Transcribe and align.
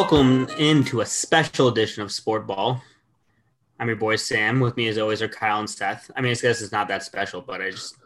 Welcome 0.00 0.46
into 0.58 1.00
a 1.00 1.06
special 1.06 1.66
edition 1.66 2.04
of 2.04 2.12
Sport 2.12 2.46
Ball. 2.46 2.80
I'm 3.80 3.88
your 3.88 3.96
boy 3.96 4.14
Sam. 4.14 4.60
With 4.60 4.76
me, 4.76 4.86
as 4.86 4.96
always, 4.96 5.20
are 5.22 5.28
Kyle 5.28 5.58
and 5.58 5.68
Seth. 5.68 6.08
I 6.14 6.20
mean, 6.20 6.30
I 6.30 6.34
guess 6.36 6.62
it's 6.62 6.70
not 6.70 6.86
that 6.86 7.02
special, 7.02 7.40
but 7.40 7.60
I 7.60 7.72
just 7.72 7.96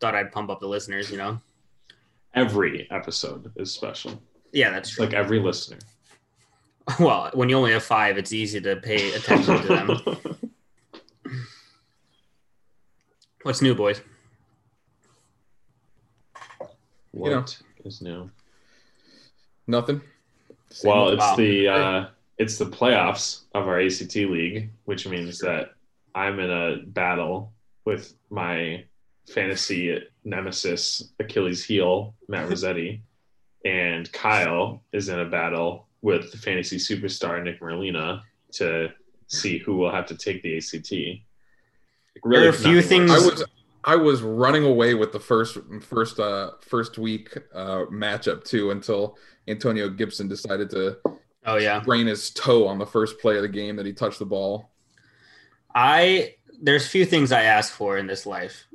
thought 0.00 0.14
I'd 0.14 0.30
pump 0.30 0.48
up 0.48 0.60
the 0.60 0.68
listeners. 0.68 1.10
You 1.10 1.16
know? 1.16 1.40
Every 2.36 2.88
episode 2.92 3.50
is 3.56 3.72
special. 3.72 4.22
Yeah, 4.52 4.70
that's 4.70 4.90
true. 4.90 5.06
Like 5.06 5.12
every 5.12 5.40
listener. 5.40 5.78
well, 7.00 7.32
when 7.34 7.48
you 7.48 7.56
only 7.56 7.72
have 7.72 7.82
five, 7.82 8.16
it's 8.16 8.32
easy 8.32 8.60
to 8.60 8.76
pay 8.76 9.12
attention 9.12 9.60
to 9.60 9.66
them. 9.66 10.00
What's 13.42 13.60
new, 13.60 13.74
boys? 13.74 14.00
What 17.10 17.30
You 17.30 17.34
know. 17.34 17.44
is 17.84 18.00
new? 18.00 18.30
Nothing. 19.66 20.00
Same 20.70 20.90
Well, 20.90 21.08
it's 21.10 21.36
the 21.36 21.68
uh, 21.68 22.06
it's 22.38 22.56
the 22.58 22.66
playoffs 22.66 23.42
of 23.54 23.66
our 23.68 23.80
ACT 23.80 24.16
league, 24.16 24.70
which 24.84 25.06
means 25.06 25.38
that 25.40 25.72
I'm 26.14 26.38
in 26.40 26.50
a 26.50 26.78
battle 26.86 27.52
with 27.84 28.14
my 28.30 28.84
fantasy 29.32 29.98
nemesis 30.24 31.12
Achilles 31.18 31.64
heel 31.64 32.14
Matt 32.28 32.48
Rossetti, 32.50 33.02
and 33.64 34.10
Kyle 34.12 34.82
is 34.92 35.08
in 35.08 35.20
a 35.20 35.24
battle 35.24 35.86
with 36.02 36.32
the 36.32 36.38
fantasy 36.38 36.76
superstar 36.76 37.42
Nick 37.42 37.60
Merlina 37.60 38.22
to 38.52 38.88
see 39.26 39.58
who 39.58 39.76
will 39.76 39.90
have 39.92 40.06
to 40.06 40.16
take 40.16 40.42
the 40.42 40.56
ACT. 40.56 40.92
Like, 40.92 42.24
There 42.24 42.46
are 42.46 42.48
a 42.48 42.52
few 42.52 42.80
things- 42.82 43.10
I 43.10 43.18
was 43.18 43.44
I 43.84 43.96
was 43.96 44.22
running 44.22 44.64
away 44.64 44.94
with 44.94 45.12
the 45.12 45.20
first 45.20 45.58
first 45.82 46.20
uh 46.20 46.52
first 46.60 46.98
week 46.98 47.36
uh 47.54 47.86
matchup 47.90 48.44
too 48.44 48.70
until 48.70 49.16
Antonio 49.48 49.88
Gibson 49.88 50.28
decided 50.28 50.70
to 50.70 50.98
Oh 51.46 51.56
yeah, 51.56 51.82
sprain 51.82 52.06
his 52.06 52.30
toe 52.30 52.66
on 52.66 52.78
the 52.78 52.86
first 52.86 53.18
play 53.18 53.36
of 53.36 53.42
the 53.42 53.48
game 53.48 53.76
that 53.76 53.86
he 53.86 53.92
touched 53.92 54.18
the 54.18 54.26
ball. 54.26 54.70
I 55.74 56.34
there's 56.60 56.86
few 56.86 57.06
things 57.06 57.32
I 57.32 57.44
ask 57.44 57.72
for 57.72 57.96
in 57.96 58.06
this 58.06 58.26
life, 58.26 58.66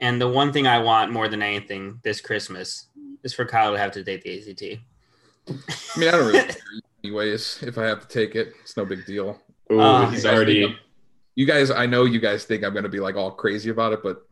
and 0.00 0.20
the 0.20 0.28
one 0.28 0.52
thing 0.52 0.66
I 0.66 0.78
want 0.78 1.12
more 1.12 1.28
than 1.28 1.42
anything 1.42 2.00
this 2.02 2.20
Christmas 2.20 2.88
is 3.22 3.32
for 3.32 3.44
Kyle 3.44 3.72
to 3.72 3.78
have 3.78 3.92
to 3.92 4.02
date 4.02 4.22
the 4.22 4.38
ACT. 4.38 4.80
I 5.48 5.98
mean, 5.98 6.08
I 6.08 6.12
don't 6.12 6.26
really 6.26 6.38
care 6.44 6.56
anyways 7.04 7.62
if 7.62 7.78
I 7.78 7.84
have 7.84 8.00
to 8.00 8.08
take 8.08 8.34
it. 8.34 8.54
It's 8.62 8.76
no 8.76 8.84
big 8.84 9.06
deal. 9.06 9.40
Ooh, 9.70 9.80
Uh, 9.80 10.10
he's 10.10 10.24
You 10.24 10.30
guys 10.30 10.36
already. 10.36 10.78
Think 11.36 11.50
I'm- 11.50 11.58
You 11.60 11.66
guys, 11.66 11.70
I 11.70 11.86
know 11.86 12.04
you 12.04 12.20
guys 12.20 12.44
think 12.44 12.64
I'm 12.64 12.72
going 12.72 12.84
to 12.84 12.88
be 12.88 13.00
like 13.00 13.16
all 13.16 13.30
crazy 13.30 13.70
about 13.70 13.92
it, 13.92 14.02
but 14.02 14.26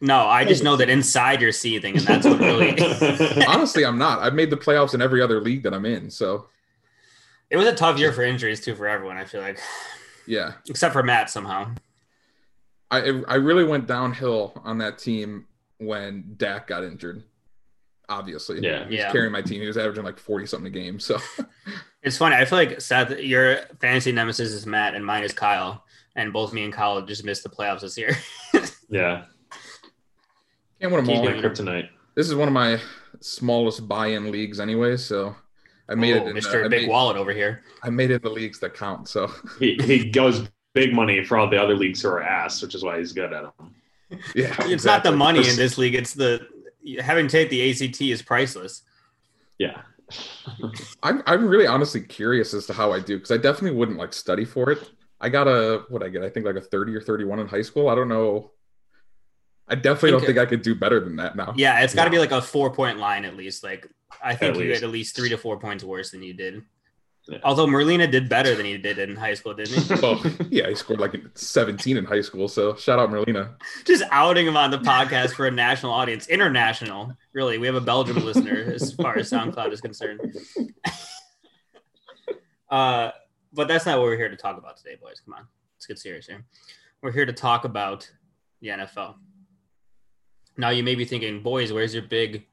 No, 0.00 0.18
I 0.26 0.44
just 0.44 0.62
know 0.62 0.76
that 0.76 0.88
inside 0.90 1.40
you're 1.40 1.52
seething, 1.52 1.96
and 1.96 2.06
that's 2.06 2.26
what 2.26 2.38
really. 2.40 2.76
honestly, 3.46 3.84
I'm 3.84 3.98
not. 3.98 4.20
I've 4.20 4.34
made 4.34 4.50
the 4.50 4.56
playoffs 4.56 4.94
in 4.94 5.00
every 5.02 5.22
other 5.22 5.40
league 5.40 5.62
that 5.62 5.72
I'm 5.74 5.84
in, 5.86 6.10
so 6.10 6.46
it 7.50 7.56
was 7.56 7.66
a 7.66 7.74
tough 7.74 7.98
year 7.98 8.12
for 8.12 8.22
injuries 8.22 8.60
too 8.60 8.74
for 8.74 8.86
everyone. 8.88 9.16
I 9.16 9.24
feel 9.24 9.40
like, 9.40 9.58
yeah. 10.26 10.52
except 10.68 10.92
for 10.92 11.02
Matt 11.02 11.30
somehow. 11.30 11.70
I 12.90 13.22
I 13.28 13.36
really 13.36 13.64
went 13.64 13.86
downhill 13.86 14.60
on 14.64 14.78
that 14.78 14.98
team 14.98 15.46
when 15.78 16.34
Dak 16.36 16.66
got 16.66 16.84
injured. 16.84 17.22
Obviously, 18.08 18.60
Yeah. 18.60 18.80
he 18.84 18.90
was 18.90 18.94
Yeah. 18.98 19.12
carrying 19.12 19.32
my 19.32 19.40
team. 19.42 19.60
He 19.62 19.66
was 19.66 19.78
averaging 19.78 20.04
like 20.04 20.18
forty 20.18 20.46
something 20.46 20.66
a 20.66 20.70
game. 20.70 21.00
So 21.00 21.18
It's 22.02 22.18
funny. 22.18 22.36
I 22.36 22.44
feel 22.44 22.58
like 22.58 22.80
Seth, 22.82 23.18
your 23.20 23.56
fantasy 23.80 24.12
nemesis 24.12 24.52
is 24.52 24.66
Matt, 24.66 24.94
and 24.94 25.04
mine 25.06 25.24
is 25.24 25.32
Kyle, 25.32 25.83
and 26.16 26.32
both 26.32 26.52
me 26.52 26.64
and 26.64 26.72
Kyle 26.72 27.00
just 27.02 27.24
missed 27.24 27.42
the 27.42 27.48
playoffs 27.48 27.80
this 27.80 27.98
year. 27.98 28.16
Yeah, 28.90 29.24
can't 30.80 30.92
win 30.92 31.04
them 31.04 31.06
Keep 31.06 31.16
all. 31.16 31.24
my 31.24 31.30
doing 31.32 31.42
kryptonite. 31.42 31.88
This 32.14 32.28
is 32.28 32.34
one 32.34 32.46
of 32.46 32.54
my 32.54 32.78
smallest 33.20 33.88
buy-in 33.88 34.30
leagues 34.30 34.60
anyway. 34.60 34.98
So 34.98 35.34
I 35.88 35.94
made 35.94 36.14
oh, 36.16 36.26
it. 36.26 36.28
In, 36.28 36.36
Mr. 36.36 36.64
uh, 36.64 36.68
Big 36.68 36.82
made, 36.82 36.88
Wallet 36.90 37.16
over 37.16 37.32
here. 37.32 37.62
I 37.82 37.90
made 37.90 38.10
it 38.10 38.16
in 38.16 38.22
the 38.22 38.30
leagues 38.30 38.60
that 38.60 38.74
count. 38.74 39.08
So 39.08 39.30
He 39.58 39.78
he 39.82 40.10
goes 40.10 40.46
big 40.74 40.92
money 40.92 41.24
for 41.24 41.38
all 41.38 41.48
the 41.48 41.60
other 41.60 41.74
leagues 41.74 42.02
who 42.02 42.08
are 42.08 42.22
ass, 42.22 42.60
which 42.60 42.74
is 42.74 42.84
why 42.84 42.98
he's 42.98 43.12
good 43.12 43.32
at 43.32 43.42
them. 43.42 43.74
yeah, 44.34 44.54
It's 44.60 44.84
not 44.84 45.02
the 45.02 45.12
money 45.12 45.48
in 45.48 45.56
this 45.56 45.78
league. 45.78 45.94
It's 45.94 46.12
the 46.12 46.46
having 47.00 47.26
to 47.28 47.32
take 47.32 47.50
the 47.50 47.70
ACT 47.70 48.00
is 48.02 48.22
priceless. 48.22 48.82
Yeah, 49.58 49.82
I'm 51.02 51.22
I'm 51.26 51.46
really 51.46 51.66
honestly 51.66 52.02
curious 52.02 52.52
as 52.52 52.66
to 52.66 52.72
how 52.72 52.92
I 52.92 53.00
do 53.00 53.16
because 53.16 53.30
I 53.30 53.38
definitely 53.38 53.78
wouldn't 53.78 53.98
like 53.98 54.12
study 54.12 54.44
for 54.44 54.70
it. 54.70 54.90
I 55.24 55.28
got 55.30 55.48
a 55.48 55.84
what 55.88 56.02
I 56.02 56.08
get. 56.10 56.22
I 56.22 56.28
think 56.30 56.44
like 56.46 56.56
a 56.56 56.60
thirty 56.60 56.94
or 56.94 57.00
thirty-one 57.00 57.38
in 57.40 57.48
high 57.48 57.62
school. 57.62 57.88
I 57.88 57.94
don't 57.94 58.08
know. 58.08 58.50
I 59.66 59.74
definitely 59.74 60.10
don't 60.10 60.20
Think- 60.20 60.36
think 60.36 60.38
I 60.38 60.46
could 60.50 60.60
do 60.62 60.74
better 60.74 61.00
than 61.00 61.16
that 61.16 61.36
now. 61.36 61.54
Yeah, 61.56 61.80
it's 61.80 61.94
got 61.94 62.04
to 62.04 62.10
No. 62.10 62.16
be 62.16 62.18
like 62.18 62.32
a 62.32 62.42
four 62.42 62.70
point 62.70 62.98
line 62.98 63.24
at 63.24 63.34
least. 63.36 63.64
Like 63.64 63.88
I 64.22 64.34
think 64.34 64.54
At 64.56 64.60
you 64.60 64.68
least. 64.68 64.80
get 64.82 64.86
at 64.86 64.92
least 64.92 65.16
three 65.16 65.30
to 65.30 65.38
four 65.38 65.58
points 65.58 65.82
worse 65.82 66.10
than 66.10 66.22
you 66.22 66.34
did. 66.34 66.62
Yeah. 67.26 67.38
Although 67.42 67.66
Merlina 67.66 68.10
did 68.10 68.28
better 68.28 68.54
than 68.54 68.66
he 68.66 68.76
did 68.76 68.98
in 68.98 69.16
high 69.16 69.32
school, 69.32 69.54
didn't 69.54 69.80
he? 69.80 69.94
Well, 70.02 70.20
yeah, 70.50 70.68
he 70.68 70.74
scored 70.74 71.00
like 71.00 71.14
17 71.34 71.96
in 71.96 72.04
high 72.04 72.20
school. 72.20 72.48
So 72.48 72.74
shout 72.76 72.98
out 72.98 73.08
Merlina. 73.08 73.54
Just 73.86 74.04
outing 74.10 74.46
him 74.46 74.58
on 74.58 74.70
the 74.70 74.76
podcast 74.78 75.30
for 75.34 75.46
a 75.46 75.50
national 75.50 75.92
audience, 75.92 76.26
international. 76.28 77.16
Really, 77.32 77.56
we 77.56 77.66
have 77.66 77.76
a 77.76 77.80
Belgium 77.80 78.22
listener 78.22 78.70
as 78.74 78.92
far 78.92 79.16
as 79.16 79.30
SoundCloud 79.30 79.72
is 79.72 79.80
concerned. 79.80 80.20
uh, 82.70 83.10
but 83.54 83.68
that's 83.68 83.86
not 83.86 83.98
what 83.98 84.04
we're 84.06 84.16
here 84.16 84.28
to 84.28 84.36
talk 84.36 84.58
about 84.58 84.76
today, 84.76 84.96
boys. 85.00 85.20
Come 85.24 85.34
on, 85.34 85.46
let's 85.76 85.86
get 85.86 85.98
serious 85.98 86.26
here. 86.26 86.44
We're 87.02 87.12
here 87.12 87.26
to 87.26 87.32
talk 87.32 87.64
about 87.64 88.10
the 88.60 88.68
NFL. 88.68 89.14
Now, 90.56 90.70
you 90.70 90.82
may 90.82 90.94
be 90.94 91.04
thinking, 91.04 91.42
boys, 91.42 91.72
where's 91.72 91.94
your 91.94 92.04
big 92.04 92.46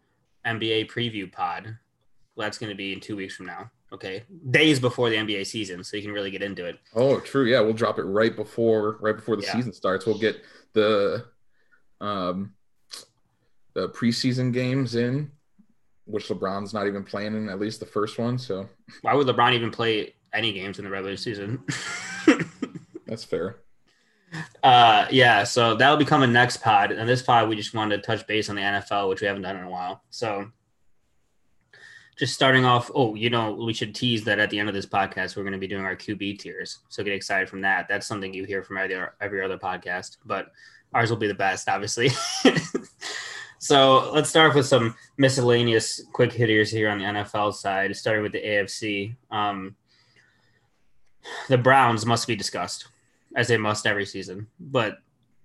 NBA 0.46 0.90
preview 0.90 1.32
pod? 1.32 1.78
Well, 2.36 2.46
that's 2.46 2.58
going 2.58 2.70
to 2.72 2.76
be 2.76 2.94
in 2.94 3.00
two 3.00 3.16
weeks 3.16 3.36
from 3.36 3.46
now. 3.46 3.70
Okay, 3.94 4.24
days 4.52 4.80
before 4.80 5.10
the 5.10 5.18
NBA 5.18 5.46
season, 5.46 5.84
so 5.84 5.98
you 5.98 6.04
can 6.04 6.14
really 6.14 6.32
get 6.32 6.42
into 6.42 6.66
it. 6.66 6.80
Oh, 6.96 7.20
true. 7.20 7.46
Yeah, 7.46 7.60
we'll 7.60 7.74
drop 7.74 8.00
it 8.00 8.04
right 8.04 8.34
before 8.34 8.98
right 9.02 9.16
before 9.16 9.36
the 9.36 9.44
Yeah. 9.44 9.52
season 9.54 9.74
starts. 9.74 10.06
We'll 10.06 10.18
get 10.18 10.38
the 10.74 11.26
um 12.00 12.54
the 13.74 13.90
preseason 13.90 14.54
games 14.54 14.96
in, 14.96 15.30
which 16.06 16.30
LeBron's 16.30 16.74
not 16.74 16.88
even 16.88 17.04
playing 17.04 17.36
in 17.36 17.50
at 17.50 17.60
least 17.60 17.82
the 17.82 17.86
first 17.86 18.18
one. 18.18 18.38
So 18.38 18.70
Why 19.02 19.14
would 19.14 19.28
LeBron 19.28 19.54
even 19.54 19.72
play 19.72 20.16
any 20.34 20.54
games 20.54 20.80
in 20.80 20.86
the 20.86 20.92
regular 20.92 21.18
season? 21.18 21.64
that's 23.06 23.24
fair. 23.24 23.58
uh, 24.64 25.06
yeah, 25.10 25.44
so 25.44 25.76
that'll 25.76 25.98
be 25.98 26.06
coming 26.06 26.32
next 26.32 26.58
pod. 26.58 26.92
And 26.92 27.08
this 27.08 27.22
pod, 27.22 27.50
we 27.50 27.56
just 27.56 27.74
wanted 27.74 27.98
to 27.98 28.02
touch 28.04 28.26
base 28.28 28.50
on 28.50 28.56
the 28.56 28.62
NFL, 28.62 29.10
which 29.10 29.22
we 29.22 29.28
haven't 29.28 29.44
done 29.44 29.58
in 29.58 29.64
a 29.64 29.70
while. 29.70 30.04
So 30.10 30.52
just 32.18 32.34
starting 32.34 32.66
off, 32.66 32.92
oh, 32.94 33.16
you 33.16 33.30
know, 33.30 33.54
we 33.54 33.74
should 33.74 33.96
tease 33.96 34.24
that 34.26 34.40
at 34.40 34.52
the 34.52 34.60
end 34.60 34.70
of 34.70 34.76
this 34.76 34.86
podcast, 34.86 35.36
we're 35.36 35.44
going 35.44 35.54
to 35.54 35.60
be 35.60 35.68
doing 35.68 35.86
our 35.86 35.96
QB 35.96 36.40
tiers. 36.40 36.80
So 36.88 37.04
get 37.04 37.14
excited 37.14 37.50
from 37.50 37.62
that. 37.62 37.88
That's 37.88 38.06
something 38.06 38.34
you 38.34 38.44
hear 38.44 38.62
from 38.64 38.78
every, 38.78 38.96
every 39.20 39.44
other 39.44 39.58
podcast, 39.58 40.18
but 40.26 40.52
ours 40.94 41.10
will 41.10 41.18
be 41.18 41.28
the 41.28 41.34
best, 41.34 41.68
obviously. 41.68 42.10
so 43.58 44.12
let's 44.12 44.30
start 44.30 44.50
off 44.50 44.56
with 44.56 44.68
some 44.68 44.96
miscellaneous 45.18 46.02
quick 46.14 46.32
hitters 46.32 46.70
here 46.70 46.90
on 46.90 47.00
the 47.00 47.06
NFL 47.06 47.56
side, 47.56 47.96
starting 47.96 48.24
with 48.24 48.34
the 48.34 48.44
AFC. 48.44 49.16
Um, 49.32 49.76
the 51.50 51.58
Browns 51.58 52.06
must 52.06 52.28
be 52.28 52.36
discussed, 52.36 52.88
as 53.36 53.48
they 53.48 53.58
must 53.58 53.86
every 53.88 54.06
season. 54.06 54.48
But 54.60 55.00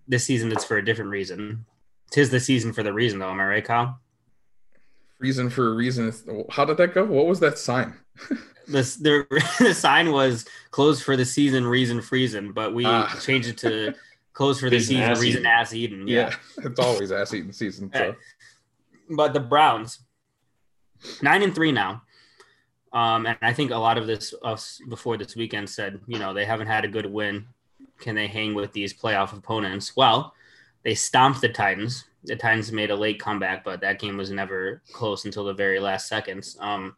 this 0.09 0.25
season, 0.25 0.53
it's 0.53 0.65
for 0.65 0.77
a 0.77 0.85
different 0.85 1.11
reason. 1.11 1.65
Tis 2.11 2.31
the 2.31 2.41
season 2.41 2.73
for 2.73 2.83
the 2.83 2.93
reason, 2.93 3.19
though. 3.19 3.31
Am 3.31 3.41
I 3.41 3.45
right, 3.47 3.65
Kyle? 3.65 3.99
Reason 5.19 5.49
for 5.51 5.69
a 5.69 5.75
reason. 5.75 6.13
How 6.51 6.65
did 6.65 6.77
that 6.77 6.95
go? 6.95 7.05
What 7.05 7.27
was 7.27 7.41
that 7.41 7.59
sign? 7.59 7.95
This 8.69 8.97
the, 8.97 9.25
the 9.61 9.73
sign 9.73 10.11
was 10.11 10.45
closed 10.73 11.05
for 11.05 11.17
the 11.17 11.25
season, 11.25 11.65
reason 11.65 12.03
freezing, 12.03 12.51
but 12.51 12.75
we 12.75 12.85
Ah. 12.85 13.17
changed 13.23 13.47
it 13.49 13.59
to 13.59 13.95
closed 14.33 14.59
for 14.59 14.69
the 14.69 14.75
Reason 14.79 14.97
season, 14.97 15.09
ass 15.13 15.21
reason 15.21 15.41
eating. 15.43 15.47
ass 15.53 15.73
eating. 15.73 16.09
Yeah. 16.09 16.35
it's 16.59 16.81
always 16.81 17.13
ass 17.13 17.33
eating 17.33 17.53
season. 17.53 17.93
So 17.95 18.17
but 19.09 19.35
the 19.35 19.39
Browns, 19.39 20.01
nine 21.23 21.43
and 21.43 21.55
three 21.55 21.71
now. 21.71 22.03
Um, 22.97 23.27
and 23.27 23.37
I 23.43 23.53
think 23.53 23.73
a 23.73 23.77
lot 23.77 23.99
of 23.99 24.07
this 24.07 24.33
us 24.43 24.81
before 24.89 25.19
this 25.19 25.37
weekend 25.37 25.69
said, 25.69 26.01
you 26.07 26.19
know, 26.19 26.33
they 26.33 26.47
haven't 26.47 26.69
had 26.69 26.87
a 26.87 26.89
good 26.89 27.05
win. 27.05 27.45
Can 28.01 28.15
they 28.15 28.27
hang 28.27 28.55
with 28.55 28.73
these 28.73 28.95
playoff 28.95 29.37
opponents? 29.37 29.95
Well, 29.95 30.33
they 30.83 30.95
stomped 30.95 31.43
the 31.43 31.51
Titans. 31.51 32.07
The 32.25 32.37
Titans 32.37 32.73
made 32.73 32.91
a 32.91 32.97
late 32.97 33.21
comeback, 33.21 33.65
but 33.65 33.83
that 33.83 33.99
game 33.99 34.17
was 34.17 34.31
never 34.31 34.81
close 34.95 35.27
until 35.27 35.45
the 35.45 35.53
very 35.53 35.79
last 35.79 36.09
seconds. 36.09 36.57
Um, 36.59 36.97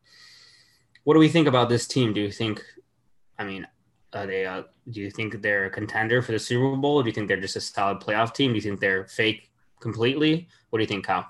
what 1.03 1.15
do 1.15 1.21
we 1.21 1.29
think 1.29 1.49
about 1.49 1.69
this 1.69 1.89
team? 1.89 2.13
Do 2.13 2.21
you 2.21 2.31
think, 2.31 2.63
I 3.37 3.43
mean, 3.43 3.67
are 4.13 4.27
they? 4.27 4.47
Uh, 4.47 4.63
do 4.89 5.01
you 5.01 5.11
think 5.11 5.43
they're 5.43 5.67
a 5.67 5.71
contender 5.71 6.23
for 6.23 6.31
the 6.31 6.39
Super 6.39 6.77
Bowl? 6.77 7.03
Do 7.03 7.09
you 7.09 7.13
think 7.13 7.27
they're 7.27 7.41
just 7.41 7.57
a 7.57 7.61
solid 7.61 7.99
playoff 7.99 8.33
team? 8.35 8.53
Do 8.53 8.55
you 8.55 8.63
think 8.63 8.79
they're 8.79 9.09
fake 9.09 9.51
completely? 9.81 10.47
What 10.71 10.79
do 10.79 10.83
you 10.85 10.89
think, 10.89 11.07
Kyle? 11.07 11.29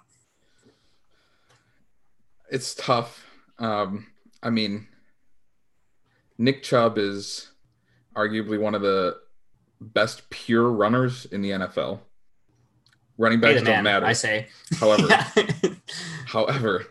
it's 2.50 2.75
tough. 2.75 3.25
Um, 3.59 4.06
I 4.43 4.50
mean, 4.50 4.87
Nick 6.38 6.62
Chubb 6.62 6.99
is 6.99 7.50
arguably 8.17 8.61
one 8.61 8.75
of 8.75 8.82
the 8.82 9.17
best 9.81 10.29
pure 10.31 10.70
runners 10.70 11.26
in 11.26 11.43
the 11.43 11.50
NFL. 11.50 12.00
Running 13.17 13.40
backs 13.40 13.62
don't 13.62 13.82
man, 13.82 13.85
matter. 13.85 14.06
I 14.06 14.12
say. 14.12 14.46
However, 14.79 15.08
However, 16.29 16.85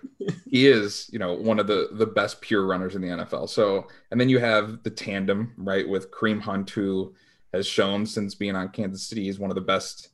he 0.49 0.67
is, 0.67 1.07
you 1.13 1.19
know, 1.19 1.33
one 1.33 1.59
of 1.59 1.67
the 1.67 1.89
the 1.91 2.07
best 2.07 2.41
pure 2.41 2.65
runners 2.65 2.95
in 2.95 3.01
the 3.01 3.07
NFL. 3.07 3.47
So, 3.49 3.87
and 4.09 4.19
then 4.19 4.29
you 4.29 4.39
have 4.39 4.81
the 4.83 4.89
tandem, 4.89 5.53
right, 5.57 5.87
with 5.87 6.11
Kareem 6.11 6.41
Hunt, 6.41 6.71
who 6.71 7.13
has 7.53 7.67
shown 7.67 8.05
since 8.05 8.33
being 8.33 8.55
on 8.55 8.69
Kansas 8.69 9.03
City, 9.03 9.29
is 9.29 9.37
one 9.37 9.51
of 9.51 9.55
the 9.55 9.61
best 9.61 10.09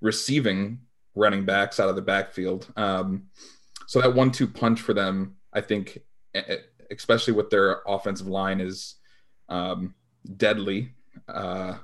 receiving 0.00 0.80
running 1.14 1.44
backs 1.44 1.78
out 1.78 1.88
of 1.88 1.94
the 1.94 2.02
backfield. 2.02 2.66
Um, 2.76 3.28
so 3.86 4.00
that 4.00 4.14
one-two 4.14 4.48
punch 4.48 4.80
for 4.80 4.92
them, 4.92 5.36
I 5.52 5.60
think, 5.60 6.00
especially 6.90 7.34
with 7.34 7.50
their 7.50 7.82
offensive 7.86 8.26
line, 8.26 8.60
is 8.60 8.96
um, 9.48 9.94
deadly. 10.36 10.92
Uh, 11.28 11.76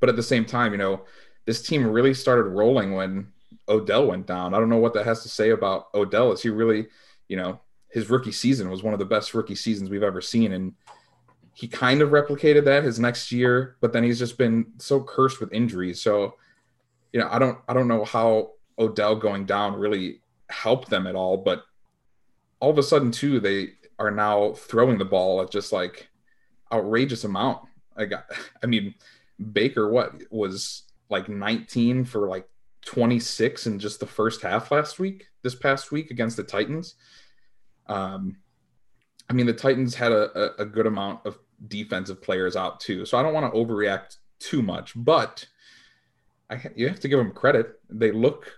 but 0.00 0.08
at 0.08 0.16
the 0.16 0.22
same 0.22 0.44
time, 0.44 0.72
you 0.72 0.78
know, 0.78 1.04
this 1.44 1.62
team 1.62 1.86
really 1.86 2.14
started 2.14 2.44
rolling 2.44 2.94
when 2.94 3.28
Odell 3.68 4.06
went 4.06 4.26
down. 4.26 4.54
I 4.54 4.58
don't 4.58 4.68
know 4.68 4.76
what 4.76 4.94
that 4.94 5.06
has 5.06 5.22
to 5.22 5.28
say 5.28 5.50
about 5.50 5.88
Odell. 5.94 6.32
Is 6.32 6.42
he 6.42 6.50
really, 6.50 6.86
you 7.28 7.36
know, 7.36 7.60
his 7.90 8.10
rookie 8.10 8.32
season 8.32 8.68
was 8.70 8.82
one 8.82 8.92
of 8.92 8.98
the 8.98 9.04
best 9.04 9.32
rookie 9.34 9.54
seasons 9.54 9.90
we've 9.90 10.02
ever 10.02 10.20
seen, 10.20 10.52
and 10.52 10.74
he 11.54 11.66
kind 11.66 12.02
of 12.02 12.10
replicated 12.10 12.64
that 12.66 12.84
his 12.84 13.00
next 13.00 13.32
year, 13.32 13.76
but 13.80 13.92
then 13.92 14.04
he's 14.04 14.18
just 14.18 14.36
been 14.36 14.66
so 14.76 15.02
cursed 15.02 15.40
with 15.40 15.52
injuries. 15.54 16.02
So, 16.02 16.34
you 17.12 17.20
know, 17.20 17.28
I 17.30 17.38
don't, 17.38 17.58
I 17.66 17.72
don't 17.72 17.88
know 17.88 18.04
how 18.04 18.50
Odell 18.78 19.16
going 19.16 19.46
down 19.46 19.74
really 19.74 20.20
helped 20.50 20.90
them 20.90 21.06
at 21.06 21.14
all, 21.14 21.38
but 21.38 21.64
all 22.60 22.70
of 22.70 22.76
a 22.76 22.82
sudden 22.82 23.10
too, 23.10 23.40
they 23.40 23.70
are 23.98 24.10
now 24.10 24.52
throwing 24.52 24.98
the 24.98 25.04
ball 25.04 25.42
at 25.42 25.50
just 25.50 25.72
like 25.72 26.08
outrageous 26.72 27.24
amount. 27.24 27.62
I 27.96 28.04
got, 28.06 28.26
I 28.62 28.66
mean, 28.66 28.94
Baker, 29.52 29.90
what 29.90 30.14
was 30.30 30.84
like 31.08 31.28
19 31.28 32.04
for 32.04 32.28
like 32.28 32.48
26 32.84 33.66
in 33.66 33.78
just 33.78 34.00
the 34.00 34.06
first 34.06 34.42
half 34.42 34.70
last 34.70 34.98
week, 34.98 35.26
this 35.42 35.54
past 35.54 35.92
week 35.92 36.10
against 36.10 36.36
the 36.36 36.42
Titans. 36.42 36.94
Um, 37.88 38.36
I 39.28 39.32
mean, 39.32 39.46
the 39.46 39.52
Titans 39.52 39.94
had 39.94 40.12
a, 40.12 40.60
a, 40.62 40.64
good 40.64 40.86
amount 40.86 41.26
of 41.26 41.38
defensive 41.68 42.22
players 42.22 42.56
out 42.56 42.80
too, 42.80 43.04
so 43.04 43.18
I 43.18 43.22
don't 43.22 43.34
want 43.34 43.52
to 43.52 43.58
overreact 43.58 44.16
too 44.38 44.62
much, 44.62 44.92
but 44.96 45.46
I, 46.48 46.60
you 46.74 46.88
have 46.88 47.00
to 47.00 47.08
give 47.08 47.18
them 47.18 47.32
credit. 47.32 47.80
They 47.90 48.12
look 48.12 48.52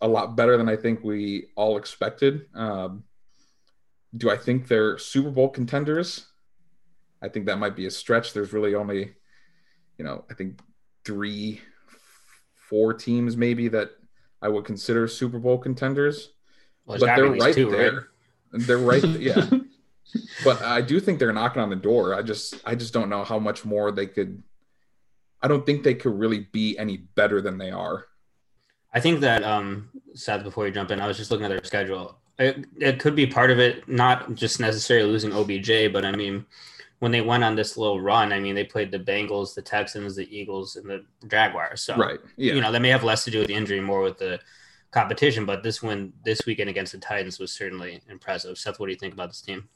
a 0.00 0.08
lot 0.08 0.36
better 0.36 0.56
than 0.56 0.68
I 0.68 0.76
think 0.76 1.04
we 1.04 1.46
all 1.54 1.76
expected. 1.76 2.46
Um, 2.54 3.04
do 4.16 4.30
I 4.30 4.36
think 4.36 4.68
they're 4.68 4.98
Super 4.98 5.30
Bowl 5.30 5.48
contenders? 5.48 6.26
I 7.20 7.28
think 7.28 7.46
that 7.46 7.58
might 7.58 7.76
be 7.76 7.86
a 7.86 7.90
stretch. 7.90 8.32
There's 8.32 8.52
really 8.52 8.74
only, 8.74 9.14
you 9.98 10.04
know, 10.04 10.24
I 10.30 10.34
think 10.34 10.60
three 11.04 11.60
four 12.68 12.92
teams 12.92 13.36
maybe 13.36 13.68
that 13.68 13.90
I 14.42 14.48
would 14.48 14.64
consider 14.64 15.08
Super 15.08 15.38
Bowl 15.38 15.58
contenders. 15.58 16.32
Well, 16.86 16.98
but 16.98 17.16
they're 17.16 17.30
right 17.30 17.54
two, 17.54 17.70
there. 17.70 17.92
Right? 18.52 18.66
They're 18.66 18.78
right. 18.78 19.04
yeah. 19.04 19.48
but 20.44 20.62
I 20.62 20.80
do 20.80 21.00
think 21.00 21.18
they're 21.18 21.32
knocking 21.32 21.62
on 21.62 21.70
the 21.70 21.76
door. 21.76 22.14
I 22.14 22.22
just 22.22 22.54
I 22.64 22.74
just 22.74 22.92
don't 22.92 23.08
know 23.08 23.24
how 23.24 23.38
much 23.38 23.64
more 23.64 23.90
they 23.90 24.06
could 24.06 24.42
I 25.42 25.48
don't 25.48 25.64
think 25.64 25.82
they 25.82 25.94
could 25.94 26.18
really 26.18 26.48
be 26.52 26.76
any 26.78 26.96
better 26.96 27.40
than 27.40 27.58
they 27.58 27.70
are. 27.70 28.06
I 28.92 29.00
think 29.00 29.20
that 29.20 29.42
um 29.42 29.90
Seth 30.14 30.44
before 30.44 30.66
you 30.66 30.72
jump 30.72 30.90
in, 30.90 31.00
I 31.00 31.06
was 31.06 31.16
just 31.16 31.30
looking 31.30 31.44
at 31.44 31.50
their 31.50 31.64
schedule. 31.64 32.18
It, 32.38 32.66
it 32.76 33.00
could 33.00 33.16
be 33.16 33.26
part 33.26 33.50
of 33.50 33.58
it, 33.58 33.88
not 33.88 34.34
just 34.34 34.60
necessarily 34.60 35.10
losing 35.10 35.32
OBJ, 35.32 35.92
but 35.92 36.04
I 36.04 36.12
mean 36.12 36.46
when 37.00 37.12
they 37.12 37.20
went 37.20 37.44
on 37.44 37.54
this 37.54 37.76
little 37.76 38.00
run, 38.00 38.32
I 38.32 38.40
mean, 38.40 38.54
they 38.54 38.64
played 38.64 38.90
the 38.90 38.98
Bengals, 38.98 39.54
the 39.54 39.62
Texans, 39.62 40.16
the 40.16 40.36
Eagles, 40.36 40.76
and 40.76 40.88
the 40.88 41.04
Jaguars. 41.28 41.82
So, 41.82 41.96
right, 41.96 42.18
yeah. 42.36 42.54
you 42.54 42.60
know, 42.60 42.72
that 42.72 42.82
may 42.82 42.88
have 42.88 43.04
less 43.04 43.24
to 43.24 43.30
do 43.30 43.38
with 43.38 43.48
the 43.48 43.54
injury, 43.54 43.80
more 43.80 44.02
with 44.02 44.18
the 44.18 44.40
competition. 44.90 45.46
But 45.46 45.62
this 45.62 45.82
win 45.82 46.12
this 46.24 46.40
weekend 46.44 46.70
against 46.70 46.92
the 46.92 46.98
Titans 46.98 47.38
was 47.38 47.52
certainly 47.52 48.00
impressive. 48.08 48.58
Seth, 48.58 48.80
what 48.80 48.86
do 48.86 48.92
you 48.92 48.98
think 48.98 49.14
about 49.14 49.28
this 49.28 49.40
team? 49.40 49.68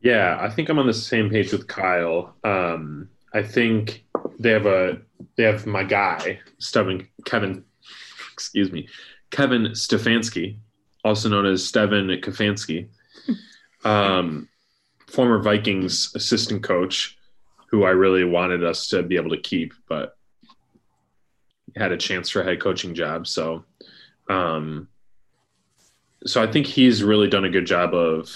Yeah, 0.00 0.38
I 0.40 0.48
think 0.48 0.68
I'm 0.68 0.78
on 0.78 0.86
the 0.86 0.94
same 0.94 1.30
page 1.30 1.52
with 1.52 1.66
Kyle. 1.66 2.34
Um, 2.44 3.08
I 3.34 3.42
think 3.42 4.04
they 4.38 4.50
have 4.50 4.66
a 4.66 4.98
they 5.36 5.42
have 5.44 5.66
my 5.66 5.82
guy, 5.82 6.40
Stephen 6.58 7.08
Kevin, 7.26 7.64
excuse 8.32 8.72
me, 8.72 8.88
Kevin 9.30 9.68
Stefanski, 9.68 10.56
also 11.04 11.28
known 11.28 11.46
as 11.46 11.64
Steven 11.64 12.08
Kafansky. 12.20 12.88
Um, 13.86 14.48
former 15.08 15.42
Vikings 15.42 16.14
assistant 16.14 16.62
coach 16.62 17.18
who 17.70 17.84
I 17.84 17.90
really 17.90 18.24
wanted 18.24 18.64
us 18.64 18.88
to 18.88 19.02
be 19.02 19.16
able 19.16 19.30
to 19.30 19.40
keep, 19.40 19.74
but 19.88 20.16
had 21.76 21.92
a 21.92 21.96
chance 21.96 22.30
for 22.30 22.40
a 22.40 22.44
head 22.44 22.62
coaching 22.62 22.94
job. 22.94 23.26
So, 23.26 23.64
um, 24.30 24.88
so 26.24 26.42
I 26.42 26.46
think 26.46 26.66
he's 26.66 27.02
really 27.02 27.28
done 27.28 27.44
a 27.44 27.50
good 27.50 27.66
job 27.66 27.94
of 27.94 28.30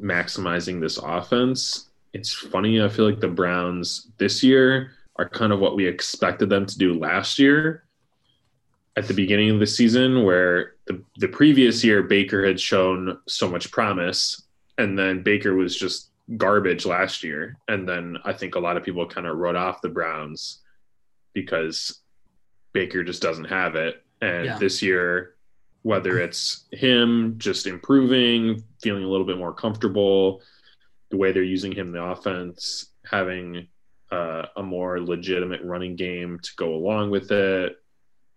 maximizing 0.00 0.80
this 0.80 0.98
offense. 0.98 1.88
It's 2.12 2.32
funny. 2.32 2.82
I 2.82 2.88
feel 2.88 3.06
like 3.06 3.20
the 3.20 3.28
Browns 3.28 4.12
this 4.18 4.42
year 4.42 4.92
are 5.16 5.28
kind 5.28 5.52
of 5.52 5.60
what 5.60 5.76
we 5.76 5.86
expected 5.86 6.50
them 6.50 6.66
to 6.66 6.78
do 6.78 6.94
last 6.94 7.38
year 7.38 7.85
at 8.96 9.06
the 9.08 9.14
beginning 9.14 9.50
of 9.50 9.60
the 9.60 9.66
season, 9.66 10.24
where 10.24 10.74
the, 10.86 11.02
the 11.16 11.28
previous 11.28 11.84
year 11.84 12.02
Baker 12.02 12.46
had 12.46 12.60
shown 12.60 13.18
so 13.26 13.48
much 13.48 13.70
promise 13.70 14.46
and 14.78 14.98
then 14.98 15.22
Baker 15.22 15.54
was 15.54 15.76
just 15.76 16.10
garbage 16.36 16.84
last 16.84 17.22
year. 17.22 17.58
And 17.68 17.88
then 17.88 18.18
I 18.24 18.32
think 18.32 18.54
a 18.54 18.60
lot 18.60 18.76
of 18.76 18.84
people 18.84 19.06
kind 19.06 19.26
of 19.26 19.36
wrote 19.36 19.56
off 19.56 19.80
the 19.80 19.88
Browns 19.88 20.60
because 21.32 22.00
Baker 22.72 23.04
just 23.04 23.22
doesn't 23.22 23.44
have 23.44 23.74
it. 23.74 24.02
And 24.20 24.44
yeah. 24.44 24.58
this 24.58 24.82
year, 24.82 25.34
whether 25.82 26.18
it's 26.18 26.64
him 26.72 27.36
just 27.38 27.66
improving, 27.66 28.62
feeling 28.82 29.04
a 29.04 29.08
little 29.08 29.26
bit 29.26 29.38
more 29.38 29.52
comfortable, 29.52 30.42
the 31.10 31.16
way 31.16 31.32
they're 31.32 31.42
using 31.42 31.72
him 31.72 31.88
in 31.88 31.92
the 31.92 32.02
offense, 32.02 32.92
having 33.08 33.68
uh, 34.10 34.46
a 34.56 34.62
more 34.62 35.00
legitimate 35.00 35.62
running 35.62 35.94
game 35.94 36.38
to 36.40 36.50
go 36.56 36.74
along 36.74 37.10
with 37.10 37.30
it. 37.30 37.76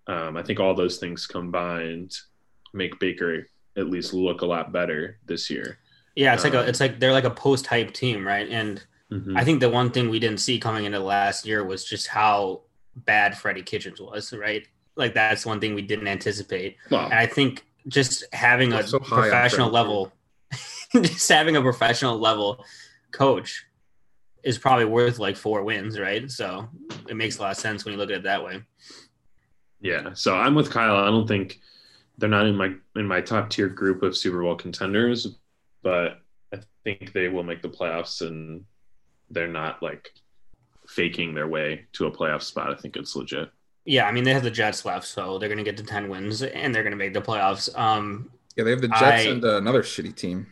Um, 0.09 0.37
I 0.37 0.41
think 0.41 0.59
all 0.59 0.73
those 0.73 0.97
things 0.97 1.27
combined 1.27 2.17
make 2.73 2.99
Baker 2.99 3.47
at 3.77 3.89
least 3.89 4.11
look 4.11 4.41
a 4.41 4.45
lot 4.45 4.71
better 4.71 5.19
this 5.27 5.51
year. 5.51 5.77
Yeah, 6.15 6.33
it's 6.33 6.43
um, 6.43 6.51
like 6.51 6.65
a 6.65 6.67
it's 6.67 6.79
like 6.79 6.99
they're 6.99 7.13
like 7.13 7.25
a 7.25 7.29
post 7.29 7.67
hype 7.67 7.93
team, 7.93 8.25
right? 8.25 8.49
And 8.49 8.83
mm-hmm. 9.11 9.37
I 9.37 9.43
think 9.43 9.59
the 9.59 9.69
one 9.69 9.91
thing 9.91 10.09
we 10.09 10.19
didn't 10.19 10.39
see 10.39 10.59
coming 10.59 10.85
into 10.85 10.99
last 10.99 11.45
year 11.45 11.63
was 11.63 11.85
just 11.85 12.07
how 12.07 12.61
bad 12.95 13.37
Freddie 13.37 13.61
Kitchens 13.61 14.01
was, 14.01 14.33
right? 14.33 14.67
Like 14.95 15.13
that's 15.13 15.45
one 15.45 15.59
thing 15.59 15.75
we 15.75 15.83
didn't 15.83 16.07
anticipate. 16.07 16.77
And 16.89 17.13
I 17.13 17.27
think 17.27 17.65
just 17.87 18.23
having 18.33 18.73
a 18.73 18.85
so 18.85 18.99
professional 18.99 19.69
level, 19.69 20.11
just 20.91 21.29
having 21.29 21.55
a 21.55 21.61
professional 21.61 22.17
level 22.17 22.65
coach 23.11 23.63
is 24.43 24.57
probably 24.57 24.85
worth 24.85 25.19
like 25.19 25.37
four 25.37 25.63
wins, 25.63 25.99
right? 25.99 26.31
So 26.31 26.67
it 27.07 27.15
makes 27.15 27.37
a 27.37 27.41
lot 27.43 27.51
of 27.51 27.57
sense 27.57 27.85
when 27.85 27.93
you 27.93 27.99
look 27.99 28.09
at 28.09 28.17
it 28.17 28.23
that 28.23 28.43
way. 28.43 28.63
Yeah. 29.81 30.13
So 30.13 30.35
I'm 30.35 30.55
with 30.55 30.69
Kyle. 30.69 30.95
I 30.95 31.05
don't 31.05 31.27
think 31.27 31.59
they're 32.17 32.29
not 32.29 32.45
in 32.45 32.55
my 32.55 32.73
in 32.95 33.07
my 33.07 33.21
top 33.21 33.49
tier 33.49 33.69
group 33.69 34.03
of 34.03 34.15
Super 34.15 34.41
Bowl 34.41 34.55
contenders, 34.55 35.27
but 35.81 36.19
I 36.53 36.59
think 36.83 37.13
they 37.13 37.29
will 37.29 37.43
make 37.43 37.61
the 37.61 37.69
playoffs 37.69 38.25
and 38.25 38.65
they're 39.29 39.47
not 39.47 39.81
like 39.81 40.11
faking 40.87 41.33
their 41.33 41.47
way 41.47 41.85
to 41.93 42.07
a 42.07 42.11
playoff 42.11 42.41
spot. 42.41 42.71
I 42.71 42.75
think 42.75 42.97
it's 42.97 43.15
legit. 43.15 43.49
Yeah, 43.85 44.05
I 44.05 44.11
mean 44.11 44.23
they 44.23 44.33
have 44.33 44.43
the 44.43 44.51
Jets 44.51 44.85
left, 44.85 45.07
so 45.07 45.39
they're 45.39 45.49
going 45.49 45.57
to 45.57 45.63
get 45.63 45.77
to 45.77 45.83
ten 45.83 46.09
wins 46.09 46.43
and 46.43 46.75
they're 46.75 46.83
going 46.83 46.91
to 46.91 46.97
make 46.97 47.13
the 47.13 47.21
playoffs. 47.21 47.75
Um, 47.77 48.29
yeah, 48.55 48.65
they 48.65 48.71
have 48.71 48.81
the 48.81 48.89
Jets 48.89 49.01
I, 49.01 49.29
and 49.29 49.43
uh, 49.43 49.57
another 49.57 49.81
shitty 49.81 50.15
team. 50.15 50.47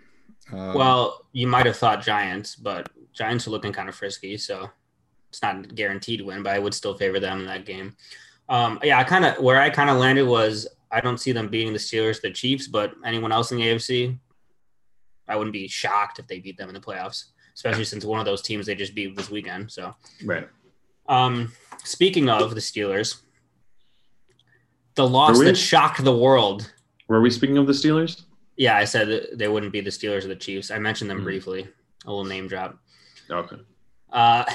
Um, 0.51 0.73
well, 0.73 1.25
you 1.33 1.47
might 1.47 1.65
have 1.65 1.75
thought 1.75 2.01
Giants, 2.01 2.55
but 2.55 2.89
Giants 3.13 3.47
are 3.47 3.51
looking 3.51 3.73
kind 3.73 3.89
of 3.89 3.95
frisky, 3.95 4.37
so 4.37 4.69
it's 5.29 5.41
not 5.41 5.75
guaranteed 5.75 6.21
win. 6.21 6.41
But 6.43 6.53
I 6.53 6.59
would 6.59 6.73
still 6.73 6.97
favor 6.97 7.19
them 7.19 7.41
in 7.41 7.45
that 7.47 7.65
game. 7.65 7.97
Um, 8.49 8.79
yeah, 8.83 8.99
I 8.99 9.03
kind 9.03 9.25
of 9.25 9.43
where 9.43 9.59
I 9.59 9.69
kind 9.69 9.89
of 9.89 9.97
landed 9.97 10.23
was 10.23 10.67
I 10.91 11.01
don't 11.01 11.17
see 11.17 11.31
them 11.31 11.49
beating 11.49 11.73
the 11.73 11.79
Steelers, 11.79 12.21
the 12.21 12.31
Chiefs, 12.31 12.67
but 12.67 12.93
anyone 13.05 13.31
else 13.31 13.51
in 13.51 13.57
the 13.57 13.63
AFC, 13.63 14.17
I 15.27 15.35
wouldn't 15.35 15.53
be 15.53 15.67
shocked 15.67 16.19
if 16.19 16.27
they 16.27 16.39
beat 16.39 16.57
them 16.57 16.69
in 16.69 16.75
the 16.75 16.81
playoffs, 16.81 17.25
especially 17.53 17.83
since 17.83 18.05
one 18.05 18.19
of 18.19 18.25
those 18.25 18.41
teams 18.41 18.65
they 18.65 18.75
just 18.75 18.95
beat 18.95 19.15
this 19.15 19.29
weekend. 19.29 19.71
So, 19.71 19.93
right. 20.23 20.47
Um, 21.09 21.51
speaking 21.83 22.29
of 22.29 22.55
the 22.55 22.61
Steelers, 22.61 23.21
the 24.95 25.07
loss 25.07 25.39
that 25.39 25.55
shocked 25.55 26.03
the 26.03 26.15
world. 26.15 26.71
Were 27.07 27.21
we 27.21 27.29
speaking 27.29 27.57
of 27.57 27.67
the 27.67 27.73
Steelers? 27.73 28.23
Yeah, 28.57 28.75
I 28.75 28.85
said 28.85 29.27
they 29.33 29.47
wouldn't 29.47 29.71
be 29.71 29.81
the 29.81 29.89
Steelers 29.89 30.25
or 30.25 30.29
the 30.29 30.35
Chiefs. 30.35 30.71
I 30.71 30.79
mentioned 30.79 31.09
them 31.09 31.17
mm-hmm. 31.17 31.25
briefly, 31.25 31.67
a 32.05 32.09
little 32.09 32.25
name 32.25 32.47
drop. 32.47 32.77
Okay. 33.29 33.57
Uh, 34.11 34.45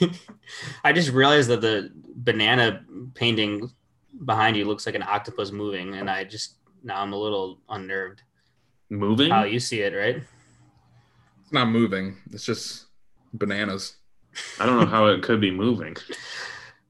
I 0.84 0.92
just 0.92 1.10
realized 1.10 1.48
that 1.50 1.60
the 1.60 1.90
banana 1.94 2.84
painting 3.14 3.70
behind 4.24 4.56
you 4.56 4.64
looks 4.64 4.86
like 4.86 4.94
an 4.94 5.02
octopus 5.02 5.50
moving, 5.52 5.94
and 5.94 6.10
I 6.10 6.24
just 6.24 6.54
now 6.82 7.00
I'm 7.02 7.12
a 7.12 7.18
little 7.18 7.60
unnerved 7.68 8.22
moving. 8.88 9.30
How 9.30 9.44
you 9.44 9.60
see 9.60 9.80
it, 9.80 9.94
right? 9.94 10.22
It's 11.42 11.52
not 11.52 11.68
moving. 11.68 12.16
It's 12.32 12.44
just 12.44 12.86
bananas. 13.34 13.96
I 14.58 14.66
don't 14.66 14.78
know 14.80 14.86
how 14.86 15.06
it 15.06 15.22
could 15.22 15.40
be 15.40 15.50
moving. 15.50 15.96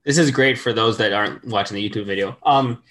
This 0.04 0.18
is 0.18 0.30
great 0.30 0.58
for 0.58 0.72
those 0.72 0.98
that 0.98 1.12
aren't 1.12 1.44
watching 1.44 1.74
the 1.74 1.88
YouTube 1.88 2.06
video. 2.06 2.36
Um, 2.42 2.82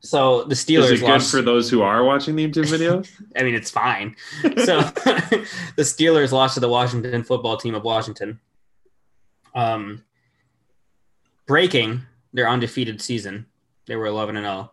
So 0.00 0.44
the 0.44 0.52
Is 0.52 0.64
Steelers 0.64 0.92
it 0.92 1.00
good 1.00 1.08
lost. 1.08 1.30
for 1.30 1.42
those 1.42 1.68
who 1.68 1.82
are 1.82 2.04
watching 2.04 2.36
the 2.36 2.48
YouTube 2.48 2.68
video? 2.70 3.02
I 3.36 3.42
mean, 3.42 3.54
it's 3.54 3.70
fine. 3.70 4.16
So 4.42 4.80
the 5.76 5.82
Steelers 5.82 6.32
lost 6.32 6.54
to 6.54 6.60
the 6.60 6.68
Washington 6.68 7.22
football 7.24 7.56
team 7.56 7.74
of 7.74 7.82
Washington, 7.84 8.38
um, 9.58 10.04
breaking 11.46 12.02
their 12.32 12.48
undefeated 12.48 13.00
season. 13.00 13.46
They 13.86 13.96
were 13.96 14.06
11 14.06 14.36
and 14.36 14.44
0. 14.44 14.70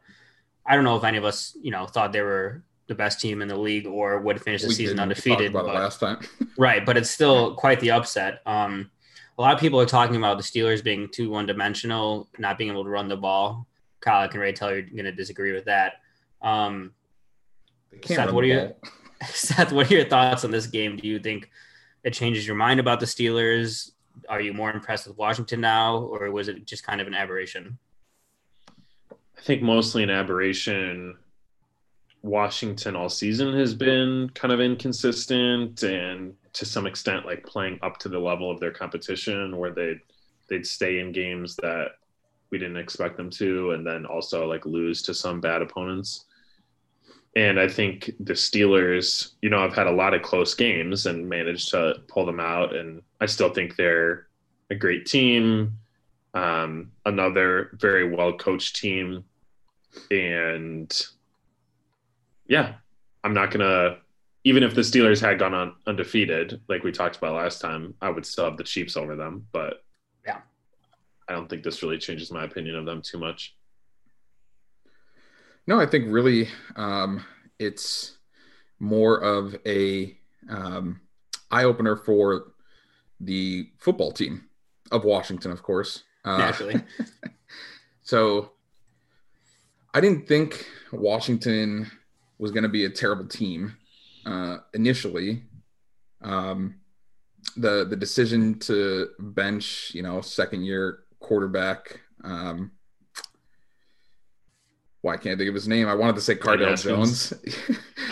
I 0.66 0.76
don't 0.76 0.84
know 0.84 0.96
if 0.96 1.04
any 1.04 1.18
of 1.18 1.26
us, 1.26 1.56
you 1.62 1.72
know, 1.72 1.86
thought 1.86 2.12
they 2.12 2.22
were 2.22 2.64
the 2.88 2.96
best 2.96 3.20
team 3.20 3.42
in 3.42 3.48
the 3.48 3.58
league 3.58 3.88
or 3.88 4.20
would 4.20 4.42
finish 4.42 4.62
the 4.62 4.68
We 4.68 4.74
season 4.76 4.98
didn't. 4.98 5.10
We 5.10 5.16
talked 5.16 5.28
undefeated. 5.28 5.52
about 5.52 5.66
it 5.66 5.68
but- 5.68 5.76
last 5.76 6.00
time. 6.00 6.20
Right, 6.58 6.86
but 6.86 6.96
it's 6.96 7.10
still 7.10 7.54
quite 7.56 7.82
the 7.82 7.92
upset. 7.92 8.42
Um, 8.46 8.90
a 9.38 9.42
lot 9.42 9.54
of 9.54 9.60
people 9.60 9.78
are 9.82 9.86
talking 9.86 10.16
about 10.16 10.38
the 10.38 10.44
Steelers 10.44 10.82
being 10.82 11.10
too 11.10 11.30
one 11.30 11.46
dimensional, 11.46 12.30
not 12.38 12.58
being 12.58 12.70
able 12.72 12.86
to 12.86 12.90
run 12.90 13.10
the 13.10 13.18
ball. 13.18 13.68
Kyle, 14.00 14.22
I 14.22 14.28
can 14.30 14.38
already 14.40 14.54
tell 14.56 14.72
you're 14.72 14.84
going 14.84 15.04
to 15.04 15.12
disagree 15.12 15.52
with 15.52 15.66
that. 15.66 15.96
Um, 16.42 16.94
Seth, 18.06 18.32
what 18.32 18.44
are 18.46 18.48
you- 18.48 18.74
Seth, 19.26 19.74
what 19.74 19.92
are 19.92 19.94
your 19.96 20.06
thoughts 20.06 20.46
on 20.46 20.52
this 20.52 20.68
game? 20.68 20.96
Do 20.96 21.06
you 21.08 21.20
think 21.20 21.50
it 22.06 22.14
changes 22.14 22.48
your 22.48 22.56
mind 22.56 22.80
about 22.80 23.00
the 23.02 23.06
Steelers? 23.06 23.92
Are 24.30 24.42
you 24.42 24.54
more 24.54 24.72
impressed 24.72 25.08
with 25.08 25.18
Washington 25.18 25.62
now, 25.62 25.98
or 25.98 26.32
was 26.32 26.48
it 26.48 26.66
just 26.66 26.86
kind 26.86 27.02
of 27.02 27.08
an 27.08 27.14
aberration? 27.14 27.78
I 29.12 29.42
think 29.42 29.62
mostly 29.62 30.04
an 30.04 30.10
aberration. 30.10 31.18
Washington 32.22 32.96
all 32.96 33.10
season 33.10 33.54
has 33.54 33.76
been 33.76 34.30
kind 34.34 34.52
of 34.52 34.60
inconsistent 34.60 35.84
and 35.84 36.34
to 36.54 36.66
some 36.66 36.88
extent 36.88 37.24
like 37.26 37.46
playing 37.46 37.78
up 37.84 38.00
to 38.00 38.10
the 38.10 38.18
level 38.18 38.50
of 38.50 38.60
their 38.60 38.72
competition 38.72 39.56
where 39.58 39.72
they'd 39.72 40.00
they'd 40.50 40.66
stay 40.66 41.00
in 41.00 41.12
games 41.12 41.56
that 41.58 41.90
we 42.50 42.58
didn't 42.58 42.78
expect 42.78 43.18
them 43.18 43.30
to 43.30 43.72
and 43.72 43.86
then 43.86 44.06
also 44.06 44.48
like 44.48 44.66
lose 44.66 45.04
to 45.04 45.14
some 45.14 45.40
bad 45.40 45.62
opponents. 45.62 46.25
And 47.36 47.60
I 47.60 47.68
think 47.68 48.12
the 48.20 48.34
Steelers, 48.34 49.32
you 49.42 49.50
know, 49.50 49.60
I've 49.60 49.76
had 49.76 49.88
a 49.88 49.92
lot 49.92 50.14
of 50.14 50.22
close 50.22 50.54
games 50.54 51.06
and 51.06 51.28
managed 51.28 51.70
to 51.72 52.02
pull 52.08 52.26
them 52.26 52.40
out 52.40 52.76
and 52.76 53.02
I 53.20 53.26
still 53.26 53.50
think 53.50 53.76
they're 53.76 54.28
a 54.70 54.76
great 54.76 55.06
team 55.06 55.78
um, 56.36 56.92
another 57.06 57.72
very 57.74 58.14
well 58.14 58.34
coached 58.34 58.76
team. 58.76 59.24
And 60.12 60.94
yeah, 62.46 62.74
I'm 63.24 63.34
not 63.34 63.50
going 63.50 63.62
to, 63.62 63.98
even 64.44 64.62
if 64.62 64.76
the 64.76 64.82
Steelers 64.82 65.22
had 65.22 65.40
gone 65.40 65.54
on 65.54 65.76
undefeated, 65.88 66.62
like 66.68 66.84
we 66.84 66.92
talked 66.92 67.16
about 67.16 67.36
last 67.36 67.62
time, 67.62 67.96
I 68.02 68.10
would 68.10 68.26
still 68.26 68.46
have 68.46 68.58
the 68.58 68.64
Chiefs 68.64 68.98
over 68.98 69.16
them. 69.16 69.48
But 69.52 69.84
Yeah. 70.28 70.42
I 71.28 71.34
don't 71.34 71.50
think 71.50 71.64
this 71.64 71.82
really 71.82 71.98
changes 71.98 72.32
my 72.32 72.44
opinion 72.44 72.76
of 72.76 72.86
them 72.86 73.02
too 73.02 73.18
much. 73.18 73.56
No, 75.68 75.80
I 75.80 75.86
think 75.86 76.06
really 76.10 76.48
um, 76.76 77.24
it's 77.60 78.18
more 78.80 79.22
of 79.22 79.56
a 79.66 80.18
um, 80.50 81.02
eye 81.52 81.64
opener 81.64 81.96
for 81.96 82.54
the 83.20 83.70
football 83.80 84.12
team 84.12 84.46
of 84.92 85.04
Washington, 85.04 85.52
of 85.52 85.64
course. 85.64 86.04
Uh, 86.24 86.38
Naturally, 86.38 86.84
So 88.06 88.52
I 89.96 90.00
didn't 90.00 90.28
think 90.28 90.68
Washington 90.92 91.90
was 92.38 92.52
going 92.52 92.64
to 92.64 92.70
be 92.70 92.86
a 92.86 92.90
terrible 92.90 93.26
team 93.26 93.76
uh, 94.26 94.58
initially. 94.74 95.44
Um, 96.22 96.76
the 97.58 97.86
the 97.86 97.96
decision 97.96 98.60
to 98.60 99.10
bench, 99.20 99.92
you 99.94 100.04
know, 100.04 100.22
second 100.22 100.64
year 100.66 101.00
quarterback. 101.20 102.02
Um, 102.24 102.72
why 105.06 105.18
can't 105.18 105.36
I 105.36 105.38
think 105.38 105.50
of 105.50 105.54
his 105.54 105.68
name? 105.68 105.88
I 105.88 105.94
wanted 105.94 106.16
to 106.16 106.22
say 106.22 106.34
Cardale 106.34 106.70
Haskins. 106.70 107.30
Jones. 107.30 107.34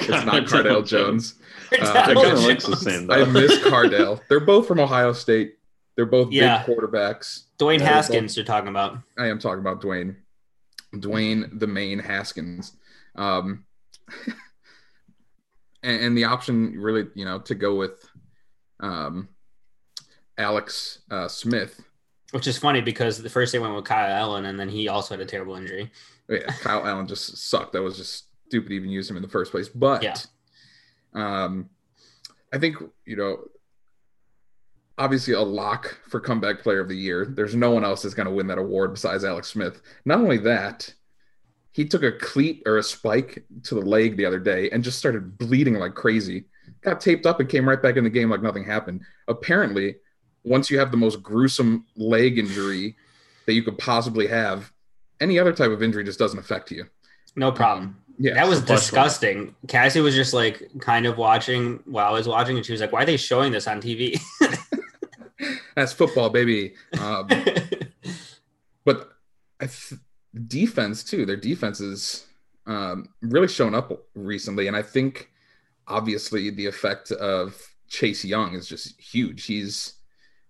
it's 0.02 0.10
not 0.10 0.46
Cardale 0.46 0.86
Jones. 0.86 1.34
Uh, 1.72 2.14
looks 2.16 2.68
the 2.68 2.76
same 2.76 3.10
I 3.10 3.26
miss 3.26 3.58
Cardale. 3.64 4.22
They're 4.30 4.40
both 4.40 4.68
from 4.68 4.80
Ohio 4.80 5.12
State. 5.12 5.56
They're 5.96 6.06
both 6.06 6.32
Yeah. 6.32 6.64
big 6.64 6.78
quarterbacks. 6.78 7.46
Dwayne 7.58 7.80
Yeah, 7.80 7.86
Haskins, 7.86 8.38
you're 8.38 8.46
talking 8.46 8.70
about. 8.70 9.00
I 9.18 9.26
am 9.26 9.40
talking 9.40 9.60
about 9.60 9.82
Dwayne. 9.82 10.18
Dwayne 10.94 11.60
the 11.60 11.66
main 11.66 11.98
Haskins. 11.98 12.74
Um, 13.16 13.66
and, 15.82 16.00
and 16.00 16.18
the 16.18 16.26
option 16.26 16.80
really, 16.80 17.08
you 17.16 17.26
know, 17.26 17.40
to 17.40 17.56
go 17.56 17.74
with 17.74 18.08
um, 18.82 19.30
Alex 20.38 21.00
uh, 21.10 21.28
Smith. 21.28 21.82
Which 22.30 22.46
is 22.46 22.60
funny 22.60 22.82
because 22.82 23.18
the 23.18 23.32
first 23.32 23.52
they 23.52 23.58
went 23.58 23.74
with 23.74 23.86
Kyle 23.86 24.12
Allen, 24.12 24.46
and 24.46 24.60
then 24.60 24.70
he 24.70 24.88
also 24.88 25.16
had 25.16 25.22
a 25.22 25.26
terrible 25.26 25.56
injury. 25.56 25.92
Yeah, 26.30 26.52
Kyle 26.62 26.86
Allen 26.86 27.08
just 27.08 27.38
sucked. 27.50 27.74
That 27.74 27.82
was 27.82 27.98
just 27.98 28.28
stupid 28.48 28.70
to 28.70 28.76
even 28.76 28.90
use 28.90 29.10
him 29.10 29.16
in 29.18 29.22
the 29.24 29.30
first 29.30 29.52
place. 29.52 29.68
But 29.70 30.04
Yeah. 30.04 30.16
um, 31.14 31.70
I 32.54 32.60
think, 32.60 32.78
you 33.06 33.16
know, 33.16 33.46
obviously 34.98 35.34
a 35.34 35.42
lock 35.42 35.98
for 36.08 36.20
comeback 36.20 36.62
player 36.62 36.80
of 36.80 36.88
the 36.88 36.96
year. 36.98 37.26
There's 37.26 37.56
no 37.56 37.72
one 37.72 37.84
else 37.84 38.04
that's 38.04 38.14
going 38.14 38.28
to 38.28 38.34
win 38.34 38.48
that 38.48 38.58
award 38.58 38.94
besides 38.94 39.24
Alex 39.24 39.48
Smith. 39.48 39.82
Not 40.06 40.20
only 40.20 40.38
that, 40.40 40.94
he 41.72 41.86
took 41.86 42.04
a 42.04 42.12
cleat 42.12 42.62
or 42.68 42.78
a 42.78 42.84
spike 42.84 43.44
to 43.64 43.76
the 43.76 43.82
leg 43.82 44.16
the 44.16 44.26
other 44.26 44.40
day 44.40 44.70
and 44.70 44.84
just 44.84 45.00
started 45.00 45.38
bleeding 45.38 45.74
like 45.76 45.96
crazy. 45.96 46.46
Got 46.82 47.02
taped 47.02 47.26
up 47.26 47.40
and 47.40 47.50
came 47.50 47.68
right 47.68 47.82
back 47.82 47.98
in 47.98 48.04
the 48.04 48.10
game 48.10 48.30
like 48.30 48.44
nothing 48.44 48.64
happened. 48.64 49.02
Apparently, 49.28 49.96
once 50.44 50.70
you 50.70 50.78
have 50.78 50.92
the 50.92 50.98
most 50.98 51.24
gruesome 51.24 51.86
leg 51.96 52.38
injury 52.38 52.96
that 53.48 53.54
you 53.54 53.64
could 53.64 53.78
possibly 53.80 54.28
have, 54.28 54.72
any 55.20 55.40
other 55.40 55.54
type 55.54 55.72
of 55.72 55.82
injury 55.82 56.04
just 56.04 56.20
doesn't 56.20 56.40
affect 56.40 56.72
you. 56.72 56.86
No 57.36 57.52
problem. 57.52 57.98
Yeah, 58.20 58.36
that 58.36 58.48
was 58.48 58.60
it's 58.60 58.66
a 58.66 58.68
plus 58.68 58.82
disgusting. 58.82 59.56
Cassie 59.68 60.02
was 60.02 60.16
just 60.16 60.34
like 60.34 60.70
kind 60.80 61.06
of 61.06 61.18
watching 61.18 61.80
while 61.86 62.08
I 62.08 62.12
was 62.12 62.28
watching, 62.28 62.58
and 62.58 62.66
she 62.66 62.72
was 62.72 62.82
like, 62.82 62.92
"Why 62.92 63.04
are 63.04 63.06
they 63.06 63.18
showing 63.18 63.52
this 63.52 63.68
on 63.68 63.82
TV?" 63.82 64.20
that's 65.76 65.94
football, 65.94 66.30
baby. 66.30 66.76
Um, 67.00 67.28
but 68.86 69.14
I 69.60 69.66
th- 69.66 70.00
defense 70.48 71.04
too. 71.04 71.26
Their 71.26 71.38
defense 71.38 71.80
is 71.80 72.28
um, 72.68 73.10
really 73.22 73.48
shown 73.48 73.74
up 73.74 74.06
recently, 74.14 74.68
and 74.68 74.78
I 74.78 74.84
think 74.84 75.32
obviously 75.88 76.52
the 76.52 76.68
effect 76.68 77.12
of 77.12 77.60
Chase 77.90 78.24
Young 78.24 78.54
is 78.54 78.68
just 78.68 79.00
huge. 79.02 79.46
He's, 79.46 79.96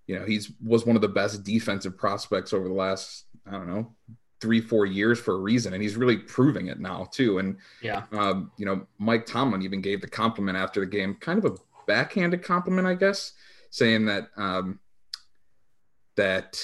you 0.05 0.19
know, 0.19 0.25
he's 0.25 0.51
was 0.61 0.85
one 0.85 0.97
of 0.97 1.01
the 1.01 1.07
best 1.07 1.43
defensive 1.43 1.97
prospects 1.97 2.51
over 2.51 2.67
the 2.67 2.73
last 2.73 3.23
I 3.47 3.51
don't 3.51 3.67
know 3.67 3.95
three 4.43 4.59
four 4.61 4.85
years 4.85 5.19
for 5.19 5.35
a 5.35 5.37
reason, 5.39 5.73
and 5.73 5.81
he's 5.81 5.95
really 5.95 6.17
proving 6.17 6.67
it 6.67 6.79
now 6.79 7.07
too. 7.11 7.39
And 7.39 7.55
yeah, 7.81 8.03
um, 8.11 8.51
you 8.57 8.65
know, 8.65 8.85
Mike 8.99 9.25
Tomlin 9.25 9.61
even 9.63 9.81
gave 9.81 10.01
the 10.01 10.07
compliment 10.07 10.57
after 10.57 10.81
the 10.81 10.85
game, 10.85 11.15
kind 11.15 11.43
of 11.43 11.45
a 11.51 11.55
backhanded 11.87 12.43
compliment, 12.43 12.85
I 12.85 12.95
guess, 12.95 13.31
saying 13.69 14.05
that 14.07 14.27
um, 14.35 14.79
that 16.17 16.59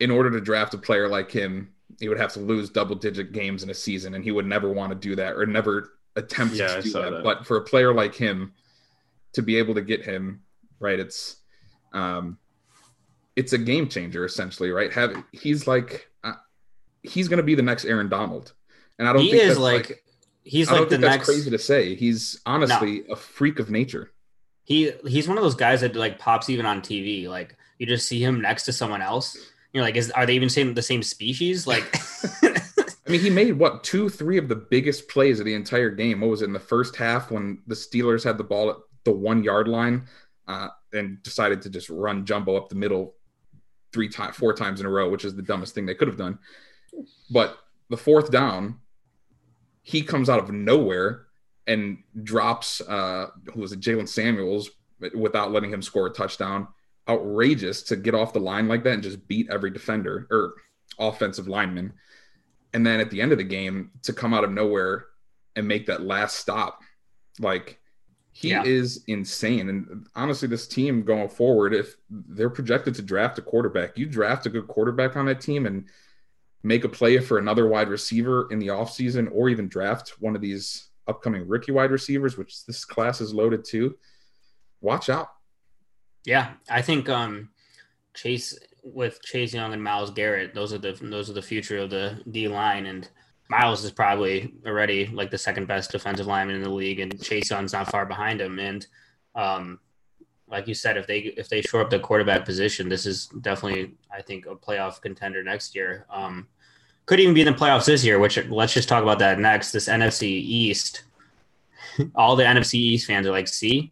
in 0.00 0.10
order 0.10 0.30
to 0.30 0.40
draft 0.40 0.72
a 0.74 0.78
player 0.78 1.06
like 1.06 1.30
him, 1.30 1.72
he 2.00 2.08
would 2.08 2.18
have 2.18 2.32
to 2.32 2.40
lose 2.40 2.70
double 2.70 2.96
digit 2.96 3.32
games 3.32 3.62
in 3.62 3.68
a 3.70 3.74
season, 3.74 4.14
and 4.14 4.24
he 4.24 4.32
would 4.32 4.46
never 4.46 4.72
want 4.72 4.90
to 4.90 4.98
do 4.98 5.14
that 5.16 5.34
or 5.34 5.44
never 5.46 5.92
attempt 6.16 6.54
Yeah, 6.54 6.68
to 6.68 6.78
I 6.78 6.80
do 6.80 6.92
that. 6.92 7.10
that. 7.10 7.24
But 7.24 7.46
for 7.46 7.58
a 7.58 7.62
player 7.64 7.92
like 7.94 8.14
him, 8.14 8.52
to 9.34 9.42
be 9.42 9.56
able 9.56 9.74
to 9.74 9.82
get 9.82 10.02
him 10.04 10.42
right, 10.80 10.98
it's 10.98 11.36
um, 11.92 12.38
it's 13.36 13.52
a 13.52 13.58
game 13.58 13.88
changer 13.88 14.24
essentially, 14.24 14.70
right? 14.70 14.92
Have 14.92 15.22
he's 15.32 15.66
like 15.66 16.08
he's 17.02 17.28
going 17.28 17.38
to 17.38 17.42
be 17.42 17.54
the 17.54 17.62
next 17.62 17.84
Aaron 17.84 18.08
Donald, 18.08 18.52
and 18.98 19.08
I 19.08 19.12
don't 19.12 19.22
he 19.22 19.30
think 19.30 19.42
is 19.42 19.48
that's 19.50 19.60
like, 19.60 20.04
he's 20.44 20.68
I 20.68 20.78
like 20.78 20.88
the 20.88 20.98
that's 20.98 21.16
next. 21.16 21.24
crazy 21.26 21.50
to 21.50 21.58
say. 21.58 21.94
He's 21.94 22.40
honestly 22.46 23.04
a 23.08 23.16
freak 23.16 23.58
of 23.58 23.70
nature. 23.70 24.12
He 24.64 24.92
he's 25.06 25.28
one 25.28 25.38
of 25.38 25.44
those 25.44 25.54
guys 25.54 25.80
that 25.80 25.96
like 25.96 26.18
pops 26.18 26.48
even 26.48 26.66
on 26.66 26.80
TV. 26.80 27.28
Like 27.28 27.56
you 27.78 27.86
just 27.86 28.06
see 28.06 28.22
him 28.22 28.40
next 28.40 28.64
to 28.64 28.72
someone 28.72 29.02
else. 29.02 29.36
You're 29.72 29.82
like, 29.82 29.96
is 29.96 30.10
are 30.12 30.26
they 30.26 30.34
even 30.34 30.48
saying 30.48 30.74
the 30.74 30.82
same 30.82 31.02
species? 31.02 31.66
Like, 31.66 31.82
I 32.42 33.10
mean, 33.10 33.20
he 33.20 33.30
made 33.30 33.52
what 33.52 33.82
two, 33.82 34.08
three 34.08 34.38
of 34.38 34.48
the 34.48 34.56
biggest 34.56 35.08
plays 35.08 35.40
of 35.40 35.46
the 35.46 35.54
entire 35.54 35.90
game. 35.90 36.20
What 36.20 36.30
was 36.30 36.42
it 36.42 36.46
in 36.46 36.52
the 36.52 36.60
first 36.60 36.94
half 36.96 37.30
when 37.30 37.58
the 37.66 37.74
Steelers 37.74 38.22
had 38.22 38.38
the 38.38 38.44
ball 38.44 38.70
at 38.70 38.76
the 39.04 39.12
one 39.12 39.42
yard 39.42 39.66
line 39.66 40.06
uh, 40.46 40.68
and 40.92 41.22
decided 41.22 41.62
to 41.62 41.70
just 41.70 41.90
run 41.90 42.24
jumbo 42.24 42.56
up 42.56 42.68
the 42.68 42.74
middle 42.74 43.14
three 43.92 44.08
times, 44.08 44.36
four 44.36 44.52
times 44.52 44.80
in 44.80 44.86
a 44.86 44.90
row, 44.90 45.10
which 45.10 45.24
is 45.24 45.34
the 45.34 45.42
dumbest 45.42 45.74
thing 45.74 45.86
they 45.86 45.94
could 45.94 46.08
have 46.08 46.16
done. 46.16 46.38
But 47.30 47.58
the 47.90 47.96
fourth 47.96 48.30
down, 48.30 48.78
he 49.82 50.02
comes 50.02 50.28
out 50.28 50.38
of 50.38 50.50
nowhere 50.50 51.26
and 51.66 51.98
drops 52.22 52.80
uh, 52.82 53.28
who 53.52 53.60
was 53.60 53.72
it, 53.72 53.80
Jaylen 53.80 54.08
Samuels, 54.08 54.70
without 55.14 55.52
letting 55.52 55.72
him 55.72 55.82
score 55.82 56.06
a 56.06 56.10
touchdown. 56.10 56.68
Outrageous 57.08 57.82
to 57.84 57.96
get 57.96 58.14
off 58.14 58.32
the 58.32 58.40
line 58.40 58.68
like 58.68 58.84
that 58.84 58.94
and 58.94 59.02
just 59.02 59.26
beat 59.26 59.50
every 59.50 59.70
defender 59.70 60.26
or 60.30 60.54
offensive 60.98 61.48
lineman. 61.48 61.92
And 62.74 62.86
then 62.86 63.00
at 63.00 63.10
the 63.10 63.20
end 63.20 63.32
of 63.32 63.38
the 63.38 63.44
game, 63.44 63.90
to 64.02 64.12
come 64.12 64.32
out 64.32 64.44
of 64.44 64.50
nowhere 64.52 65.06
and 65.56 65.66
make 65.66 65.86
that 65.86 66.02
last 66.02 66.36
stop, 66.38 66.80
like 67.40 67.78
he 68.30 68.50
Yeah. 68.50 68.64
is 68.64 69.04
insane. 69.08 69.68
And 69.68 70.06
honestly, 70.14 70.48
this 70.48 70.66
team 70.66 71.02
going 71.02 71.28
forward, 71.28 71.74
if 71.74 71.96
they're 72.08 72.48
projected 72.48 72.94
to 72.94 73.02
draft 73.02 73.38
a 73.38 73.42
quarterback, 73.42 73.98
you 73.98 74.06
draft 74.06 74.46
a 74.46 74.50
good 74.50 74.68
quarterback 74.68 75.16
on 75.16 75.26
that 75.26 75.40
team, 75.40 75.66
and 75.66 75.86
make 76.62 76.84
a 76.84 76.88
play 76.88 77.18
for 77.18 77.38
another 77.38 77.66
wide 77.66 77.88
receiver 77.88 78.48
in 78.50 78.58
the 78.58 78.68
offseason 78.68 79.28
or 79.32 79.48
even 79.48 79.68
draft 79.68 80.14
one 80.20 80.36
of 80.36 80.42
these 80.42 80.88
upcoming 81.08 81.46
rookie 81.48 81.72
wide 81.72 81.90
receivers, 81.90 82.36
which 82.36 82.64
this 82.66 82.84
class 82.84 83.20
is 83.20 83.34
loaded 83.34 83.64
to, 83.64 83.96
watch 84.80 85.08
out. 85.08 85.28
Yeah, 86.24 86.52
I 86.70 86.82
think 86.82 87.08
um, 87.08 87.50
Chase 88.14 88.56
with 88.84 89.20
Chase 89.22 89.54
Young 89.54 89.72
and 89.72 89.82
Myles 89.82 90.10
Garrett, 90.10 90.54
those 90.54 90.72
are 90.72 90.78
the 90.78 90.92
those 91.00 91.28
are 91.28 91.34
the 91.34 91.42
future 91.42 91.78
of 91.78 91.90
the 91.90 92.22
D 92.30 92.48
line, 92.48 92.86
and 92.86 93.08
Myles 93.48 93.84
is 93.84 93.90
probably 93.90 94.54
already 94.66 95.06
like 95.06 95.30
the 95.30 95.38
second 95.38 95.66
best 95.66 95.90
defensive 95.90 96.26
lineman 96.26 96.56
in 96.56 96.62
the 96.62 96.70
league, 96.70 97.00
and 97.00 97.20
Chase 97.22 97.50
Young's 97.50 97.72
not 97.72 97.90
far 97.90 98.06
behind 98.06 98.40
him. 98.40 98.58
And 98.58 98.86
um, 99.34 99.80
like 100.52 100.68
you 100.68 100.74
said, 100.74 100.98
if 100.98 101.06
they 101.06 101.18
if 101.18 101.48
they 101.48 101.62
shore 101.62 101.80
up 101.80 101.88
the 101.88 101.98
quarterback 101.98 102.44
position, 102.44 102.88
this 102.88 103.06
is 103.06 103.26
definitely 103.40 103.94
I 104.12 104.20
think 104.20 104.44
a 104.46 104.54
playoff 104.54 105.00
contender 105.00 105.42
next 105.42 105.74
year. 105.74 106.06
Um, 106.10 106.46
could 107.06 107.18
even 107.18 107.34
be 107.34 107.40
in 107.40 107.46
the 107.46 107.52
playoffs 107.52 107.86
this 107.86 108.04
year. 108.04 108.18
Which 108.18 108.36
let's 108.48 108.74
just 108.74 108.88
talk 108.88 109.02
about 109.02 109.18
that 109.20 109.38
next. 109.38 109.72
This 109.72 109.88
NFC 109.88 110.24
East, 110.24 111.04
all 112.14 112.36
the 112.36 112.44
NFC 112.44 112.74
East 112.74 113.06
fans 113.06 113.26
are 113.26 113.30
like, 113.30 113.48
see, 113.48 113.90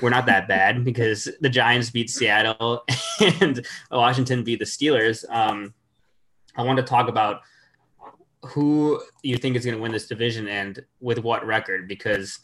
we're 0.00 0.10
not 0.10 0.26
that 0.26 0.46
bad 0.46 0.84
because 0.90 1.28
the 1.40 1.50
Giants 1.50 1.90
beat 1.90 2.08
Seattle 2.08 2.84
and 3.20 3.66
Washington 3.90 4.44
beat 4.44 4.60
the 4.60 4.64
Steelers. 4.64 5.28
Um, 5.28 5.74
I 6.56 6.62
want 6.62 6.76
to 6.76 6.84
talk 6.84 7.08
about 7.08 7.40
who 8.44 9.00
you 9.22 9.36
think 9.36 9.56
is 9.56 9.64
going 9.64 9.76
to 9.76 9.82
win 9.82 9.92
this 9.92 10.06
division 10.06 10.46
and 10.46 10.84
with 11.00 11.18
what 11.18 11.44
record 11.44 11.88
because 11.88 12.40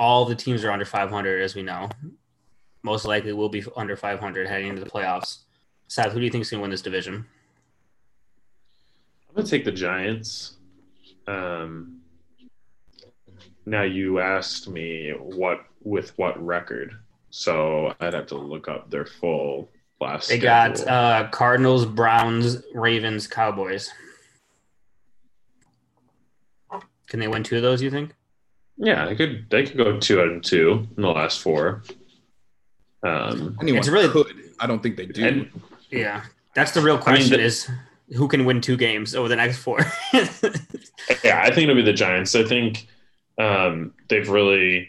all 0.00 0.24
the 0.24 0.34
teams 0.34 0.64
are 0.64 0.72
under 0.72 0.84
500 0.84 1.42
as 1.42 1.54
we 1.54 1.62
know 1.62 1.88
most 2.82 3.04
likely 3.04 3.32
will 3.32 3.50
be 3.50 3.62
under 3.76 3.96
500 3.96 4.48
heading 4.48 4.68
into 4.68 4.82
the 4.82 4.90
playoffs 4.90 5.40
Seth, 5.88 6.12
who 6.12 6.20
do 6.20 6.24
you 6.24 6.30
think 6.30 6.42
is 6.42 6.50
going 6.50 6.60
to 6.60 6.62
win 6.62 6.70
this 6.70 6.82
division 6.82 7.26
i'm 9.28 9.34
going 9.34 9.44
to 9.44 9.50
take 9.50 9.64
the 9.64 9.70
giants 9.70 10.56
um, 11.26 12.00
now 13.66 13.82
you 13.82 14.18
asked 14.18 14.68
me 14.68 15.12
what 15.18 15.60
with 15.82 16.16
what 16.18 16.44
record 16.44 16.96
so 17.28 17.94
i'd 18.00 18.14
have 18.14 18.26
to 18.26 18.36
look 18.36 18.66
up 18.68 18.90
their 18.90 19.04
full 19.04 19.68
last 20.00 20.28
they 20.28 20.38
schedule. 20.38 20.84
got 20.86 20.88
uh, 20.88 21.28
cardinals 21.28 21.84
browns 21.84 22.62
ravens 22.74 23.26
cowboys 23.26 23.92
can 27.10 27.18
they 27.18 27.28
win 27.28 27.42
two 27.42 27.56
of 27.56 27.62
those? 27.62 27.82
You 27.82 27.90
think? 27.90 28.14
Yeah, 28.82 29.04
they 29.06 29.14
could. 29.14 29.46
They 29.50 29.64
could 29.64 29.76
go 29.76 29.98
two 30.00 30.20
out 30.20 30.28
of 30.28 30.42
two 30.42 30.86
in 30.96 31.02
the 31.02 31.08
last 31.08 31.40
four. 31.42 31.82
Um, 33.02 33.56
Anyone 33.60 33.78
It's 33.80 33.88
really- 33.88 34.08
could. 34.08 34.34
I 34.58 34.66
don't 34.66 34.82
think 34.82 34.96
they 34.96 35.06
do. 35.06 35.24
and 35.24 35.50
Yeah, 35.90 36.24
that's 36.54 36.72
the 36.72 36.80
real 36.80 36.98
question: 36.98 37.38
the- 37.38 37.44
is 37.44 37.70
who 38.16 38.26
can 38.26 38.44
win 38.44 38.60
two 38.60 38.76
games 38.76 39.14
over 39.14 39.28
the 39.28 39.36
next 39.36 39.58
four? 39.58 39.78
yeah, 40.12 41.42
I 41.42 41.50
think 41.50 41.64
it'll 41.64 41.74
be 41.76 41.82
the 41.82 41.92
Giants. 41.92 42.34
I 42.34 42.42
think 42.44 42.86
um, 43.38 43.92
they've 44.08 44.28
really 44.28 44.88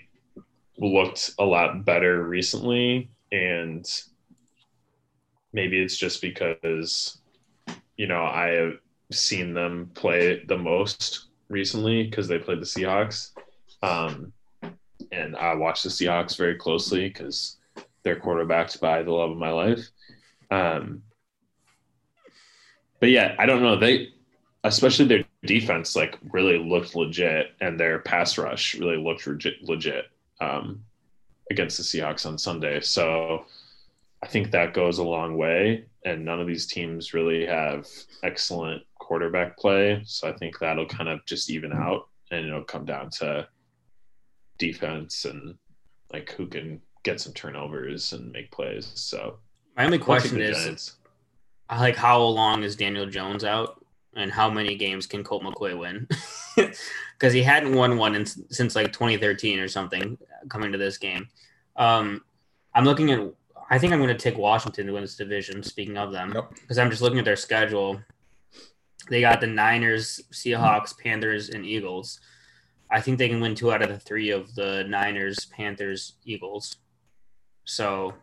looked 0.78 1.32
a 1.38 1.44
lot 1.46 1.84
better 1.86 2.24
recently, 2.24 3.10
and 3.32 3.86
maybe 5.54 5.82
it's 5.82 5.98
just 5.98 6.22
because 6.22 7.18
you 7.98 8.08
know 8.08 8.24
I 8.24 8.48
have 8.52 8.74
seen 9.12 9.54
them 9.54 9.92
play 9.96 10.44
the 10.48 10.58
most 10.58 11.28
recently 11.50 12.04
because 12.04 12.28
they 12.30 12.40
played 12.40 12.60
the 12.62 12.66
Seahawks, 12.66 13.32
um, 13.82 14.34
and 15.12 15.36
I 15.36 15.56
watch 15.56 15.84
the 15.84 15.90
Seahawks 15.90 16.38
very 16.38 16.56
closely 16.56 17.08
because 17.08 17.58
they're 18.04 18.20
quarterbacked 18.20 18.80
by 18.80 19.04
the 19.04 19.12
love 19.12 19.32
of 19.32 19.38
my 19.38 19.52
life. 19.52 19.90
Um, 20.50 21.04
but 23.00 23.10
yeah, 23.10 23.36
I 23.40 23.46
don't 23.46 23.64
know. 23.64 23.78
They 23.78 24.10
especially 24.64 25.06
their 25.06 25.24
defense 25.44 25.96
like 25.96 26.18
really 26.32 26.58
looked 26.58 26.96
legit 26.96 27.54
and 27.62 27.80
their 27.80 28.00
pass 28.00 28.38
rush 28.38 28.76
really 28.76 28.98
looked 28.98 29.26
legit, 29.26 29.64
legit 29.64 30.06
um, 30.40 30.84
against 31.50 31.78
the 31.78 31.84
Seahawks 31.84 32.26
on 32.26 32.38
Sunday. 32.38 32.80
So 32.80 33.46
I 34.22 34.28
think 34.28 34.52
that 34.52 34.74
goes 34.74 35.00
a 35.00 35.04
long 35.04 35.38
way. 35.38 35.86
And 36.06 36.26
none 36.26 36.40
of 36.40 36.48
these 36.48 36.66
teams 36.66 37.14
really 37.14 37.46
have 37.46 37.88
excellent 38.24 38.84
quarterback 39.00 39.58
play. 39.58 40.02
So 40.06 40.28
I 40.28 40.34
think 40.34 40.58
that'll 40.60 40.88
kind 40.88 41.10
of 41.10 41.26
just 41.26 41.50
even 41.50 41.74
out 41.74 42.08
and 42.32 42.46
it'll 42.46 42.64
come 42.64 42.86
down 42.86 43.10
to 43.20 43.48
defense 44.62 45.26
and 45.26 45.56
like 46.14 46.32
who 46.34 46.46
can 46.48 46.80
get 47.04 47.20
some 47.20 47.34
turnovers 47.34 48.14
and 48.14 48.32
make 48.32 48.52
plays. 48.52 48.92
So 48.96 49.40
My 49.76 49.86
only 49.86 49.98
question 49.98 50.40
is 50.40 50.58
Giants. 50.58 50.96
like 51.70 51.96
how 51.96 52.22
long 52.22 52.64
is 52.64 52.76
Daniel 52.76 53.08
Jones 53.08 53.44
out, 53.44 53.84
and 54.16 54.32
how 54.32 54.50
many 54.50 54.76
games 54.76 55.08
can 55.08 55.24
Colt 55.24 55.44
McCoy 55.44 55.78
win? 55.78 56.08
Because 57.18 57.34
he 57.34 57.44
hadn't 57.44 57.76
won 57.76 57.98
one 57.98 58.16
in, 58.16 58.26
since 58.26 58.76
like 58.76 58.92
2013 58.92 59.60
or 59.60 59.68
something. 59.68 60.18
Coming 60.50 60.72
to 60.72 60.78
this 60.80 60.98
game, 60.98 61.28
um, 61.76 62.24
I'm 62.74 62.84
looking 62.84 63.12
at. 63.12 63.20
I 63.70 63.78
think 63.78 63.94
I'm 63.94 64.00
going 64.00 64.10
to 64.18 64.24
take 64.24 64.38
Washington 64.40 64.88
to 64.88 64.94
win 64.94 65.04
this 65.04 65.16
division. 65.16 65.62
Speaking 65.64 65.98
of 65.98 66.12
them, 66.12 66.32
Yep. 66.34 66.56
because 66.56 66.78
I'm 66.80 66.90
just 66.90 67.02
looking 67.04 67.20
at 67.20 67.26
their 67.26 67.36
schedule. 67.36 68.02
They 69.10 69.22
got 69.22 69.40
the 69.40 69.46
Niners, 69.48 70.20
Seahawks, 70.34 70.98
Panthers, 70.98 71.50
and 71.50 71.64
Eagles. 71.66 72.20
I 72.92 73.02
think 73.02 73.18
they 73.18 73.30
can 73.30 73.40
win 73.40 73.56
two 73.56 73.72
out 73.72 73.82
of 73.82 73.90
the 73.90 74.00
three 74.00 74.32
of 74.32 74.54
the 74.54 74.84
Niners, 74.84 75.46
Panthers, 75.46 76.14
Eagles. 76.26 76.78
So 77.64 78.14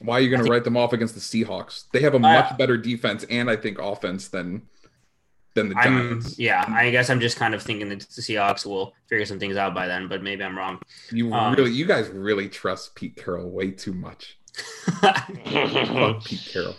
Why 0.00 0.18
are 0.18 0.20
you 0.20 0.30
going 0.30 0.44
to 0.44 0.50
write 0.50 0.64
them 0.64 0.76
off 0.76 0.92
against 0.92 1.14
the 1.14 1.20
Seahawks? 1.20 1.84
They 1.92 2.00
have 2.00 2.14
a 2.14 2.18
much 2.18 2.56
better 2.56 2.76
defense 2.76 3.24
and 3.24 3.50
I 3.50 3.56
think 3.56 3.78
offense 3.78 4.28
than 4.28 4.62
than 5.54 5.68
the 5.68 5.76
I'm 5.76 6.22
yeah. 6.36 6.64
I 6.68 6.90
guess 6.90 7.10
I'm 7.10 7.20
just 7.20 7.36
kind 7.36 7.54
of 7.54 7.62
thinking 7.62 7.88
that 7.90 8.00
the 8.00 8.22
Seahawks 8.22 8.66
will 8.66 8.94
figure 9.08 9.24
some 9.24 9.38
things 9.38 9.56
out 9.56 9.74
by 9.74 9.86
then, 9.86 10.08
but 10.08 10.22
maybe 10.22 10.42
I'm 10.42 10.56
wrong. 10.56 10.80
You 11.10 11.32
um, 11.32 11.54
really, 11.54 11.70
you 11.70 11.86
guys 11.86 12.08
really 12.08 12.48
trust 12.48 12.94
Pete 12.94 13.16
Carroll 13.16 13.50
way 13.50 13.70
too 13.70 13.92
much. 13.92 14.38
Pete 16.24 16.48
Carroll. 16.52 16.76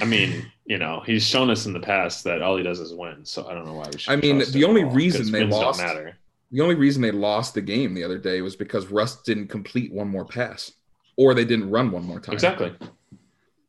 I 0.00 0.04
mean, 0.04 0.50
you 0.64 0.78
know, 0.78 1.02
he's 1.06 1.24
shown 1.24 1.48
us 1.50 1.66
in 1.66 1.72
the 1.72 1.80
past 1.80 2.24
that 2.24 2.42
all 2.42 2.56
he 2.56 2.62
does 2.62 2.80
is 2.80 2.92
win. 2.92 3.24
So 3.24 3.46
I 3.48 3.54
don't 3.54 3.64
know 3.66 3.74
why 3.74 3.86
we 3.92 3.98
should. 3.98 4.12
I 4.12 4.16
mean, 4.16 4.42
the 4.50 4.64
only 4.64 4.84
reason 4.84 5.30
they 5.30 5.44
lost- 5.44 5.80
matter. 5.80 6.16
The 6.52 6.60
only 6.60 6.76
reason 6.76 7.02
they 7.02 7.10
lost 7.10 7.54
the 7.54 7.60
game 7.60 7.92
the 7.94 8.04
other 8.04 8.18
day 8.18 8.40
was 8.40 8.54
because 8.54 8.86
Russ 8.86 9.20
didn't 9.22 9.48
complete 9.48 9.92
one 9.92 10.08
more 10.08 10.24
pass, 10.24 10.72
or 11.16 11.34
they 11.34 11.44
didn't 11.44 11.70
run 11.70 11.90
one 11.90 12.04
more 12.04 12.20
time. 12.20 12.34
Exactly. 12.34 12.72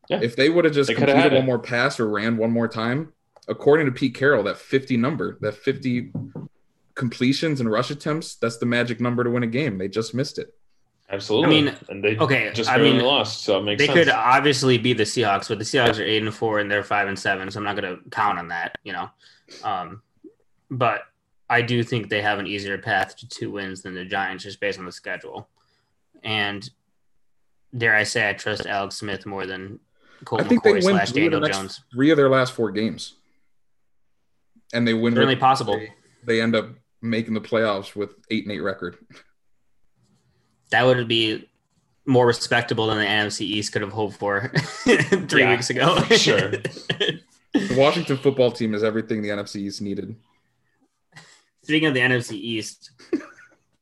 If 0.09 0.35
they 0.35 0.49
would 0.49 0.63
have 0.63 0.73
just 0.75 0.87
They 0.87 0.93
completed 0.93 1.33
one 1.33 1.41
it. 1.43 1.45
more 1.45 1.59
pass 1.59 1.99
or 1.99 2.07
ran 2.07 2.37
one 2.37 2.51
more 2.51 2.67
time, 2.67 3.13
according 3.47 3.87
to 3.87 3.91
Pete 3.91 4.13
Carroll, 4.13 4.43
that 4.43 4.57
50 4.57 4.95
number, 4.95 5.37
that 5.41 5.55
50 5.55 6.11
completions 6.95 7.59
and 7.59 7.69
rush 7.69 7.91
attempts, 7.91 8.35
that's 8.35 8.57
the 8.57 8.65
magic 8.65 8.99
number 9.01 9.23
to 9.23 9.29
win 9.29 9.43
a 9.43 9.47
game. 9.47 9.77
They 9.77 9.87
just 9.87 10.13
missed 10.13 10.37
it. 10.39 10.53
Absolutely. 11.09 11.45
I 11.45 11.61
mean, 11.61 11.75
and 11.87 12.03
they 12.03 12.17
okay, 12.17 12.51
just 12.53 12.69
I 12.69 12.77
barely 12.77 12.93
mean, 12.93 13.01
lost, 13.03 13.43
so 13.43 13.59
it 13.59 13.63
makes 13.63 13.79
they 13.79 13.87
sense. 13.87 13.99
could 13.99 14.09
obviously 14.09 14.77
be 14.77 14.91
the 14.91 15.03
Seahawks, 15.03 15.47
but 15.47 15.57
the 15.57 15.63
Seahawks 15.63 15.99
are 15.99 16.03
eight 16.03 16.21
and 16.21 16.33
four 16.33 16.59
and 16.59 16.69
they're 16.69 16.83
five 16.83 17.07
and 17.07 17.17
seven, 17.17 17.49
so 17.49 17.59
I'm 17.59 17.63
not 17.63 17.77
going 17.77 17.95
to 17.95 18.09
count 18.09 18.37
on 18.37 18.49
that, 18.49 18.77
you 18.83 18.91
know. 18.91 19.09
Um, 19.63 20.01
but 20.69 21.03
I 21.49 21.61
do 21.61 21.81
think 21.81 22.09
they 22.09 22.21
have 22.21 22.39
an 22.39 22.47
easier 22.47 22.77
path 22.77 23.15
to 23.17 23.29
two 23.29 23.51
wins 23.51 23.81
than 23.81 23.93
the 23.93 24.03
Giants, 24.03 24.43
just 24.43 24.59
based 24.59 24.79
on 24.79 24.85
the 24.85 24.91
schedule. 24.91 25.47
And 26.23 26.69
dare 27.75 27.95
I 27.95 28.03
say, 28.03 28.29
I 28.29 28.33
trust 28.33 28.65
Alex 28.65 28.97
Smith 28.97 29.25
more 29.25 29.45
than 29.45 29.79
Colt 30.25 30.41
I 30.41 30.43
think 30.43 30.63
they 30.63 30.71
McCoy 30.71 30.85
win 30.85 30.95
slash 30.95 31.11
three 31.11 31.27
of, 31.27 31.31
the 31.31 31.39
Daniel 31.39 31.47
next, 31.47 31.57
Jones. 31.57 31.81
three 31.93 32.09
of 32.09 32.17
their 32.17 32.29
last 32.29 32.51
four 32.53 32.71
games. 32.71 33.15
And 34.73 34.85
they 34.85 34.93
win. 34.93 35.13
Really 35.13 35.37
possible. 35.37 35.77
They, 35.77 35.93
they 36.25 36.41
end 36.41 36.53
up 36.53 36.69
making 37.01 37.33
the 37.33 37.41
playoffs 37.41 37.95
with 37.95 38.15
eight 38.29 38.43
and 38.43 38.51
eight 38.51 38.59
record. 38.59 38.97
That 40.69 40.83
would 40.85 41.07
be 41.07 41.47
more 42.05 42.25
respectable 42.25 42.87
than 42.87 42.97
the 42.99 43.05
NFC 43.05 43.41
East 43.41 43.71
could 43.73 43.81
have 43.81 43.91
hoped 43.91 44.15
for 44.17 44.49
three 45.27 45.41
Yeah, 45.41 45.51
weeks 45.51 45.69
ago. 45.69 46.01
sure. 46.15 46.51
The 47.53 47.75
Washington 47.75 48.17
football 48.17 48.51
team 48.51 48.75
is 48.75 48.83
everything 48.83 49.23
the 49.23 49.29
NFC 49.29 49.55
East 49.55 49.81
needed. 49.81 50.15
Speaking 51.63 51.87
of 51.87 51.93
the 51.95 52.01
NFC 52.01 52.33
East, 52.33 52.91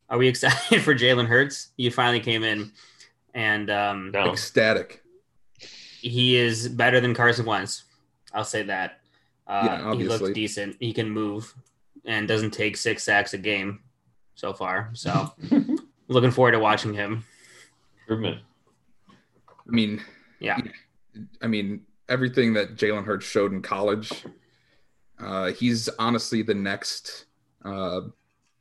are 0.07 0.17
we 0.17 0.27
excited 0.29 0.81
for 0.83 0.95
Jalen 0.95 1.25
Hurts? 1.27 1.69
You 1.75 1.91
finally 1.91 2.21
came 2.21 2.43
in, 2.43 2.71
and 3.33 3.69
um, 3.69 4.11
no. 4.11 4.31
Ecstatic. 4.31 5.03
he 5.59 6.37
is 6.37 6.69
better 6.69 7.01
than 7.01 7.13
Carson 7.13 7.45
Wentz. 7.45 7.83
I'll 8.33 8.45
say 8.45 8.63
that. 8.63 9.01
Uh, 9.45 9.65
Yeah, 9.65 9.95
he 9.95 10.03
looks 10.07 10.29
decent. 10.31 10.77
He 10.79 10.93
can 10.93 11.09
move 11.09 11.53
and 12.05 12.27
doesn't 12.29 12.51
take 12.51 12.77
six 12.77 13.03
sacks 13.03 13.33
a 13.33 13.37
game 13.37 13.81
so 14.35 14.53
far. 14.53 14.91
So, 14.93 15.33
looking 16.07 16.31
forward 16.31 16.51
to 16.51 16.59
watching 16.59 16.93
him. 16.93 17.23
improvement. 18.01 18.41
I 19.09 19.71
mean, 19.71 20.01
Yeah. 20.39 20.59
I 21.41 21.47
mean, 21.47 21.81
everything 22.09 22.53
that 22.53 22.75
Jalen 22.75 23.05
Hurts 23.05 23.25
showed 23.25 23.51
in 23.53 23.61
college, 23.61 24.11
uh, 25.19 25.51
he's 25.53 25.89
honestly 25.97 26.41
the 26.41 26.53
next 26.53 27.25
uh, 27.63 28.01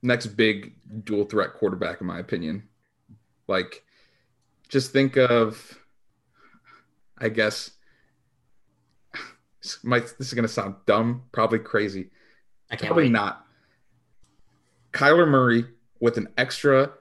next 0.03 0.27
big 0.29 0.75
dual 1.05 1.25
threat 1.25 1.55
quarterback, 1.55 2.01
in 2.01 2.07
my 2.07 2.19
opinion. 2.21 2.69
Like, 3.49 3.85
just 4.69 4.93
think 4.93 5.17
of, 5.19 5.79
I 7.19 7.29
guess, 7.29 7.71
This, 9.63 9.83
might, 9.85 10.05
this 10.19 10.29
is 10.29 10.35
going 10.35 10.47
to 10.47 10.49
sound 10.53 10.77
dumb, 10.87 11.25
probably 11.33 11.59
crazy. 11.59 12.11
I 12.71 12.77
can't 12.77 12.87
Probably 12.89 13.05
wait. 13.05 13.13
not. 13.13 13.45
Kyler 14.93 15.29
Murray 15.29 15.67
with 16.01 16.17
an 16.19 16.29
extra, 16.39 16.93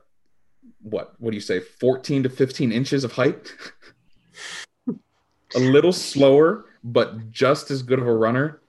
what? 0.81 1.13
What 1.19 1.31
do 1.31 1.35
you 1.35 1.41
say? 1.41 1.59
14 1.59 2.23
to 2.23 2.29
15 2.29 2.71
inches 2.71 3.03
of 3.03 3.13
height. 3.13 3.53
a 5.55 5.59
little 5.59 5.93
slower, 5.93 6.65
but 6.83 7.31
just 7.31 7.71
as 7.71 7.83
good 7.83 7.99
of 7.99 8.07
a 8.07 8.13
runner. 8.13 8.61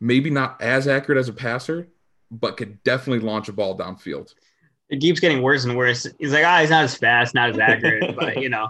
Maybe 0.00 0.30
not 0.30 0.60
as 0.60 0.88
accurate 0.88 1.18
as 1.18 1.28
a 1.28 1.32
passer, 1.32 1.88
but 2.30 2.56
could 2.56 2.82
definitely 2.82 3.24
launch 3.24 3.48
a 3.48 3.52
ball 3.52 3.78
downfield. 3.78 4.34
It 4.88 5.00
keeps 5.00 5.20
getting 5.20 5.42
worse 5.42 5.64
and 5.64 5.76
worse. 5.76 6.06
He's 6.18 6.32
like, 6.32 6.44
ah, 6.44 6.60
he's 6.60 6.70
not 6.70 6.84
as 6.84 6.96
fast, 6.96 7.34
not 7.34 7.50
as 7.50 7.58
accurate, 7.58 8.16
but 8.18 8.42
you 8.42 8.48
know, 8.48 8.68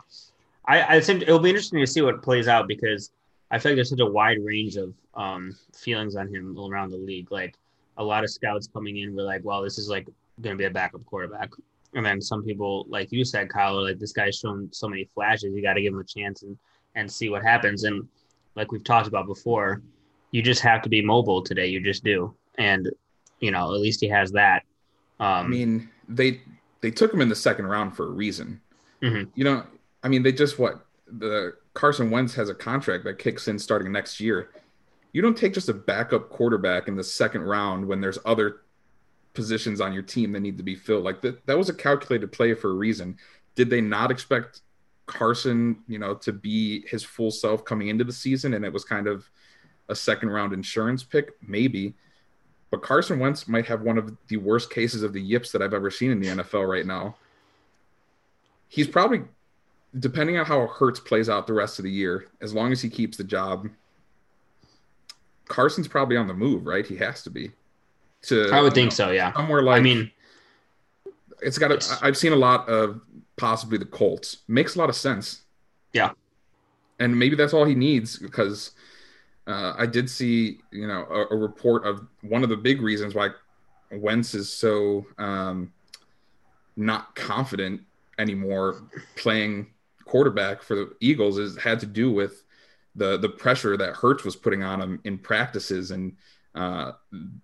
I, 0.66 0.96
I 0.96 1.00
think 1.00 1.22
it'll 1.22 1.38
be 1.38 1.48
interesting 1.48 1.80
to 1.80 1.86
see 1.86 2.02
what 2.02 2.22
plays 2.22 2.48
out 2.48 2.68
because 2.68 3.10
I 3.50 3.58
feel 3.58 3.72
like 3.72 3.76
there's 3.76 3.90
such 3.90 4.00
a 4.00 4.06
wide 4.06 4.44
range 4.44 4.76
of 4.76 4.94
um, 5.14 5.56
feelings 5.74 6.16
on 6.16 6.28
him 6.28 6.58
around 6.58 6.90
the 6.90 6.98
league. 6.98 7.32
Like 7.32 7.56
a 7.96 8.04
lot 8.04 8.24
of 8.24 8.30
scouts 8.30 8.68
coming 8.72 8.98
in 8.98 9.16
were 9.16 9.22
like, 9.22 9.44
well, 9.44 9.62
this 9.62 9.78
is 9.78 9.88
like 9.88 10.06
going 10.40 10.56
to 10.56 10.58
be 10.58 10.64
a 10.64 10.70
backup 10.70 11.04
quarterback. 11.06 11.50
And 11.94 12.04
then 12.04 12.20
some 12.20 12.42
people, 12.42 12.86
like 12.88 13.12
you 13.12 13.24
said, 13.24 13.50
Kyle, 13.50 13.78
are 13.78 13.82
like 13.82 13.98
this 13.98 14.12
guy's 14.12 14.38
shown 14.38 14.68
so 14.72 14.88
many 14.88 15.08
flashes. 15.14 15.52
You 15.54 15.62
got 15.62 15.74
to 15.74 15.82
give 15.82 15.92
him 15.92 16.00
a 16.00 16.04
chance 16.04 16.42
and 16.42 16.56
and 16.94 17.10
see 17.10 17.28
what 17.28 17.42
happens. 17.42 17.84
And 17.84 18.06
like 18.54 18.72
we've 18.72 18.84
talked 18.84 19.08
about 19.08 19.26
before, 19.26 19.82
you 20.30 20.42
just 20.42 20.62
have 20.62 20.82
to 20.82 20.88
be 20.88 21.02
mobile 21.02 21.42
today. 21.42 21.66
You 21.66 21.80
just 21.80 22.04
do. 22.04 22.34
And 22.58 22.90
you 23.40 23.50
know, 23.50 23.74
at 23.74 23.80
least 23.80 24.00
he 24.00 24.08
has 24.08 24.32
that. 24.32 24.62
Um, 25.20 25.28
I 25.28 25.48
mean, 25.48 25.90
they 26.08 26.40
they 26.80 26.90
took 26.90 27.12
him 27.12 27.20
in 27.20 27.28
the 27.28 27.36
second 27.36 27.66
round 27.66 27.96
for 27.96 28.06
a 28.06 28.10
reason. 28.10 28.60
Mhm. 29.02 29.30
You 29.34 29.44
know, 29.44 29.64
I 30.02 30.08
mean, 30.08 30.22
they 30.22 30.32
just 30.32 30.58
what 30.58 30.86
the 31.06 31.54
Carson 31.74 32.10
Wentz 32.10 32.34
has 32.34 32.48
a 32.48 32.54
contract 32.54 33.04
that 33.04 33.18
kicks 33.18 33.48
in 33.48 33.58
starting 33.58 33.92
next 33.92 34.20
year. 34.20 34.50
You 35.12 35.20
don't 35.20 35.36
take 35.36 35.52
just 35.52 35.68
a 35.68 35.74
backup 35.74 36.30
quarterback 36.30 36.88
in 36.88 36.96
the 36.96 37.04
second 37.04 37.42
round 37.42 37.86
when 37.86 38.00
there's 38.00 38.18
other 38.24 38.61
positions 39.34 39.80
on 39.80 39.92
your 39.92 40.02
team 40.02 40.32
that 40.32 40.40
need 40.40 40.56
to 40.58 40.62
be 40.62 40.74
filled. 40.74 41.04
Like 41.04 41.20
that, 41.22 41.44
that 41.46 41.56
was 41.56 41.68
a 41.68 41.74
calculated 41.74 42.32
play 42.32 42.54
for 42.54 42.70
a 42.70 42.74
reason. 42.74 43.16
Did 43.54 43.70
they 43.70 43.80
not 43.80 44.10
expect 44.10 44.60
Carson, 45.06 45.78
you 45.88 45.98
know, 45.98 46.14
to 46.14 46.32
be 46.32 46.86
his 46.86 47.02
full 47.02 47.30
self 47.30 47.64
coming 47.64 47.88
into 47.88 48.04
the 48.04 48.12
season, 48.12 48.54
and 48.54 48.64
it 48.64 48.72
was 48.72 48.84
kind 48.84 49.06
of 49.06 49.28
a 49.88 49.94
second 49.94 50.30
round 50.30 50.52
insurance 50.52 51.02
pick? 51.02 51.30
Maybe. 51.42 51.94
But 52.70 52.82
Carson 52.82 53.18
Wentz 53.18 53.48
might 53.48 53.66
have 53.66 53.82
one 53.82 53.98
of 53.98 54.16
the 54.28 54.38
worst 54.38 54.70
cases 54.70 55.02
of 55.02 55.12
the 55.12 55.20
yips 55.20 55.52
that 55.52 55.60
I've 55.60 55.74
ever 55.74 55.90
seen 55.90 56.10
in 56.10 56.20
the 56.20 56.28
NFL 56.28 56.66
right 56.66 56.86
now. 56.86 57.16
He's 58.68 58.88
probably, 58.88 59.22
depending 59.98 60.38
on 60.38 60.46
how 60.46 60.66
Hurts 60.66 60.98
plays 60.98 61.28
out 61.28 61.46
the 61.46 61.52
rest 61.52 61.78
of 61.78 61.82
the 61.82 61.90
year, 61.90 62.28
as 62.40 62.54
long 62.54 62.72
as 62.72 62.80
he 62.80 62.88
keeps 62.88 63.18
the 63.18 63.24
job, 63.24 63.68
Carson's 65.48 65.86
probably 65.86 66.16
on 66.16 66.28
the 66.28 66.32
move, 66.32 66.64
right? 66.64 66.86
He 66.86 66.96
has 66.96 67.22
to 67.24 67.30
be. 67.30 67.52
To 68.22 68.50
I 68.52 68.60
would 68.60 68.74
think 68.74 68.90
know, 68.90 68.94
so. 68.94 69.10
Yeah. 69.10 69.32
somewhere 69.32 69.62
like 69.62 69.78
I 69.78 69.82
mean, 69.82 70.10
it's 71.40 71.58
got. 71.58 71.70
I've 72.02 72.16
seen 72.16 72.32
a 72.32 72.36
lot 72.36 72.68
of 72.68 73.00
possibly 73.36 73.78
the 73.78 73.84
Colts. 73.84 74.38
Makes 74.48 74.76
a 74.76 74.78
lot 74.78 74.88
of 74.88 74.94
sense. 74.96 75.42
Yeah. 75.92 76.12
and 77.00 77.18
maybe 77.18 77.36
that's 77.36 77.52
all 77.52 77.64
he 77.64 77.74
needs 77.74 78.18
because 78.18 78.70
uh, 79.46 79.74
I 79.76 79.86
did 79.86 80.08
see 80.08 80.60
you 80.70 80.86
know 80.86 81.04
a, 81.10 81.34
a 81.34 81.36
report 81.36 81.84
of 81.84 82.06
one 82.22 82.42
of 82.42 82.48
the 82.48 82.56
big 82.56 82.80
reasons 82.80 83.14
why 83.14 83.30
Wentz 83.90 84.34
is 84.34 84.50
so 84.52 85.04
um, 85.18 85.72
not 86.76 87.14
confident 87.14 87.82
anymore 88.18 88.82
playing 89.16 89.66
quarterback 90.04 90.62
for 90.62 90.76
the 90.76 90.94
Eagles 91.00 91.38
is 91.38 91.56
had 91.58 91.80
to 91.80 91.86
do 91.86 92.10
with 92.10 92.44
the 92.94 93.18
the 93.18 93.28
pressure 93.28 93.76
that 93.76 93.94
Hurts 93.96 94.24
was 94.24 94.36
putting 94.36 94.62
on 94.62 94.80
him 94.80 95.00
in 95.04 95.18
practices 95.18 95.90
and 95.90 96.16
uh, 96.54 96.92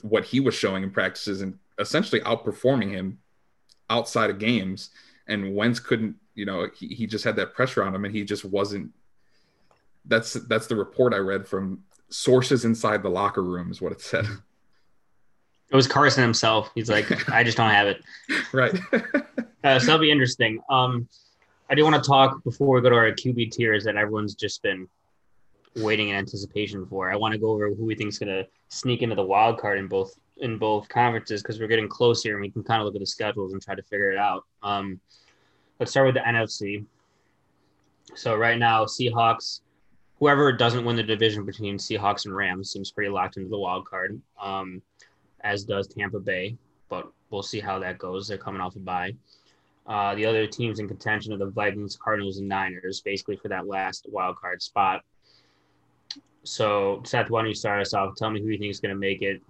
what 0.02 0.24
he 0.24 0.40
was 0.40 0.54
showing 0.54 0.82
in 0.82 0.90
practices 0.90 1.40
and 1.40 1.58
essentially 1.78 2.20
outperforming 2.22 2.90
him 2.90 3.18
outside 3.90 4.30
of 4.30 4.38
games. 4.38 4.90
And 5.26 5.54
Wentz 5.54 5.80
couldn't, 5.80 6.16
you 6.34 6.44
know, 6.44 6.68
he, 6.74 6.88
he 6.88 7.06
just 7.06 7.24
had 7.24 7.36
that 7.36 7.54
pressure 7.54 7.82
on 7.82 7.94
him 7.94 8.04
and 8.04 8.14
he 8.14 8.24
just 8.24 8.44
wasn't. 8.44 8.90
That's 10.04 10.32
that's 10.32 10.66
the 10.66 10.76
report 10.76 11.12
I 11.12 11.18
read 11.18 11.46
from 11.46 11.84
sources 12.08 12.64
inside 12.64 13.02
the 13.02 13.10
locker 13.10 13.42
room 13.42 13.70
is 13.70 13.80
what 13.80 13.92
it 13.92 14.00
said. 14.00 14.24
it 15.70 15.76
was 15.76 15.86
Carson 15.86 16.22
himself. 16.22 16.70
He's 16.74 16.88
like, 16.88 17.28
I 17.32 17.44
just 17.44 17.56
don't 17.56 17.70
have 17.70 17.88
it. 17.88 18.02
right. 18.52 18.78
Uh, 19.64 19.76
so 19.76 19.86
that'll 19.86 20.00
be 20.00 20.10
interesting. 20.10 20.60
Um, 20.70 21.08
I 21.68 21.74
do 21.74 21.82
want 21.82 21.96
to 21.96 22.08
talk 22.08 22.44
before 22.44 22.76
we 22.76 22.80
go 22.80 22.90
to 22.90 22.94
our 22.94 23.10
QB 23.10 23.50
tiers 23.50 23.82
that 23.84 23.96
everyone's 23.96 24.36
just 24.36 24.62
been 24.62 24.88
waiting 25.78 26.08
in 26.08 26.16
anticipation 26.16 26.86
for. 26.86 27.10
I 27.10 27.16
want 27.16 27.32
to 27.32 27.38
go 27.38 27.50
over 27.50 27.68
who 27.68 27.84
we 27.84 27.94
think 27.94 28.08
is 28.08 28.18
going 28.18 28.28
to 28.28 28.46
sneak 28.68 29.02
into 29.02 29.14
the 29.14 29.24
wild 29.24 29.58
card 29.58 29.78
in 29.78 29.88
both 29.88 30.14
in 30.40 30.56
both 30.56 30.88
conferences 30.88 31.42
because 31.42 31.58
we're 31.58 31.66
getting 31.66 31.88
close 31.88 32.22
here 32.22 32.34
and 32.34 32.42
we 32.42 32.50
can 32.50 32.62
kind 32.62 32.80
of 32.80 32.86
look 32.86 32.94
at 32.94 33.00
the 33.00 33.06
schedules 33.06 33.52
and 33.52 33.60
try 33.60 33.74
to 33.74 33.82
figure 33.82 34.12
it 34.12 34.18
out. 34.18 34.44
Um, 34.62 35.00
let's 35.78 35.90
start 35.90 36.06
with 36.06 36.14
the 36.14 36.20
NFC. 36.20 36.84
So 38.14 38.36
right 38.36 38.58
now, 38.58 38.84
Seahawks. 38.84 39.60
Whoever 40.20 40.52
doesn't 40.52 40.84
win 40.84 40.96
the 40.96 41.02
division 41.04 41.44
between 41.44 41.78
Seahawks 41.78 42.24
and 42.24 42.34
Rams 42.34 42.72
seems 42.72 42.90
pretty 42.90 43.08
locked 43.08 43.36
into 43.36 43.48
the 43.48 43.58
wild 43.58 43.86
card, 43.86 44.20
um, 44.42 44.82
as 45.42 45.62
does 45.62 45.86
Tampa 45.86 46.18
Bay. 46.18 46.56
But 46.88 47.08
we'll 47.30 47.44
see 47.44 47.60
how 47.60 47.78
that 47.78 47.98
goes. 47.98 48.26
They're 48.26 48.36
coming 48.36 48.60
off 48.60 48.74
a 48.74 48.80
bye. 48.80 49.14
Uh, 49.86 50.14
the 50.16 50.26
other 50.26 50.46
teams 50.46 50.80
in 50.80 50.88
contention 50.88 51.32
are 51.32 51.38
the 51.38 51.46
Vikings, 51.46 51.96
Cardinals, 51.96 52.38
and 52.38 52.48
Niners, 52.48 53.00
basically 53.00 53.36
for 53.36 53.48
that 53.48 53.66
last 53.66 54.06
wild 54.10 54.36
card 54.36 54.60
spot. 54.60 55.02
So, 56.48 57.02
Seth, 57.04 57.28
why 57.30 57.42
don't 57.42 57.48
you 57.48 57.54
start 57.54 57.80
us 57.80 57.92
off? 57.92 58.16
Tell 58.16 58.30
me 58.30 58.40
who 58.40 58.48
you 58.48 58.58
think 58.58 58.70
is 58.70 58.80
going 58.80 58.94
to 58.94 58.98
make 58.98 59.22
it. 59.22 59.42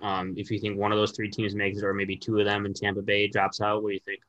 Um, 0.00 0.34
if 0.36 0.50
you 0.50 0.60
think 0.60 0.78
one 0.78 0.92
of 0.92 0.98
those 0.98 1.12
three 1.12 1.30
teams 1.30 1.54
makes 1.54 1.78
it, 1.78 1.84
or 1.84 1.92
maybe 1.92 2.16
two 2.16 2.38
of 2.38 2.44
them 2.44 2.66
in 2.66 2.74
Tampa 2.74 3.02
Bay 3.02 3.26
drops 3.26 3.60
out, 3.60 3.82
what 3.82 3.88
do 3.88 3.94
you 3.94 4.00
think? 4.04 4.20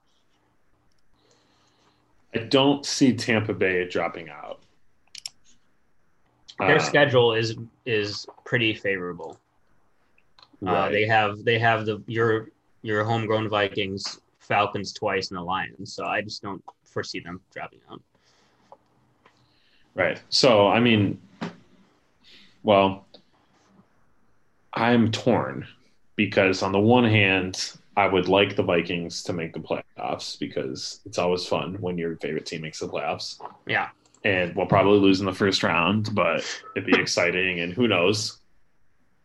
I 2.34 2.39
don't 2.39 2.86
see 2.86 3.13
Tampa 3.13 3.53
Bay 3.53 3.88
dropping 3.88 4.30
out. 4.30 4.62
Their 6.60 6.77
Uh, 6.77 6.80
schedule 6.80 7.34
is 7.34 7.56
is 7.86 8.25
pretty 8.45 8.73
favorable. 8.73 9.39
Uh, 10.65 10.89
they 10.89 11.06
have 11.06 11.43
they 11.43 11.60
have 11.60 11.86
the 11.86 12.01
your 12.08 12.49
your 12.82 13.03
homegrown 13.03 13.47
Vikings, 13.47 14.19
Falcons 14.39 14.91
twice, 14.91 15.30
and 15.30 15.38
the 15.38 15.41
Lions. 15.43 15.93
So 15.93 16.06
I 16.06 16.21
just 16.21 16.41
don't 16.41 16.63
foresee 16.84 17.19
them 17.19 17.41
dropping 17.53 17.80
out. 17.91 18.01
Right. 19.93 20.21
So, 20.30 20.67
I 20.67 20.80
mean, 20.80 21.19
well, 22.63 23.08
I'm 24.74 25.12
torn 25.12 25.67
because 26.15 26.62
on 26.62 26.72
the 26.72 26.80
one 26.80 27.04
hand, 27.04 27.74
I 27.96 28.08
would 28.08 28.28
like 28.28 28.56
the 28.56 28.63
Vikings 28.63 29.24
to 29.24 29.34
make 29.34 29.54
the 29.54 29.60
playoffs 29.60 30.38
because 30.38 31.00
it's 31.06 31.17
always 31.17 31.46
fun 31.46 31.78
when 31.80 31.98
your 31.98 32.15
favorite 32.17 32.46
team 32.46 32.62
makes 32.62 32.80
the 32.80 32.88
playoffs. 32.88 33.39
Yeah, 33.65 33.89
And 34.24 34.56
we'll 34.56 34.67
probably 34.67 35.00
lose 35.00 35.20
in 35.20 35.26
the 35.26 35.34
first 35.34 35.63
round, 35.63 36.13
but 36.13 36.43
it'd 36.76 36.86
be 36.86 37.00
exciting. 37.00 37.62
And 37.62 37.74
who 37.74 37.88
knows? 37.88 38.39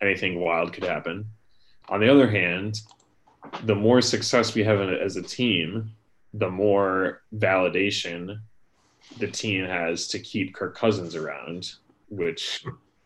Anything 0.00 0.40
wild 0.40 0.72
could 0.72 0.84
happen. 0.84 1.26
On 1.90 2.00
the 2.00 2.10
other 2.10 2.30
hand, 2.30 2.80
the 3.64 3.74
more 3.74 4.00
success 4.00 4.54
we 4.54 4.64
have 4.64 4.80
as 4.80 5.16
a 5.16 5.22
team, 5.22 5.92
the 6.32 6.50
more 6.50 7.22
validation 7.34 8.40
the 9.18 9.28
team 9.28 9.66
has 9.66 10.08
to 10.08 10.18
keep 10.18 10.54
Kirk 10.54 10.76
Cousins 10.76 11.14
around, 11.14 11.72
which 12.08 12.64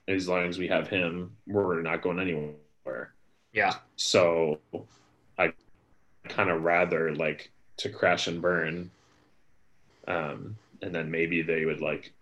as 0.08 0.28
long 0.28 0.46
as 0.46 0.58
we 0.58 0.68
have 0.68 0.88
him, 0.88 1.36
we're 1.46 1.82
not 1.82 2.02
going 2.02 2.20
anywhere. 2.20 3.12
yeah. 3.52 3.74
So 3.96 4.60
I 5.38 5.52
kind 6.28 6.50
of 6.50 6.62
rather 6.62 7.14
like 7.14 7.50
to 7.78 7.88
crash 7.88 8.26
and 8.26 8.40
burn. 8.40 8.90
Um, 10.06 10.56
and 10.82 10.94
then 10.94 11.10
maybe 11.10 11.42
they 11.42 11.64
would 11.64 11.80
like 11.80 12.12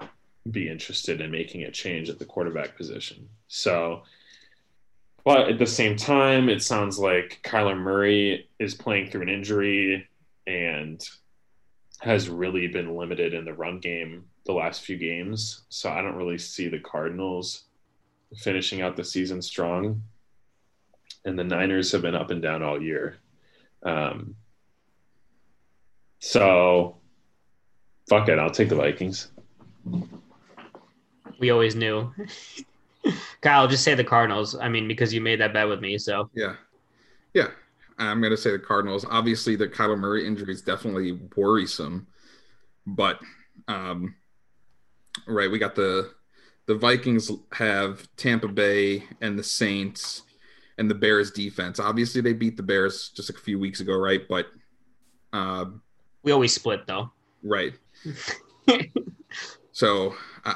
be 0.50 0.68
interested 0.68 1.20
in 1.20 1.30
making 1.30 1.64
a 1.64 1.70
change 1.70 2.08
at 2.08 2.18
the 2.18 2.24
quarterback 2.24 2.76
position. 2.76 3.28
So, 3.48 4.02
but 5.24 5.48
at 5.48 5.58
the 5.58 5.66
same 5.66 5.96
time, 5.96 6.48
it 6.48 6.62
sounds 6.62 6.98
like 6.98 7.40
Kyler 7.42 7.76
Murray 7.76 8.48
is 8.58 8.74
playing 8.74 9.10
through 9.10 9.22
an 9.22 9.28
injury 9.28 10.08
and 10.46 11.06
has 12.00 12.28
really 12.28 12.66
been 12.66 12.96
limited 12.96 13.32
in 13.32 13.44
the 13.44 13.54
run 13.54 13.78
game 13.78 14.24
the 14.44 14.52
last 14.52 14.82
few 14.82 14.98
games. 14.98 15.62
So 15.70 15.90
I 15.90 16.02
don't 16.02 16.16
really 16.16 16.38
see 16.38 16.68
the 16.68 16.78
Cardinals 16.78 17.64
finishing 18.36 18.82
out 18.82 18.96
the 18.96 19.04
season 19.04 19.42
strong. 19.42 20.02
And 21.24 21.38
the 21.38 21.44
Niners 21.44 21.92
have 21.92 22.02
been 22.02 22.14
up 22.14 22.30
and 22.30 22.42
down 22.42 22.62
all 22.62 22.80
year. 22.80 23.16
Um, 23.82 24.36
so 26.18 26.96
fuck 28.08 28.28
it, 28.28 28.38
I'll 28.38 28.50
take 28.50 28.68
the 28.68 28.76
Vikings. 28.76 29.28
We 31.38 31.50
always 31.50 31.74
knew. 31.74 32.12
Kyle, 33.40 33.68
just 33.68 33.84
say 33.84 33.94
the 33.94 34.04
Cardinals. 34.04 34.56
I 34.56 34.68
mean, 34.68 34.88
because 34.88 35.12
you 35.12 35.20
made 35.20 35.40
that 35.40 35.52
bet 35.52 35.68
with 35.68 35.80
me. 35.80 35.98
So 35.98 36.30
Yeah. 36.34 36.56
Yeah. 37.34 37.48
I'm 37.98 38.20
going 38.20 38.30
to 38.30 38.36
say 38.36 38.50
the 38.50 38.58
Cardinals. 38.58 39.04
Obviously, 39.08 39.56
the 39.56 39.68
Kyler 39.68 39.98
Murray 39.98 40.26
injury 40.26 40.52
is 40.52 40.62
definitely 40.62 41.12
worrisome, 41.36 42.06
but 42.86 43.20
um, 43.68 44.16
right, 45.26 45.50
we 45.50 45.58
got 45.58 45.74
the 45.74 46.10
the 46.66 46.74
Vikings 46.74 47.30
have 47.52 48.08
Tampa 48.16 48.48
Bay 48.48 49.04
and 49.20 49.38
the 49.38 49.44
Saints 49.44 50.22
and 50.78 50.90
the 50.90 50.94
Bears 50.94 51.30
defense. 51.30 51.78
Obviously, 51.78 52.20
they 52.20 52.32
beat 52.32 52.56
the 52.56 52.62
Bears 52.62 53.10
just 53.10 53.30
a 53.30 53.34
few 53.34 53.58
weeks 53.58 53.80
ago, 53.80 53.96
right? 53.96 54.22
But 54.28 54.46
uh, 55.32 55.66
we 56.22 56.32
always 56.32 56.54
split 56.54 56.86
though. 56.86 57.10
Right. 57.42 57.74
so 59.72 60.14
uh, 60.44 60.54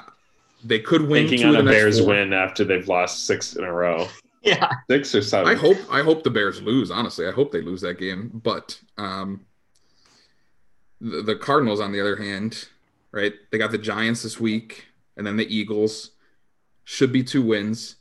they 0.65 0.81
could 0.81 1.03
win. 1.03 1.29
Thinking 1.29 1.47
on 1.47 1.57
a 1.57 1.63
Bears 1.63 1.99
four. 1.99 2.09
win 2.09 2.33
after 2.33 2.65
they've 2.65 2.89
lost 2.89 3.27
six 3.27 3.57
in 3.57 3.65
a 3.65 3.73
row. 3.73 4.09
Yeah, 4.43 4.71
six 4.89 5.15
or 5.15 5.23
seven. 5.23 5.49
I 5.49 5.55
hope. 5.55 5.79
I 5.91 6.03
hope 6.03 6.23
the 6.23 6.31
Bears 6.31 6.63
lose. 6.63 6.91
Honestly, 6.91 7.27
I 7.27 7.33
hope 7.33 7.53
they 7.53 7.61
lose 7.61 7.81
that 7.83 7.99
game. 7.99 8.31
But 8.33 8.81
um, 8.97 9.45
the, 11.01 11.23
the 11.23 11.37
Cardinals, 11.37 11.81
on 11.81 11.93
the 11.93 12.01
other 12.01 12.17
hand, 12.17 12.69
right? 13.13 13.35
They 13.51 13.59
got 13.59 13.73
the 13.73 13.79
Giants 13.79 14.23
this 14.23 14.41
week, 14.41 14.87
and 15.19 15.27
then 15.27 15.37
the 15.37 15.55
Eagles. 15.55 16.13
Should 16.85 17.13
be 17.13 17.23
two 17.23 17.43
wins. 17.43 17.97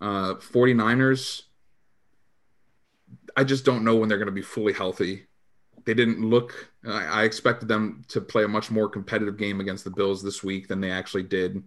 Uh, 0.00 0.34
49ers. 0.34 1.42
I 3.36 3.44
just 3.44 3.64
don't 3.64 3.84
know 3.84 3.94
when 3.94 4.08
they're 4.08 4.18
going 4.18 4.26
to 4.26 4.32
be 4.32 4.42
fully 4.42 4.72
healthy. 4.72 5.26
They 5.84 5.94
didn't 5.94 6.20
look. 6.20 6.72
I, 6.84 7.04
I 7.04 7.22
expected 7.24 7.68
them 7.68 8.04
to 8.08 8.20
play 8.20 8.42
a 8.42 8.48
much 8.48 8.70
more 8.70 8.88
competitive 8.88 9.36
game 9.36 9.60
against 9.60 9.84
the 9.84 9.90
Bills 9.90 10.22
this 10.22 10.42
week 10.42 10.66
than 10.66 10.80
they 10.80 10.90
actually 10.90 11.22
did. 11.22 11.62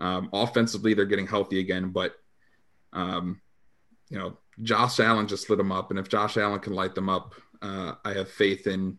Um, 0.00 0.28
offensively, 0.32 0.94
they're 0.94 1.06
getting 1.06 1.26
healthy 1.26 1.60
again, 1.60 1.90
but 1.90 2.16
um, 2.92 3.40
you 4.10 4.18
know, 4.18 4.36
Josh 4.60 5.00
Allen 5.00 5.28
just 5.28 5.48
lit 5.48 5.56
them 5.56 5.72
up, 5.72 5.90
and 5.90 5.98
if 5.98 6.08
Josh 6.08 6.36
Allen 6.36 6.60
can 6.60 6.74
light 6.74 6.94
them 6.94 7.08
up, 7.08 7.34
uh, 7.62 7.94
I 8.04 8.12
have 8.14 8.28
faith 8.28 8.66
in 8.66 8.98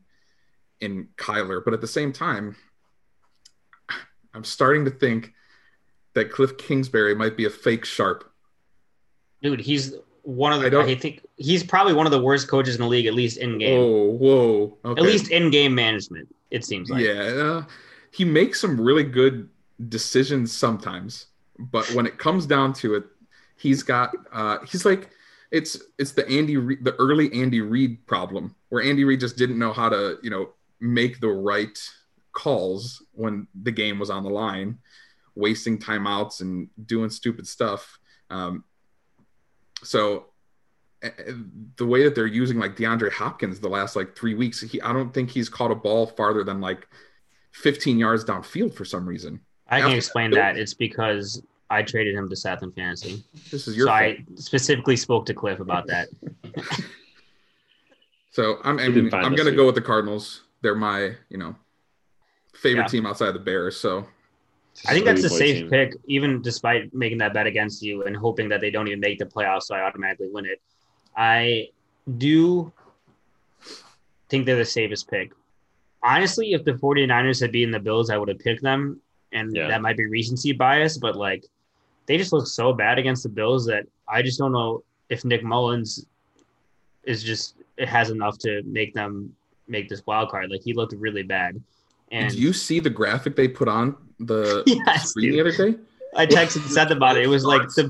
in 0.79 1.09
Kyler. 1.17 1.63
But 1.63 1.73
at 1.73 1.81
the 1.81 1.87
same 1.87 2.11
time, 2.11 2.55
I'm 4.33 4.43
starting 4.43 4.85
to 4.85 4.91
think 4.91 5.33
that 6.13 6.31
Cliff 6.31 6.57
Kingsbury 6.57 7.15
might 7.15 7.37
be 7.37 7.45
a 7.45 7.49
fake 7.49 7.85
sharp. 7.85 8.29
Dude, 9.41 9.59
he's 9.59 9.95
one 10.23 10.53
of 10.53 10.61
the. 10.61 10.77
I, 10.77 10.83
I, 10.83 10.95
think 10.95 11.25
he's 11.37 11.63
probably 11.63 11.93
one 11.93 12.05
of 12.05 12.11
the 12.11 12.21
worst 12.21 12.47
coaches 12.47 12.75
in 12.75 12.81
the 12.81 12.87
league, 12.87 13.05
at 13.05 13.13
least 13.13 13.37
in 13.37 13.57
game. 13.57 13.79
Oh, 13.79 14.11
whoa! 14.11 14.77
Okay. 14.85 15.01
At 15.01 15.05
least 15.05 15.31
in 15.31 15.51
game 15.51 15.75
management, 15.75 16.33
it 16.49 16.65
seems 16.65 16.89
like. 16.89 17.03
Yeah, 17.03 17.13
uh, 17.13 17.63
he 18.11 18.23
makes 18.23 18.61
some 18.61 18.79
really 18.79 19.03
good 19.03 19.49
decisions 19.89 20.51
sometimes, 20.51 21.27
but 21.59 21.85
when 21.93 22.05
it 22.05 22.17
comes 22.17 22.45
down 22.45 22.73
to 22.73 22.95
it, 22.95 23.03
he's 23.57 23.83
got. 23.83 24.15
Uh, 24.31 24.59
he's 24.65 24.85
like, 24.85 25.09
it's 25.51 25.77
it's 25.99 26.13
the 26.13 26.27
Andy 26.29 26.57
Re- 26.57 26.81
the 26.81 26.95
early 26.95 27.31
Andy 27.33 27.61
Reid 27.61 28.05
problem, 28.07 28.55
where 28.69 28.81
Andy 28.81 29.03
Reid 29.03 29.19
just 29.19 29.37
didn't 29.37 29.59
know 29.59 29.73
how 29.73 29.89
to 29.89 30.19
you 30.23 30.29
know 30.29 30.49
make 30.79 31.19
the 31.19 31.29
right 31.29 31.77
calls 32.33 33.03
when 33.13 33.47
the 33.63 33.71
game 33.71 33.99
was 33.99 34.09
on 34.09 34.23
the 34.23 34.29
line, 34.29 34.79
wasting 35.35 35.79
timeouts 35.79 36.41
and 36.41 36.69
doing 36.85 37.09
stupid 37.09 37.47
stuff. 37.47 37.99
Um, 38.29 38.63
so 39.83 40.25
the 41.75 41.85
way 41.85 42.03
that 42.03 42.15
they're 42.15 42.25
using 42.25 42.57
like 42.57 42.75
DeAndre 42.75 43.11
Hopkins 43.11 43.59
the 43.59 43.69
last 43.69 43.95
like 43.95 44.15
three 44.15 44.35
weeks, 44.35 44.61
he 44.61 44.81
I 44.81 44.93
don't 44.93 45.13
think 45.13 45.29
he's 45.29 45.49
caught 45.49 45.71
a 45.71 45.75
ball 45.75 46.07
farther 46.07 46.43
than 46.43 46.61
like 46.61 46.87
15 47.51 47.97
yards 47.97 48.25
downfield 48.25 48.73
for 48.73 48.85
some 48.85 49.07
reason. 49.07 49.39
I 49.67 49.81
can 49.81 49.91
explain 49.91 50.31
that. 50.31 50.57
It's 50.57 50.73
because 50.73 51.41
I 51.69 51.81
traded 51.81 52.15
him 52.15 52.29
to 52.29 52.35
Seth 52.35 52.63
in 52.63 52.71
fantasy. 52.71 53.23
This 53.51 53.67
is 53.67 53.75
your. 53.75 53.87
So 53.87 53.91
fault. 53.91 54.01
I 54.01 54.25
specifically 54.35 54.95
spoke 54.95 55.25
to 55.27 55.33
Cliff 55.33 55.59
about 55.59 55.87
that. 55.87 56.09
so 58.31 58.57
I'm 58.63 58.79
I 58.79 58.89
mean, 58.89 59.13
I'm 59.13 59.35
gonna 59.35 59.51
go 59.51 59.65
with 59.65 59.75
the 59.75 59.81
Cardinals. 59.81 60.43
They're 60.61 60.75
my 60.75 61.15
you 61.29 61.37
know 61.37 61.55
favorite 62.53 62.83
yeah. 62.83 62.87
team 62.87 63.05
outside 63.05 63.31
the 63.31 63.39
Bears. 63.39 63.77
So 63.77 64.05
I 64.87 64.93
think 64.93 65.05
that's 65.05 65.23
a 65.23 65.29
safe 65.29 65.61
team. 65.61 65.69
pick, 65.69 65.93
even 66.07 66.41
despite 66.41 66.93
making 66.93 67.19
that 67.19 67.33
bet 67.33 67.47
against 67.47 67.81
you 67.81 68.03
and 68.03 68.15
hoping 68.15 68.49
that 68.49 68.61
they 68.61 68.71
don't 68.71 68.87
even 68.87 68.99
make 68.99 69.19
the 69.19 69.25
playoffs, 69.25 69.63
so 69.63 69.75
I 69.75 69.81
automatically 69.81 70.29
win 70.31 70.45
it. 70.45 70.61
I 71.15 71.69
do 72.17 72.71
think 74.29 74.45
they're 74.45 74.55
the 74.55 74.65
safest 74.65 75.09
pick. 75.09 75.31
Honestly, 76.03 76.53
if 76.53 76.65
the 76.65 76.73
49ers 76.73 77.39
had 77.39 77.51
beaten 77.51 77.71
the 77.71 77.79
Bills, 77.79 78.09
I 78.09 78.17
would 78.17 78.27
have 78.27 78.39
picked 78.39 78.63
them. 78.63 78.99
And 79.31 79.55
yeah. 79.55 79.67
that 79.67 79.81
might 79.81 79.97
be 79.97 80.05
recency 80.05 80.51
bias, 80.51 80.97
but 80.97 81.15
like 81.15 81.45
they 82.05 82.17
just 82.17 82.33
look 82.33 82.47
so 82.47 82.73
bad 82.73 82.99
against 82.99 83.23
the 83.23 83.29
Bills 83.29 83.65
that 83.67 83.85
I 84.07 84.21
just 84.21 84.37
don't 84.37 84.51
know 84.51 84.83
if 85.09 85.23
Nick 85.23 85.43
Mullens 85.43 86.05
is 87.03 87.23
just 87.23 87.55
it 87.77 87.87
has 87.87 88.09
enough 88.09 88.37
to 88.39 88.61
make 88.63 88.93
them 88.93 89.35
make 89.67 89.89
this 89.89 90.05
wild 90.05 90.29
card. 90.29 90.51
Like 90.51 90.61
he 90.63 90.73
looked 90.73 90.93
really 90.93 91.23
bad. 91.23 91.61
And 92.13 92.29
Did 92.29 92.39
you 92.39 92.53
see 92.53 92.79
the 92.79 92.91
graphic 92.91 93.35
they 93.35 93.47
put 93.47 93.67
on 93.67 93.95
the 94.19 94.63
yes, 94.87 95.09
screen 95.09 95.31
dude. 95.31 95.45
the 95.45 95.49
other 95.49 95.71
day? 95.71 95.79
I 96.15 96.27
texted 96.27 96.61
Seth 96.69 96.91
about 96.91 97.17
it. 97.17 97.23
It 97.23 97.27
was 97.27 97.43
like 97.43 97.63
the, 97.69 97.83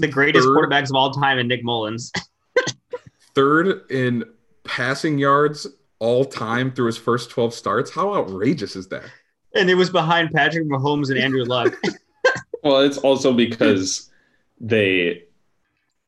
the 0.00 0.08
greatest 0.08 0.44
third, 0.44 0.56
quarterbacks 0.56 0.90
of 0.90 0.96
all 0.96 1.12
time 1.12 1.38
and 1.38 1.48
Nick 1.48 1.62
Mullens. 1.62 2.10
third 3.36 3.88
in 3.88 4.24
passing 4.64 5.16
yards 5.16 5.68
all 6.00 6.24
time 6.24 6.72
through 6.72 6.86
his 6.86 6.98
first 6.98 7.30
12 7.30 7.54
starts. 7.54 7.90
How 7.92 8.14
outrageous 8.14 8.74
is 8.74 8.88
that? 8.88 9.04
And 9.54 9.70
it 9.70 9.76
was 9.76 9.90
behind 9.90 10.32
Patrick 10.32 10.66
Mahomes 10.66 11.10
and 11.10 11.18
Andrew 11.18 11.44
Luck. 11.44 11.72
well, 12.64 12.80
it's 12.80 12.98
also 12.98 13.32
because 13.32 14.10
they 14.60 15.22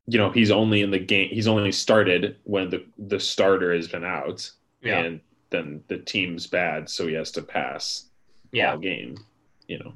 you 0.07 0.19
know, 0.19 0.31
he's 0.31 0.51
only 0.51 0.83
in 0.83 0.91
the 0.91 0.99
game 0.99 1.29
he's 1.31 1.47
only 1.47 1.71
started 1.71 2.37
when 2.43 2.69
the 2.69 2.85
the 2.99 3.21
starter 3.21 3.73
has 3.73 3.87
been 3.87 4.05
out. 4.05 4.51
Yeah. 4.83 4.99
And 4.99 5.21
then 5.51 5.83
the 5.89 5.99
team's 5.99 6.47
bad, 6.47 6.89
so 6.89 7.07
he 7.07 7.15
has 7.15 7.31
to 7.33 7.43
pass 7.43 8.07
yeah. 8.53 8.77
game, 8.77 9.17
you 9.69 9.79
know. 9.79 9.93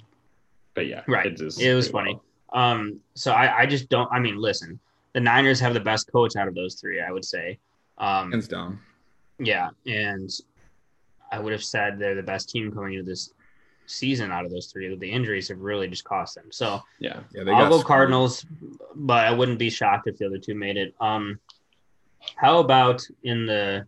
But 0.75 0.87
yeah, 0.87 1.03
right. 1.07 1.27
It, 1.27 1.41
it 1.61 1.75
was 1.75 1.89
funny. 1.89 2.19
Well. 2.53 2.63
Um, 2.63 3.01
so 3.15 3.33
I, 3.33 3.61
I 3.61 3.67
just 3.67 3.89
don't. 3.89 4.11
I 4.13 4.19
mean, 4.19 4.37
listen, 4.37 4.79
the 5.13 5.21
Niners 5.21 5.61
have 5.61 5.75
the 5.75 5.81
best 5.81 6.11
coach 6.13 6.37
out 6.37 6.49
of 6.49 6.55
those 6.55 6.75
three. 6.75 7.01
I 7.01 7.11
would 7.11 7.25
say, 7.25 7.59
um, 7.99 8.33
hands 8.33 8.49
down. 8.49 8.81
Yeah, 9.39 9.71
and 9.87 10.31
I 11.31 11.39
would 11.39 11.53
have 11.53 11.65
said 11.65 11.99
they're 11.99 12.15
the 12.15 12.23
best 12.23 12.51
team 12.51 12.73
coming 12.73 12.95
into 12.95 13.05
this 13.05 13.33
season 13.87 14.31
out 14.31 14.45
of 14.45 14.51
those 14.51 14.67
three. 14.67 14.95
The 14.95 15.11
injuries 15.11 15.49
have 15.49 15.61
really 15.61 15.89
just 15.89 16.05
cost 16.05 16.35
them. 16.35 16.47
So 16.51 16.83
yeah, 16.99 17.21
yeah 17.33 17.51
I'll 17.53 17.69
go 17.69 17.83
Cardinals, 17.83 18.45
but 18.95 19.27
I 19.27 19.31
wouldn't 19.31 19.59
be 19.59 19.71
shocked 19.71 20.09
if 20.09 20.19
the 20.19 20.27
other 20.27 20.39
two 20.39 20.55
made 20.55 20.77
it. 20.77 20.95
Um, 21.01 21.39
how 22.37 22.59
about 22.59 23.03
in 23.23 23.47
the 23.47 23.87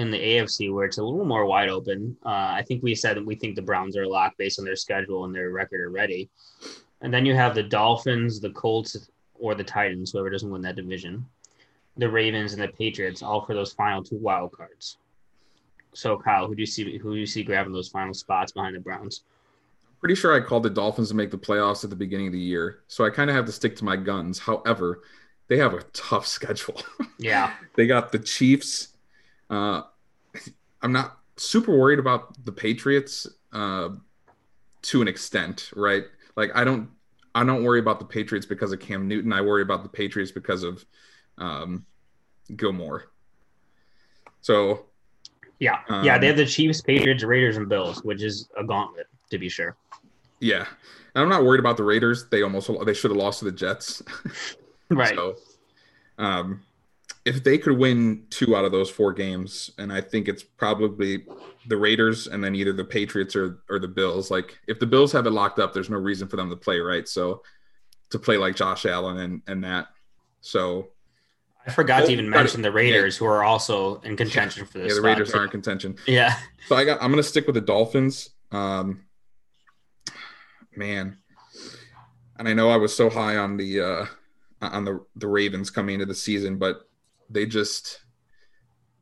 in 0.00 0.10
the 0.10 0.18
AFC 0.18 0.72
where 0.72 0.86
it's 0.86 0.96
a 0.98 1.02
little 1.02 1.26
more 1.26 1.44
wide 1.44 1.68
open. 1.68 2.16
Uh, 2.24 2.56
I 2.58 2.64
think 2.66 2.82
we 2.82 2.94
said 2.94 3.22
we 3.24 3.34
think 3.34 3.54
the 3.54 3.62
Browns 3.62 3.96
are 3.96 4.04
a 4.04 4.08
lock 4.08 4.34
based 4.38 4.58
on 4.58 4.64
their 4.64 4.76
schedule 4.76 5.26
and 5.26 5.34
their 5.34 5.50
record 5.50 5.86
already. 5.86 6.30
And 7.02 7.12
then 7.12 7.26
you 7.26 7.34
have 7.34 7.54
the 7.54 7.62
Dolphins, 7.62 8.40
the 8.40 8.50
Colts, 8.50 9.10
or 9.34 9.54
the 9.54 9.64
Titans, 9.64 10.10
whoever 10.10 10.30
doesn't 10.30 10.50
win 10.50 10.62
that 10.62 10.76
division, 10.76 11.26
the 11.98 12.08
Ravens 12.08 12.54
and 12.54 12.62
the 12.62 12.68
Patriots, 12.68 13.22
all 13.22 13.44
for 13.44 13.54
those 13.54 13.72
final 13.72 14.02
two 14.02 14.16
wild 14.16 14.52
cards. 14.52 14.96
So 15.92 16.16
Kyle, 16.16 16.46
who 16.46 16.54
do 16.54 16.62
you 16.62 16.66
see 16.66 16.98
who 16.98 17.14
do 17.14 17.20
you 17.20 17.26
see 17.26 17.42
grabbing 17.42 17.72
those 17.72 17.88
final 17.88 18.14
spots 18.14 18.52
behind 18.52 18.76
the 18.76 18.80
Browns? 18.80 19.24
Pretty 20.00 20.14
sure 20.14 20.34
I 20.34 20.40
called 20.40 20.62
the 20.62 20.70
Dolphins 20.70 21.10
to 21.10 21.14
make 21.14 21.30
the 21.30 21.38
playoffs 21.38 21.84
at 21.84 21.90
the 21.90 21.96
beginning 21.96 22.28
of 22.28 22.32
the 22.32 22.38
year. 22.38 22.80
So 22.88 23.04
I 23.04 23.10
kind 23.10 23.28
of 23.28 23.36
have 23.36 23.44
to 23.46 23.52
stick 23.52 23.76
to 23.76 23.84
my 23.84 23.96
guns. 23.96 24.38
However, 24.38 25.02
they 25.48 25.58
have 25.58 25.74
a 25.74 25.82
tough 25.92 26.26
schedule. 26.38 26.80
Yeah. 27.18 27.52
they 27.74 27.86
got 27.86 28.12
the 28.12 28.18
Chiefs, 28.18 28.88
uh, 29.50 29.82
I'm 30.80 30.92
not 30.92 31.18
super 31.36 31.76
worried 31.76 31.98
about 31.98 32.44
the 32.44 32.52
Patriots 32.52 33.26
uh, 33.52 33.90
to 34.82 35.02
an 35.02 35.08
extent, 35.08 35.70
right? 35.74 36.04
Like 36.36 36.50
I 36.54 36.64
don't 36.64 36.88
I 37.34 37.44
don't 37.44 37.64
worry 37.64 37.80
about 37.80 37.98
the 37.98 38.04
Patriots 38.04 38.46
because 38.46 38.72
of 38.72 38.80
Cam 38.80 39.06
Newton. 39.08 39.32
I 39.32 39.40
worry 39.40 39.62
about 39.62 39.82
the 39.82 39.88
Patriots 39.88 40.32
because 40.32 40.62
of 40.62 40.84
um, 41.38 41.84
Gilmore. 42.56 43.10
So 44.40 44.86
yeah, 45.58 45.80
um, 45.88 46.04
yeah, 46.04 46.16
they 46.16 46.28
have 46.28 46.36
the 46.36 46.46
Chiefs, 46.46 46.80
Patriots, 46.80 47.22
Raiders, 47.22 47.56
and 47.56 47.68
Bills, 47.68 48.02
which 48.02 48.22
is 48.22 48.48
a 48.56 48.64
gauntlet 48.64 49.06
to 49.30 49.38
be 49.38 49.48
sure. 49.48 49.76
Yeah, 50.38 50.66
and 51.14 51.22
I'm 51.22 51.28
not 51.28 51.44
worried 51.44 51.60
about 51.60 51.76
the 51.76 51.84
Raiders. 51.84 52.28
They 52.30 52.42
almost 52.42 52.70
they 52.86 52.94
should 52.94 53.10
have 53.10 53.18
lost 53.18 53.40
to 53.40 53.44
the 53.44 53.52
Jets. 53.52 54.02
right. 54.90 55.14
So, 55.14 55.36
um, 56.18 56.62
if 57.24 57.44
they 57.44 57.58
could 57.58 57.76
win 57.76 58.24
two 58.30 58.56
out 58.56 58.64
of 58.64 58.72
those 58.72 58.90
four 58.90 59.12
games, 59.12 59.70
and 59.78 59.92
I 59.92 60.00
think 60.00 60.28
it's 60.28 60.42
probably 60.42 61.24
the 61.68 61.76
Raiders 61.76 62.26
and 62.26 62.42
then 62.42 62.54
either 62.54 62.72
the 62.72 62.84
Patriots 62.84 63.36
or 63.36 63.60
or 63.68 63.78
the 63.78 63.88
Bills. 63.88 64.30
Like 64.30 64.58
if 64.66 64.78
the 64.78 64.86
Bills 64.86 65.12
have 65.12 65.26
it 65.26 65.30
locked 65.30 65.58
up, 65.58 65.74
there's 65.74 65.90
no 65.90 65.98
reason 65.98 66.28
for 66.28 66.36
them 66.36 66.48
to 66.50 66.56
play 66.56 66.80
right. 66.80 67.06
So 67.06 67.42
to 68.10 68.18
play 68.18 68.36
like 68.36 68.56
Josh 68.56 68.86
Allen 68.86 69.18
and 69.18 69.42
and 69.46 69.64
that. 69.64 69.88
So 70.40 70.88
I 71.66 71.70
forgot 71.70 72.04
oh, 72.04 72.06
to 72.06 72.12
even 72.12 72.30
mention 72.30 72.62
the 72.62 72.72
Raiders, 72.72 73.16
yeah. 73.16 73.18
who 73.18 73.26
are 73.26 73.44
also 73.44 74.00
in 74.00 74.16
contention 74.16 74.64
for 74.64 74.78
this. 74.78 74.88
Yeah, 74.88 74.94
the 74.94 75.06
Raiders 75.06 75.34
are 75.34 75.44
in 75.44 75.50
contention. 75.50 75.96
Yeah. 76.06 76.36
So 76.68 76.76
I 76.76 76.84
got. 76.84 77.02
I'm 77.02 77.10
gonna 77.10 77.22
stick 77.22 77.46
with 77.46 77.54
the 77.54 77.60
Dolphins. 77.60 78.30
Um, 78.50 79.04
man, 80.74 81.18
and 82.38 82.48
I 82.48 82.54
know 82.54 82.70
I 82.70 82.76
was 82.76 82.96
so 82.96 83.10
high 83.10 83.36
on 83.36 83.58
the 83.58 83.80
uh, 83.80 84.06
on 84.62 84.84
the 84.86 85.04
the 85.16 85.28
Ravens 85.28 85.70
coming 85.70 85.94
into 85.94 86.06
the 86.06 86.14
season, 86.14 86.56
but 86.56 86.89
they 87.30 87.46
just 87.46 88.00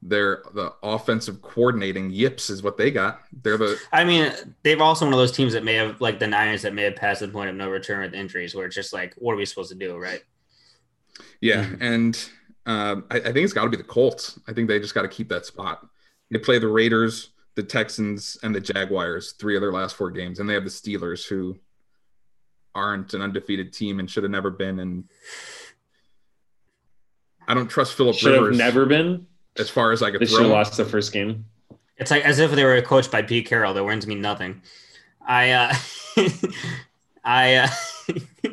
They're 0.01 0.45
the 0.55 0.75
offensive 0.83 1.43
coordinating 1.43 2.11
yips 2.11 2.51
is 2.51 2.63
what 2.63 2.77
they 2.77 2.91
got. 2.91 3.23
They're 3.43 3.59
the 3.59 3.79
I 3.93 4.05
mean, 4.05 4.33
they've 4.63 4.81
also 4.81 5.05
one 5.05 5.15
of 5.15 5.19
those 5.19 5.33
teams 5.33 5.53
that 5.55 5.65
may 5.65 5.75
have 5.75 6.01
like 6.01 6.21
the 6.21 6.27
Niners 6.29 6.63
that 6.63 6.75
may 6.75 6.85
have 6.85 6.97
passed 6.97 7.21
the 7.21 7.29
point 7.29 7.51
of 7.51 7.57
no 7.57 7.69
return 7.69 8.03
with 8.03 8.15
injuries, 8.15 8.55
where 8.55 8.67
it's 8.67 8.77
just 8.77 8.93
like, 8.93 9.15
what 9.17 9.33
are 9.33 9.37
we 9.37 9.45
supposed 9.45 9.71
to 9.71 9.77
do, 9.77 9.97
right? 9.97 10.23
yeah, 11.41 11.67
and 11.81 12.31
um, 12.67 13.05
I, 13.11 13.17
I 13.17 13.33
think 13.33 13.39
it's 13.39 13.53
got 13.53 13.65
to 13.65 13.71
be 13.71 13.77
the 13.77 13.83
Colts. 13.83 14.39
I 14.47 14.53
think 14.53 14.69
they 14.69 14.79
just 14.79 14.95
got 14.95 15.03
to 15.03 15.09
keep 15.09 15.29
that 15.31 15.47
spot. 15.47 15.87
They 16.31 16.39
play 16.39 16.59
the 16.59 16.69
Raiders, 16.69 17.31
the 17.55 17.63
Texans, 17.63 18.37
and 18.43 18.55
the 18.55 18.61
Jaguars 18.61 19.33
three 19.33 19.57
of 19.57 19.63
their 19.63 19.73
last 19.73 19.97
four 19.97 20.11
games, 20.11 20.39
and 20.39 20.49
they 20.49 20.55
have 20.55 20.65
the 20.65 20.71
Steelers 20.71 21.27
who 21.27 21.57
aren't 22.75 23.15
an 23.15 23.23
undefeated 23.23 23.73
team 23.73 23.99
and 23.99 24.11
should 24.11 24.23
have 24.23 24.31
never 24.31 24.51
been. 24.51 24.79
And 24.79 25.05
I 27.49 27.55
don't 27.55 27.67
trust 27.69 27.95
Philip 27.95 28.15
Should 28.15 28.35
have 28.35 28.55
never 28.55 28.87
been. 28.87 29.27
as 29.59 29.71
far 29.71 29.91
as 29.91 30.03
I 30.03 30.11
could 30.11 30.21
They 30.21 30.27
should 30.27 30.43
have 30.43 30.51
lost 30.51 30.77
the 30.77 30.85
first 30.85 31.13
game. 31.13 31.47
It's 31.97 32.11
like 32.13 32.25
as 32.25 32.39
if 32.39 32.53
they 32.53 32.65
were 32.65 32.81
coached 32.83 33.11
by 33.11 33.23
Pete 33.23 33.47
Carroll. 33.47 33.75
Their 33.75 33.83
wins 33.85 34.07
mean 34.07 34.21
nothing. 34.21 34.63
I, 35.27 35.51
uh, 35.51 35.75
I, 37.25 37.55
uh, 37.57 37.69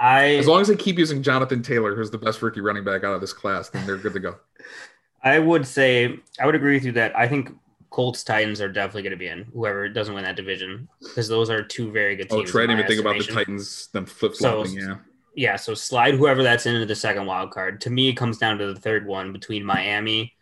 I, 0.00 0.24
As 0.36 0.46
long 0.46 0.60
as 0.60 0.68
they 0.68 0.76
keep 0.76 0.98
using 0.98 1.22
Jonathan 1.22 1.62
Taylor, 1.62 1.94
who's 1.94 2.10
the 2.10 2.18
best 2.18 2.40
rookie 2.40 2.60
running 2.60 2.84
back 2.84 3.04
out 3.04 3.14
of 3.14 3.20
this 3.20 3.32
class, 3.32 3.68
then 3.68 3.84
they're 3.86 3.96
good 3.96 4.12
to 4.14 4.20
go. 4.20 4.36
I 5.22 5.38
would 5.38 5.66
say 5.66 6.18
I 6.40 6.46
would 6.46 6.54
agree 6.54 6.74
with 6.74 6.84
you 6.84 6.92
that 6.92 7.16
I 7.16 7.26
think 7.28 7.50
Colts 7.90 8.22
Titans 8.24 8.60
are 8.60 8.68
definitely 8.68 9.02
going 9.02 9.12
to 9.12 9.16
be 9.16 9.28
in 9.28 9.44
whoever 9.54 9.88
doesn't 9.88 10.14
win 10.14 10.24
that 10.24 10.36
division 10.36 10.88
because 11.00 11.28
those 11.28 11.48
are 11.48 11.62
two 11.62 11.90
very 11.90 12.14
good 12.16 12.26
Oh, 12.30 12.38
teams. 12.38 12.50
Trey, 12.50 12.62
I 12.62 12.64
in 12.64 12.70
didn't 12.70 12.80
even 12.90 12.90
think 12.96 13.00
about 13.00 13.26
the. 13.26 13.32
Titans, 13.32 13.86
them 13.88 14.06
flip 14.06 14.34
flopping. 14.34 14.72
So- 14.72 14.86
yeah. 14.86 14.96
Yeah, 15.34 15.56
so 15.56 15.74
slide 15.74 16.14
whoever 16.14 16.42
that's 16.42 16.66
into 16.66 16.86
the 16.86 16.94
second 16.94 17.26
wild 17.26 17.50
card. 17.50 17.80
To 17.82 17.90
me, 17.90 18.08
it 18.08 18.14
comes 18.14 18.38
down 18.38 18.58
to 18.58 18.72
the 18.72 18.78
third 18.78 19.06
one 19.06 19.32
between 19.32 19.64
Miami 19.64 20.34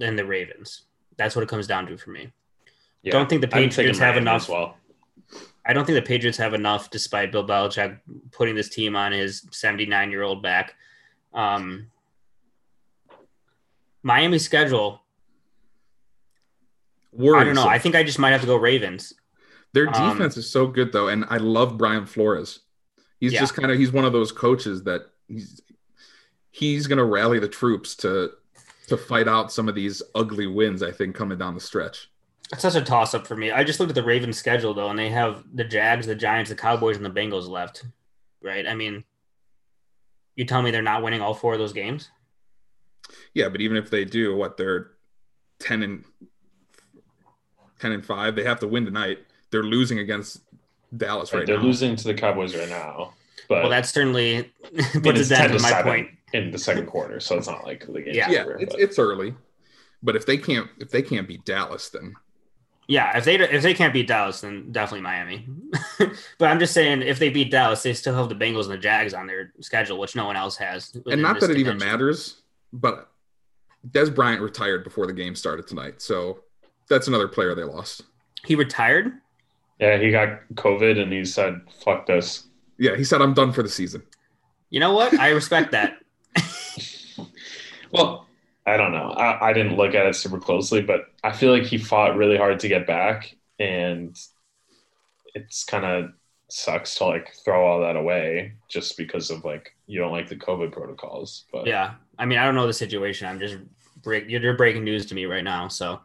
and 0.00 0.18
the 0.18 0.24
Ravens. 0.24 0.82
That's 1.16 1.36
what 1.36 1.42
it 1.42 1.48
comes 1.48 1.66
down 1.66 1.86
to 1.86 1.96
for 1.96 2.10
me. 2.10 2.32
Yeah. 3.02 3.12
Don't 3.12 3.28
think 3.28 3.40
the 3.40 3.48
Patriots 3.48 3.98
have 3.98 4.16
enough. 4.16 4.48
well. 4.48 4.76
I 5.64 5.72
don't 5.72 5.84
think 5.84 5.96
the 5.96 6.02
Patriots 6.06 6.38
have 6.38 6.54
enough, 6.54 6.90
despite 6.90 7.30
Bill 7.30 7.46
Belichick 7.46 7.98
putting 8.32 8.54
this 8.54 8.68
team 8.68 8.96
on 8.96 9.12
his 9.12 9.46
79 9.52 10.10
year 10.10 10.22
old 10.22 10.42
back. 10.42 10.74
Um, 11.32 11.90
Miami's 14.02 14.44
schedule, 14.44 15.02
I 17.16 17.44
don't 17.44 17.54
know. 17.54 17.66
I 17.68 17.78
think 17.78 17.94
I 17.94 18.02
just 18.02 18.18
might 18.18 18.30
have 18.30 18.40
to 18.40 18.46
go 18.46 18.56
Ravens. 18.56 19.12
Their 19.72 19.88
Um, 19.94 20.12
defense 20.16 20.36
is 20.36 20.50
so 20.50 20.66
good 20.66 20.92
though, 20.92 21.08
and 21.08 21.24
I 21.28 21.36
love 21.36 21.76
Brian 21.78 22.06
Flores. 22.06 22.60
He's 23.20 23.32
Yeah. 23.34 23.40
just 23.40 23.54
kind 23.54 23.70
of 23.70 23.78
he's 23.78 23.92
one 23.92 24.04
of 24.04 24.12
those 24.12 24.32
coaches 24.32 24.82
that 24.84 25.02
he's 25.28 25.60
he's 26.50 26.86
gonna 26.86 27.04
rally 27.04 27.38
the 27.38 27.48
troops 27.48 27.94
to 27.96 28.32
to 28.88 28.96
fight 28.96 29.28
out 29.28 29.52
some 29.52 29.68
of 29.68 29.74
these 29.74 30.02
ugly 30.14 30.46
wins. 30.46 30.82
I 30.82 30.90
think 30.90 31.14
coming 31.14 31.38
down 31.38 31.54
the 31.54 31.60
stretch. 31.60 32.10
It's 32.52 32.62
such 32.62 32.74
a 32.74 32.80
toss 32.82 33.14
up 33.14 33.26
for 33.26 33.36
me. 33.36 33.52
I 33.52 33.62
just 33.62 33.78
looked 33.78 33.90
at 33.90 33.94
the 33.94 34.02
Ravens 34.02 34.36
schedule 34.36 34.74
though, 34.74 34.88
and 34.90 34.98
they 34.98 35.10
have 35.10 35.44
the 35.54 35.62
Jags, 35.62 36.06
the 36.06 36.16
Giants, 36.16 36.50
the 36.50 36.56
Cowboys, 36.56 36.96
and 36.96 37.06
the 37.06 37.10
Bengals 37.10 37.48
left. 37.48 37.84
Right? 38.42 38.66
I 38.66 38.74
mean, 38.74 39.04
you 40.34 40.44
tell 40.46 40.62
me 40.62 40.70
they're 40.72 40.82
not 40.82 41.02
winning 41.02 41.20
all 41.20 41.34
four 41.34 41.52
of 41.52 41.58
those 41.60 41.72
games? 41.74 42.08
Yeah, 43.34 43.48
but 43.50 43.60
even 43.60 43.76
if 43.76 43.90
they 43.90 44.04
do, 44.04 44.34
what 44.34 44.56
they're 44.56 44.92
ten 45.60 45.82
and 45.84 46.04
ten 47.78 47.92
and 47.92 48.04
five, 48.04 48.34
they 48.34 48.44
have 48.44 48.60
to 48.60 48.66
win 48.66 48.84
tonight. 48.84 49.18
They're 49.50 49.62
losing 49.62 49.98
against 50.00 50.40
Dallas 50.96 51.32
right 51.32 51.46
They're 51.46 51.56
now. 51.58 51.62
losing 51.64 51.96
to 51.96 52.04
the 52.04 52.14
Cowboys 52.14 52.54
right 52.56 52.68
now, 52.68 53.14
but 53.48 53.62
Well, 53.62 53.70
that 53.70 53.86
certainly 53.86 54.38
I 54.38 54.40
mean, 54.72 54.84
puts 55.02 55.20
it's 55.20 55.30
it 55.30 55.34
down 55.36 55.48
10 55.48 55.50
to 55.52 55.56
to 55.58 55.62
my 55.62 55.68
7 55.70 55.84
point. 55.84 56.08
in 56.32 56.50
the 56.50 56.58
second 56.58 56.86
quarter, 56.86 57.20
so 57.20 57.36
it's 57.36 57.46
not 57.48 57.64
like 57.64 57.86
the 57.86 58.00
game's 58.02 58.16
Yeah. 58.16 58.30
yeah, 58.30 58.42
over. 58.42 58.58
it's, 58.60 58.74
it's 58.76 58.98
early, 58.98 59.34
but 60.02 60.16
if 60.16 60.26
they 60.26 60.36
can't 60.36 60.68
if 60.78 60.90
they 60.90 61.02
can't 61.02 61.26
beat 61.28 61.44
Dallas, 61.44 61.88
then 61.90 62.14
Yeah, 62.88 63.16
if 63.16 63.24
they 63.24 63.36
if 63.36 63.62
they 63.62 63.74
can't 63.74 63.92
beat 63.92 64.08
Dallas, 64.08 64.40
then 64.40 64.72
definitely 64.72 65.02
Miami. 65.02 65.46
but 66.38 66.48
I'm 66.50 66.58
just 66.58 66.74
saying, 66.74 67.02
if 67.02 67.18
they 67.20 67.28
beat 67.30 67.50
Dallas, 67.50 67.82
they 67.84 67.92
still 67.94 68.14
have 68.16 68.28
the 68.28 68.34
Bengals 68.34 68.62
and 68.64 68.72
the 68.72 68.78
Jags 68.78 69.14
on 69.14 69.26
their 69.28 69.52
schedule, 69.60 69.98
which 69.98 70.16
no 70.16 70.24
one 70.26 70.36
else 70.36 70.56
has. 70.56 70.96
and 71.10 71.22
not 71.22 71.34
this 71.34 71.46
that 71.48 71.50
it 71.56 71.58
even 71.60 71.78
matters, 71.78 72.42
but 72.72 73.10
Dez 73.90 74.12
Bryant 74.14 74.42
retired 74.42 74.82
before 74.84 75.06
the 75.06 75.12
game 75.12 75.34
started 75.36 75.66
tonight, 75.68 76.02
so 76.02 76.40
that's 76.88 77.06
another 77.08 77.28
player 77.28 77.54
they 77.54 77.62
lost. 77.64 78.02
He 78.44 78.54
retired. 78.56 79.12
Yeah, 79.80 79.98
he 79.98 80.10
got 80.10 80.40
COVID 80.54 81.00
and 81.00 81.12
he 81.12 81.24
said, 81.24 81.60
"Fuck 81.84 82.06
this." 82.06 82.46
Yeah, 82.78 82.96
he 82.96 83.04
said, 83.04 83.22
"I'm 83.22 83.34
done 83.34 83.52
for 83.52 83.62
the 83.62 83.68
season." 83.68 84.02
You 84.70 84.80
know 84.80 84.92
what? 84.92 85.18
I 85.18 85.30
respect 85.30 85.72
that. 85.72 85.98
Well, 87.92 88.28
I 88.66 88.76
don't 88.76 88.92
know. 88.92 89.10
I, 89.10 89.50
I 89.50 89.52
didn't 89.52 89.76
look 89.76 89.94
at 89.94 90.06
it 90.06 90.14
super 90.14 90.38
closely, 90.38 90.80
but 90.80 91.06
I 91.24 91.32
feel 91.32 91.52
like 91.52 91.64
he 91.64 91.76
fought 91.76 92.16
really 92.16 92.36
hard 92.36 92.60
to 92.60 92.68
get 92.68 92.86
back, 92.86 93.34
and 93.58 94.16
it's 95.34 95.64
kind 95.64 95.84
of 95.84 96.12
sucks 96.48 96.96
to 96.96 97.04
like 97.06 97.32
throw 97.44 97.66
all 97.66 97.80
that 97.80 97.96
away 97.96 98.54
just 98.68 98.96
because 98.96 99.30
of 99.30 99.44
like 99.44 99.74
you 99.86 99.98
don't 99.98 100.12
like 100.12 100.28
the 100.28 100.36
COVID 100.36 100.72
protocols. 100.72 101.46
But 101.52 101.66
Yeah, 101.66 101.94
I 102.18 102.26
mean, 102.26 102.38
I 102.38 102.44
don't 102.44 102.54
know 102.54 102.66
the 102.66 102.72
situation. 102.72 103.26
I'm 103.26 103.40
just 103.40 103.56
break. 104.02 104.28
You're 104.28 104.56
breaking 104.56 104.84
news 104.84 105.06
to 105.06 105.14
me 105.14 105.26
right 105.26 105.44
now. 105.44 105.68
So 105.68 106.00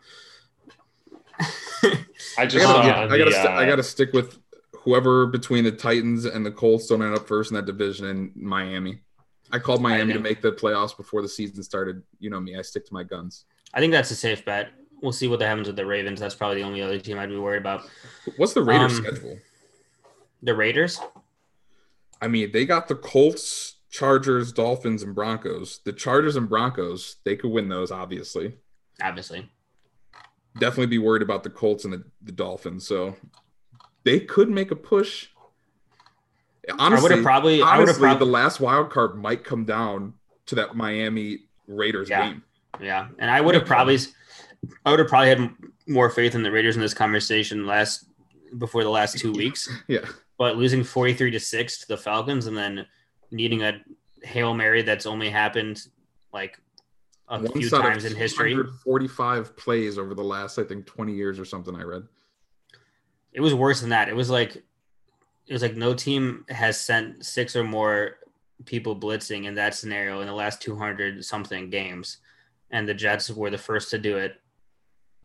I 1.40 1.98
I 2.38 2.46
just 2.46 2.66
gotta, 2.66 2.66
saw 2.66 2.86
yeah, 2.86 3.00
I 3.02 3.18
gotta, 3.18 3.26
the, 3.26 3.32
st- 3.32 3.48
uh, 3.48 3.52
I 3.52 3.66
gotta 3.66 3.84
stick 3.84 4.14
with 4.14 4.40
whoever 4.80 5.26
between 5.28 5.64
the 5.64 5.72
Titans 5.72 6.26
and 6.26 6.46
the 6.46 6.52
Colts 6.52 6.88
don't 6.88 7.02
end 7.02 7.16
up 7.16 7.28
first 7.28 7.52
in 7.52 7.56
that 7.56 7.66
division 7.66 8.06
in 8.08 8.32
Miami. 8.36 9.02
I 9.52 9.60
called 9.60 9.82
Miami 9.82 10.14
to 10.14 10.20
make 10.20 10.42
the 10.42 10.52
playoffs 10.52 10.96
before 10.96 11.22
the 11.22 11.30
season 11.30 11.62
started. 11.64 12.02
You 12.20 12.30
know 12.30 12.40
me, 12.40 12.58
I 12.58 12.62
stick 12.62 12.86
to 12.88 12.94
my 12.94 13.04
guns. 13.04 13.46
I 13.74 13.80
think 13.80 13.92
that's 13.92 14.12
a 14.12 14.16
safe 14.16 14.44
bet. 14.44 14.70
We'll 15.02 15.12
see 15.12 15.28
what 15.28 15.42
happens 15.42 15.68
with 15.68 15.76
the 15.76 15.86
Ravens. 15.86 16.20
That's 16.20 16.36
probably 16.36 16.62
the 16.62 16.68
only 16.68 16.82
other 16.82 17.00
team 17.00 17.20
I'd 17.20 17.30
be 17.30 17.38
worried 17.38 17.60
about. 17.60 17.84
What's 18.38 18.54
the 18.54 18.64
Raiders' 18.64 18.98
Um, 18.98 19.06
schedule? 19.06 19.38
The 20.42 20.56
Raiders. 20.56 21.00
I 22.22 22.28
mean, 22.28 22.52
they 22.52 22.66
got 22.66 22.88
the 22.88 22.96
Colts, 22.96 23.76
Chargers, 23.92 24.52
Dolphins, 24.52 25.04
and 25.04 25.14
Broncos. 25.14 25.82
The 25.84 25.94
Chargers 25.94 26.36
and 26.38 26.50
Broncos, 26.50 27.18
they 27.24 27.36
could 27.36 27.52
win 27.52 27.70
those, 27.70 27.92
obviously. 27.92 28.54
Obviously, 29.02 29.50
Definitely 30.60 30.88
be 30.88 30.98
worried 31.00 31.22
about 31.22 31.44
the 31.44 31.50
Colts 31.50 31.84
and 31.86 31.94
the, 31.94 32.04
the 32.22 32.32
Dolphins. 32.32 32.88
So 32.88 33.16
they 34.04 34.20
could 34.20 34.50
make 34.50 34.72
a 34.72 34.76
push. 34.76 35.28
I 36.70 36.74
would 36.74 36.82
Honestly, 36.82 37.16
have 37.16 37.24
probably. 37.24 37.62
I 37.62 37.78
would 37.78 37.88
have 37.88 37.98
honestly, 37.98 38.02
the 38.02 38.08
probably. 38.16 38.28
last 38.30 38.60
wild 38.60 38.90
card 38.90 39.16
might 39.18 39.44
come 39.44 39.66
down 39.66 40.14
to 40.48 40.56
that 40.56 40.76
Miami 40.76 41.40
Raiders 41.68 42.10
Yeah. 42.10 42.30
game. 42.30 42.44
Yeah, 42.82 43.08
and 43.20 43.30
I 43.30 43.40
would 43.42 43.56
have 43.56 43.66
probably. 43.66 43.98
I 44.86 44.90
would 44.92 45.00
have 45.00 45.08
probably 45.08 45.30
had 45.30 45.50
more 45.88 46.10
faith 46.10 46.34
in 46.36 46.42
the 46.44 46.52
Raiders 46.52 46.76
in 46.76 46.82
this 46.82 46.94
conversation 46.94 47.68
last 47.68 48.06
before 48.58 48.84
the 48.84 48.90
last 48.90 49.18
two 49.20 49.32
weeks. 49.44 49.70
Yeah. 49.88 50.06
but 50.38 50.58
losing 50.58 50.84
43 50.84 51.32
to 51.32 51.40
6 51.40 51.78
to 51.80 51.88
the 51.88 51.98
Falcons 51.98 52.48
and 52.48 52.58
then 52.58 52.86
needing 53.32 53.62
a 53.64 53.80
Hail 54.24 54.54
Mary 54.54 54.82
that's 54.82 55.06
only 55.06 55.30
happened 55.30 55.82
like 56.34 56.60
a 57.28 57.40
Once 57.40 57.52
few 57.54 57.70
times 57.70 58.06
in 58.06 58.16
history. 58.16 58.52
245 58.54 59.56
plays 59.58 59.98
over 59.98 60.14
the 60.14 60.24
last, 60.24 60.60
I 60.60 60.64
think, 60.64 60.86
20 60.86 61.14
years 61.14 61.40
or 61.40 61.46
something 61.46 61.76
I 61.76 61.84
read. 61.84 62.04
It 63.34 63.42
was 63.42 63.54
worse 63.54 63.82
than 63.82 63.90
that. 63.90 64.08
It 64.10 64.16
was 64.16 64.30
like 64.30 64.56
it 64.56 65.54
was 65.54 65.62
like 65.62 65.76
no 65.76 65.94
team 65.94 66.46
has 66.50 66.80
sent 66.80 67.26
six 67.26 67.56
or 67.56 67.64
more 67.64 68.18
people 68.66 68.96
blitzing 68.96 69.46
in 69.46 69.56
that 69.56 69.76
scenario 69.76 70.22
in 70.22 70.28
the 70.28 70.34
last 70.34 70.62
200 70.62 71.24
something 71.26 71.70
games 71.70 72.18
and 72.72 72.88
the 72.88 72.94
Jets 72.94 73.30
were 73.30 73.50
the 73.50 73.58
first 73.58 73.90
to 73.92 73.98
do 73.98 74.18
it. 74.18 74.40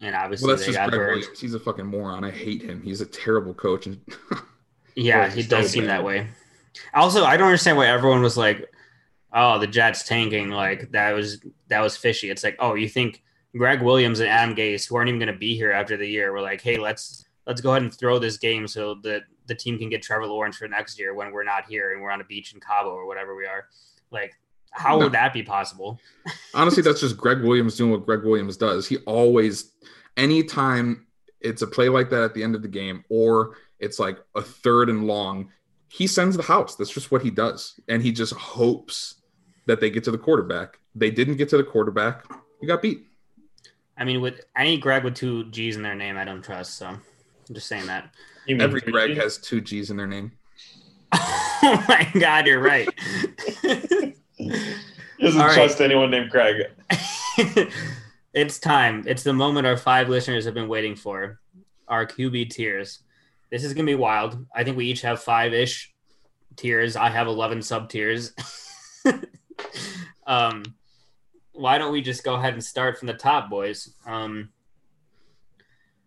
And 0.01 0.15
obviously 0.15 0.49
Well, 0.49 0.57
that's 0.57 0.67
they 0.67 0.73
got 0.73 0.91
Gregg. 0.91 1.17
Williams. 1.17 1.41
He's 1.41 1.55
a 1.55 1.61
fucking 1.61 1.87
moron. 1.87 2.25
I 2.25 2.31
hate 2.31 2.63
him. 2.63 2.83
He's 2.83 3.01
a 3.01 3.07
terrible 3.07 3.55
coach. 3.55 3.87
And 3.87 4.01
Yeah, 4.97 5.31
he 5.31 5.43
so 5.43 5.49
does 5.51 5.71
seem 5.71 5.85
bad. 5.85 6.01
that 6.01 6.05
way. 6.05 6.27
Also, 6.95 7.25
I 7.25 7.37
don't 7.37 7.47
understand 7.47 7.77
why 7.77 7.87
everyone 7.87 8.23
was 8.23 8.37
like, 8.37 8.71
"Oh, 9.33 9.59
the 9.59 9.67
Jets 9.67 10.03
tanking." 10.05 10.51
Like 10.51 10.91
that 10.93 11.13
was 11.15 11.41
that 11.69 11.81
was 11.81 11.97
fishy. 11.97 12.31
It's 12.31 12.45
like, 12.45 12.57
oh, 12.59 12.75
you 12.75 12.89
think 12.89 13.23
Gregg 13.57 13.83
Williams 13.83 14.21
and 14.21 14.29
Adam 14.29 14.55
Gase, 14.55 14.89
who 14.89 14.97
aren't 14.97 15.09
even 15.09 15.19
going 15.21 15.33
to 15.33 15.39
be 15.39 15.57
here 15.57 15.73
after 15.73 15.97
the 15.97 16.07
year, 16.07 16.33
were 16.33 16.41
like, 16.41 16.61
"Hey, 16.61 16.77
let's 16.79 17.25
let's 17.47 17.61
go 17.61 17.71
ahead 17.71 17.83
and 17.83 17.93
throw 17.93 18.19
this 18.19 18.37
game 18.39 18.67
so 18.69 18.95
that 19.03 19.23
the 19.47 19.55
team 19.55 19.79
can 19.79 19.89
get 19.89 20.03
Trevor 20.03 20.27
Lawrence 20.27 20.57
for 20.57 20.69
next 20.69 20.99
year 20.99 21.15
when 21.15 21.33
we're 21.33 21.43
not 21.45 21.65
here 21.69 21.93
and 21.93 22.01
we're 22.03 22.11
on 22.13 22.21
a 22.21 22.25
beach 22.25 22.55
in 22.55 22.61
Cabo 22.61 22.91
or 22.91 23.07
whatever 23.07 23.35
we 23.37 23.47
are." 23.47 23.67
Like, 24.13 24.33
how 24.73 24.97
No. 24.97 25.05
would 25.05 25.13
that 25.13 25.33
be 25.33 25.43
possible? 25.43 25.99
honestly, 26.55 26.83
that's 26.83 27.01
just 27.01 27.17
Gregg 27.17 27.43
Williams 27.43 27.77
doing 27.77 27.91
what 27.93 28.05
Gregg 28.07 28.25
Williams 28.25 28.57
does. 28.57 28.87
He 28.89 28.99
always, 28.99 29.73
anytime 30.17 31.07
it's 31.41 31.63
a 31.63 31.67
play 31.67 31.89
like 31.89 32.11
that 32.11 32.23
at 32.23 32.35
the 32.35 32.43
end 32.43 32.55
of 32.55 32.63
the 32.63 32.69
game, 32.69 33.05
or 33.09 33.57
it's 33.79 33.99
like 33.99 34.19
a 34.35 34.43
third 34.43 34.89
and 34.91 35.07
long, 35.07 35.51
he 35.89 36.07
sends 36.07 36.37
the 36.37 36.43
house. 36.43 36.77
That's 36.77 36.91
just 36.93 37.11
what 37.11 37.23
he 37.23 37.31
does. 37.31 37.81
And 37.89 38.03
he 38.03 38.13
just 38.13 38.33
hopes 38.35 39.17
that 39.67 39.81
they 39.81 39.91
get 39.91 40.05
to 40.05 40.11
the 40.11 40.19
quarterback. 40.19 40.79
They 40.95 41.11
didn't 41.11 41.37
get 41.37 41.49
to 41.51 41.57
the 41.57 41.65
quarterback. 41.65 42.25
You 42.61 42.69
got 42.69 42.83
beat. 42.83 43.01
I 43.97 44.05
mean, 44.05 44.21
with 44.21 44.41
any 44.57 44.79
Greg 44.79 45.05
with 45.05 45.15
two 45.15 45.45
G's 45.51 45.77
in 45.77 45.83
their 45.83 45.95
name, 45.95 46.17
I 46.17 46.25
don't 46.25 46.43
trust. 46.43 46.77
So, 46.77 46.87
I'm 46.87 47.01
just 47.53 47.67
saying 47.67 47.87
that. 47.87 48.15
you 48.47 48.55
mean 48.57 48.63
Every 48.63 48.81
Greg 48.81 49.15
Gs? 49.15 49.23
has 49.23 49.39
two 49.39 49.61
G's 49.61 49.91
in 49.91 49.97
their 49.97 50.07
name. 50.07 50.33
oh 51.13 51.85
my 51.89 52.09
God, 52.19 52.47
you're 52.47 52.61
right. 52.61 52.89
He 53.63 54.15
doesn't 55.21 55.41
All 55.41 55.47
right. 55.49 55.55
trust 55.55 55.81
anyone 55.81 56.11
named 56.11 56.31
Craig. 56.31 56.67
it's 58.33 58.59
time. 58.59 59.05
It's 59.07 59.23
the 59.23 59.33
moment 59.33 59.67
our 59.67 59.77
five 59.77 60.09
listeners 60.09 60.45
have 60.45 60.55
been 60.55 60.69
waiting 60.69 60.97
for. 60.97 61.39
Our 61.89 62.07
QB 62.07 62.51
tiers. 62.51 63.01
This 63.51 63.65
is 63.65 63.75
gonna 63.75 63.87
be 63.87 63.97
wild. 63.97 64.47
I 64.55 64.63
think 64.65 64.77
we 64.77 64.87
each 64.87 65.03
have 65.03 65.21
five 65.21 65.53
ish 65.53 65.93
tiers. 66.57 66.95
I 66.97 67.11
have 67.11 67.27
eleven 67.27 67.61
sub 67.63 67.89
tiers. 67.91 68.33
Um, 70.27 70.63
why 71.53 71.79
don't 71.79 71.93
we 71.93 72.01
just 72.01 72.25
go 72.25 72.35
ahead 72.35 72.55
and 72.55 72.65
start 72.65 72.99
from 72.99 73.07
the 73.09 73.15
top, 73.15 73.51
boys? 73.51 73.95
Um, 74.07 74.51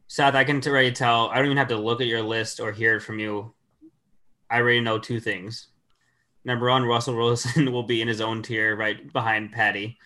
Seth, 0.08 0.36
I 0.36 0.44
can 0.44 0.62
already 0.66 0.92
tell. 0.92 1.30
I 1.30 1.38
don't 1.38 1.46
even 1.46 1.58
have 1.58 1.70
to 1.70 1.78
look 1.78 2.02
at 2.02 2.08
your 2.08 2.22
list 2.22 2.60
or 2.60 2.72
hear 2.72 2.96
it 2.98 3.02
from 3.02 3.20
you. 3.20 3.54
I 4.50 4.60
already 4.60 4.80
know 4.80 5.00
two 5.00 5.20
things. 5.20 5.68
Number 6.46 6.70
one, 6.70 6.84
Russell 6.86 7.16
Wilson 7.16 7.72
will 7.72 7.84
be 7.84 8.02
in 8.02 8.08
his 8.08 8.22
own 8.22 8.42
tier 8.44 8.76
right 8.76 9.12
behind 9.12 9.52
Patty. 9.52 9.98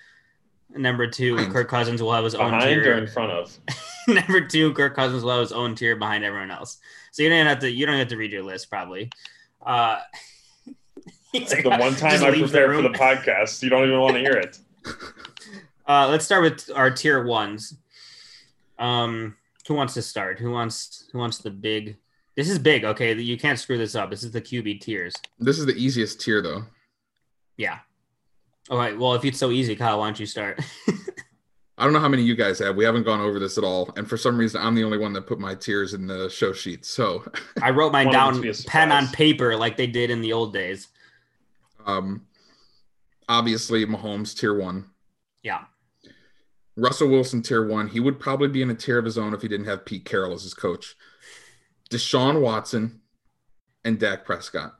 Number 0.70 1.08
two. 1.08 1.36
Kirk 1.48 1.70
Cousins 1.70 2.02
will 2.02 2.14
have 2.14 2.24
his 2.24 2.36
own 2.36 2.52
Behind 2.52 2.80
or 2.80 2.84
tier. 2.84 2.98
in 2.98 3.08
front 3.08 3.32
of? 3.32 3.58
Number 4.08 4.42
two, 4.42 4.74
Kirk 4.74 4.96
Cousins 4.96 5.24
will 5.24 5.32
have 5.32 5.42
his 5.42 5.52
own 5.52 5.76
tier 5.76 5.96
behind 5.96 6.24
everyone 6.24 6.52
else. 6.52 6.78
So 7.12 7.24
you 7.24 7.30
don't 7.30 7.40
even 7.40 7.48
have 7.48 7.60
to. 7.60 7.72
You 7.72 7.86
don't 7.86 7.98
have 7.98 8.10
to 8.10 8.18
read 8.18 8.32
your 8.32 8.44
list 8.44 8.70
probably. 8.70 9.10
Uh, 9.66 10.00
he's 11.32 11.54
like, 11.54 11.64
the 11.64 11.70
one 11.70 11.96
time 11.96 12.24
I 12.24 12.30
leave 12.30 12.52
prepared 12.52 12.76
for 12.76 12.82
the 12.82 12.90
podcast, 12.90 13.62
you 13.64 13.70
don't 13.70 13.88
even 13.88 14.00
want 14.00 14.16
to 14.16 14.22
hear 14.22 14.34
it. 14.34 14.58
Uh, 15.90 16.06
let's 16.10 16.26
start 16.26 16.42
with 16.42 16.70
our 16.76 16.92
tier 16.92 17.24
ones. 17.24 17.78
Um, 18.78 19.38
who 19.68 19.74
wants 19.74 19.94
to 19.94 20.02
start? 20.02 20.38
Who 20.38 20.52
wants? 20.52 21.08
Who 21.14 21.18
wants 21.18 21.38
the 21.38 21.50
big? 21.50 21.96
This 22.36 22.50
is 22.50 22.60
big. 22.60 22.84
Okay, 22.84 23.14
you 23.14 23.38
can't 23.38 23.58
screw 23.58 23.78
this 23.78 23.96
up. 23.96 24.10
This 24.10 24.24
is 24.24 24.32
the 24.32 24.42
QB 24.42 24.82
tiers. 24.82 25.16
This 25.40 25.58
is 25.58 25.66
the 25.66 25.76
easiest 25.76 26.20
tier, 26.20 26.42
though. 26.42 26.66
Yeah. 27.56 27.80
All 28.70 28.78
right. 28.78 28.98
Well, 28.98 29.14
if 29.16 29.24
it's 29.24 29.40
so 29.40 29.50
easy, 29.50 29.76
Kyle, 29.76 30.00
why 30.00 30.08
don't 30.08 30.20
you 30.20 30.26
start? 30.26 30.60
I 31.78 31.84
don't 31.84 31.94
know 31.94 32.00
how 32.00 32.10
many 32.10 32.24
you 32.24 32.36
guys 32.36 32.60
have. 32.60 32.76
We 32.76 32.84
haven't 32.84 33.04
gone 33.04 33.22
over 33.22 33.40
this 33.40 33.58
at 33.58 33.64
all, 33.64 33.94
and 33.96 34.10
for 34.10 34.18
some 34.18 34.38
reason, 34.38 34.62
I'm 34.62 34.76
the 34.76 34.84
only 34.84 34.98
one 34.98 35.14
that 35.14 35.28
put 35.28 35.40
my 35.40 35.56
tiers 35.56 35.94
in 35.94 36.08
the 36.08 36.28
show 36.28 36.52
sheet. 36.52 36.86
So, 36.86 37.24
I 37.62 37.70
wrote 37.70 37.94
mine 37.94 38.08
Want 38.08 38.38
it 38.38 38.42
to 38.42 38.64
down 38.64 38.64
pen 38.66 38.92
on 38.92 39.08
paper 39.10 39.56
like 39.56 39.78
they 39.78 39.88
did 39.88 40.10
in 40.10 40.22
the 40.22 40.34
old 40.34 40.54
days. 40.54 40.88
Um, 41.88 42.26
obviously, 43.28 43.86
Mahomes 43.86 44.38
tier 44.38 44.54
one, 44.58 44.86
Yeah. 45.44 45.64
Russell 46.76 47.10
Wilson 47.10 47.42
tier 47.42 47.66
one. 47.68 47.88
He 47.88 48.00
would 48.00 48.20
probably 48.20 48.50
be 48.50 48.62
in 48.62 48.70
a 48.70 48.76
tier 48.76 49.00
of 49.00 49.06
his 49.06 49.18
own 49.18 49.34
if 49.34 49.42
he 49.42 49.48
didn't 49.48 49.66
have 49.66 49.84
Pete 49.86 50.06
Carroll 50.06 50.34
as 50.34 50.44
his 50.44 50.54
coach. 50.54 50.96
Deshaun 51.90 52.40
Watson 52.42 53.02
and 53.84 53.98
Dak 54.00 54.26
Prescott. 54.26 54.76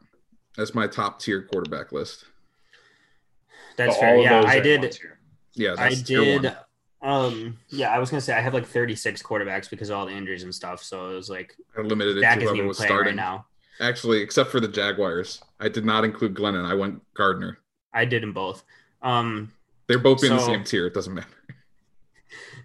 That's 0.56 0.76
my 0.76 0.86
top 0.88 1.20
tier 1.20 1.42
quarterback 1.42 1.92
list. 1.92 2.26
That's 3.78 3.96
So 3.96 4.02
fair. 4.02 4.18
Yeah, 4.18 4.42
I 4.46 4.60
did. 4.60 4.82
one 4.82 4.90
tier. 4.92 5.20
Yeah, 5.54 5.76
I 5.78 5.90
tier 5.96 6.40
did. 6.40 6.44
one. 6.44 6.56
Um. 7.02 7.58
Yeah, 7.70 7.90
I 7.92 8.00
was 8.00 8.10
gonna 8.10 8.22
say 8.22 8.34
I 8.36 8.42
have 8.42 8.54
like 8.54 8.66
36 8.68 9.22
quarterbacks 9.24 9.70
because 9.70 9.90
of 9.90 9.98
all 9.98 10.06
the 10.06 10.12
injuries 10.12 10.44
and 10.44 10.54
stuff. 10.54 10.84
So 10.84 11.12
it 11.12 11.16
was 11.16 11.30
like 11.30 11.56
I 11.78 11.82
limited 11.82 12.18
it 12.18 12.22
Dak 12.22 12.40
to 12.40 12.44
isn't 12.46 12.56
whoever 12.56 12.68
was 12.68 12.78
playing 12.78 12.92
right 12.92 12.96
starting. 12.98 13.16
now. 13.16 13.46
Actually, 13.80 14.22
except 14.22 14.50
for 14.50 14.60
the 14.60 14.68
Jaguars, 14.68 15.42
I 15.60 15.70
did 15.70 15.86
not 15.86 16.04
include 16.04 16.34
Glennon. 16.36 16.66
I 16.66 16.74
went 16.74 17.02
Gardner. 17.14 17.60
I 17.94 18.06
did 18.06 18.24
them 18.24 18.34
both. 18.34 18.64
Um. 19.02 19.52
They're 19.88 20.00
both 20.00 20.22
in 20.24 20.32
the 20.32 20.40
same 20.40 20.64
tier. 20.66 20.86
It 20.88 20.94
doesn't 20.94 21.14
matter. 21.14 21.28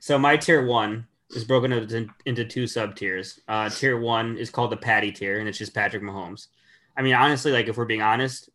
So 0.00 0.18
my 0.18 0.36
tier 0.36 0.66
one 0.66 1.06
is 1.30 1.44
broken 1.44 1.70
into, 1.70 2.08
into 2.26 2.44
two 2.44 2.66
sub 2.66 2.96
tiers. 2.96 3.38
Uh, 3.46 3.68
tier 3.68 4.00
one 4.00 4.36
is 4.36 4.50
called 4.50 4.72
the 4.72 4.76
Patty 4.76 5.12
tier, 5.12 5.38
and 5.38 5.48
it's 5.48 5.56
just 5.58 5.72
Patrick 5.72 6.02
Mahomes. 6.02 6.48
I 6.96 7.02
mean, 7.02 7.14
honestly, 7.14 7.52
like 7.52 7.68
if 7.68 7.76
we're 7.76 7.84
being 7.84 8.02
honest, 8.02 8.50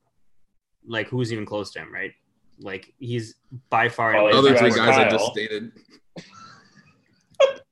like 0.86 1.08
who's 1.08 1.32
even 1.32 1.45
close 1.45 1.72
to 1.72 1.80
him, 1.80 1.93
right? 1.93 2.12
Like 2.60 2.93
he's 2.99 3.36
by 3.70 3.88
far. 3.88 4.10
and 4.14 4.24
Well, 4.24 4.34
away 4.34 4.38
Other 4.39 4.58
three 4.58 4.68
best. 4.72 4.78
guys 4.80 4.97
I 4.97 5.10
just 5.10 5.32
stated. 5.32 5.72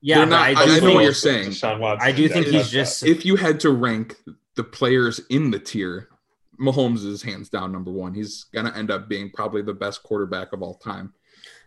Yeah, 0.02 0.18
They're 0.20 0.26
not- 0.28 0.42
I, 0.42 0.76
I- 0.78 0.80
know 0.80 0.94
what 0.94 1.04
you're 1.04 1.14
saying. 1.14 1.50
Deshaun 1.50 1.80
Watson 1.80 2.08
I 2.08 2.12
do 2.12 2.30
think 2.30 2.46
he's 2.48 2.70
just. 2.70 3.04
If 3.04 3.26
you 3.26 3.36
had 3.36 3.60
to 3.62 3.72
rank 3.72 4.16
the 4.56 4.64
players 4.64 5.20
in 5.30 5.52
the 5.52 5.60
tier, 5.60 6.10
Mahomes 6.60 7.06
is 7.06 7.22
hands 7.22 7.50
down 7.50 7.72
number 7.72 7.92
one. 7.92 8.14
He's 8.14 8.46
gonna 8.46 8.74
end 8.76 8.92
up 8.92 9.10
being 9.10 9.30
probably 9.30 9.62
the 9.62 9.74
best 9.74 10.04
quarterback 10.04 10.54
of 10.54 10.62
all 10.62 10.76
time. 10.76 11.14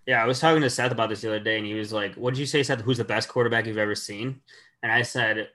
Yeah, 0.06 0.22
I 0.22 0.26
was 0.26 0.40
talking 0.40 0.62
to 0.62 0.70
Seth 0.70 0.92
about 0.92 1.10
this 1.10 1.20
the 1.20 1.28
other 1.28 1.40
day, 1.40 1.58
and 1.58 1.66
he 1.66 1.74
was 1.74 1.92
like, 1.92 2.14
"What 2.14 2.32
did 2.32 2.40
you 2.40 2.46
say, 2.46 2.62
Seth? 2.62 2.80
Who's 2.80 2.96
the 2.96 3.04
best 3.04 3.28
quarterback 3.28 3.66
you've 3.66 3.76
ever 3.76 3.94
seen?" 3.94 4.40
And 4.82 4.90
I 4.90 5.02
said, 5.02 5.50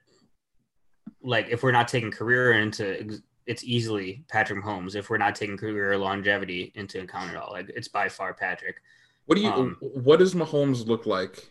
"Like, 1.23 1.47
if 1.49 1.63
we're 1.63 1.71
not 1.71 1.87
taking 1.87 2.11
career 2.11 2.53
into, 2.53 3.19
it's 3.47 3.63
easily 3.63 4.23
Patrick 4.27 4.63
Mahomes. 4.63 4.95
If 4.95 5.09
we're 5.09 5.17
not 5.17 5.33
taking 5.35 5.57
career 5.57 5.97
longevity 5.97 6.71
into 6.75 7.01
account 7.01 7.31
at 7.31 7.35
all, 7.35 7.51
like 7.51 7.71
it's 7.75 7.87
by 7.87 8.09
far 8.09 8.33
Patrick." 8.33 8.75
What 9.25 9.35
do 9.35 9.41
you? 9.41 9.49
Um, 9.49 9.77
what 9.79 10.19
does 10.19 10.35
Mahomes 10.35 10.85
look 10.85 11.07
like 11.07 11.49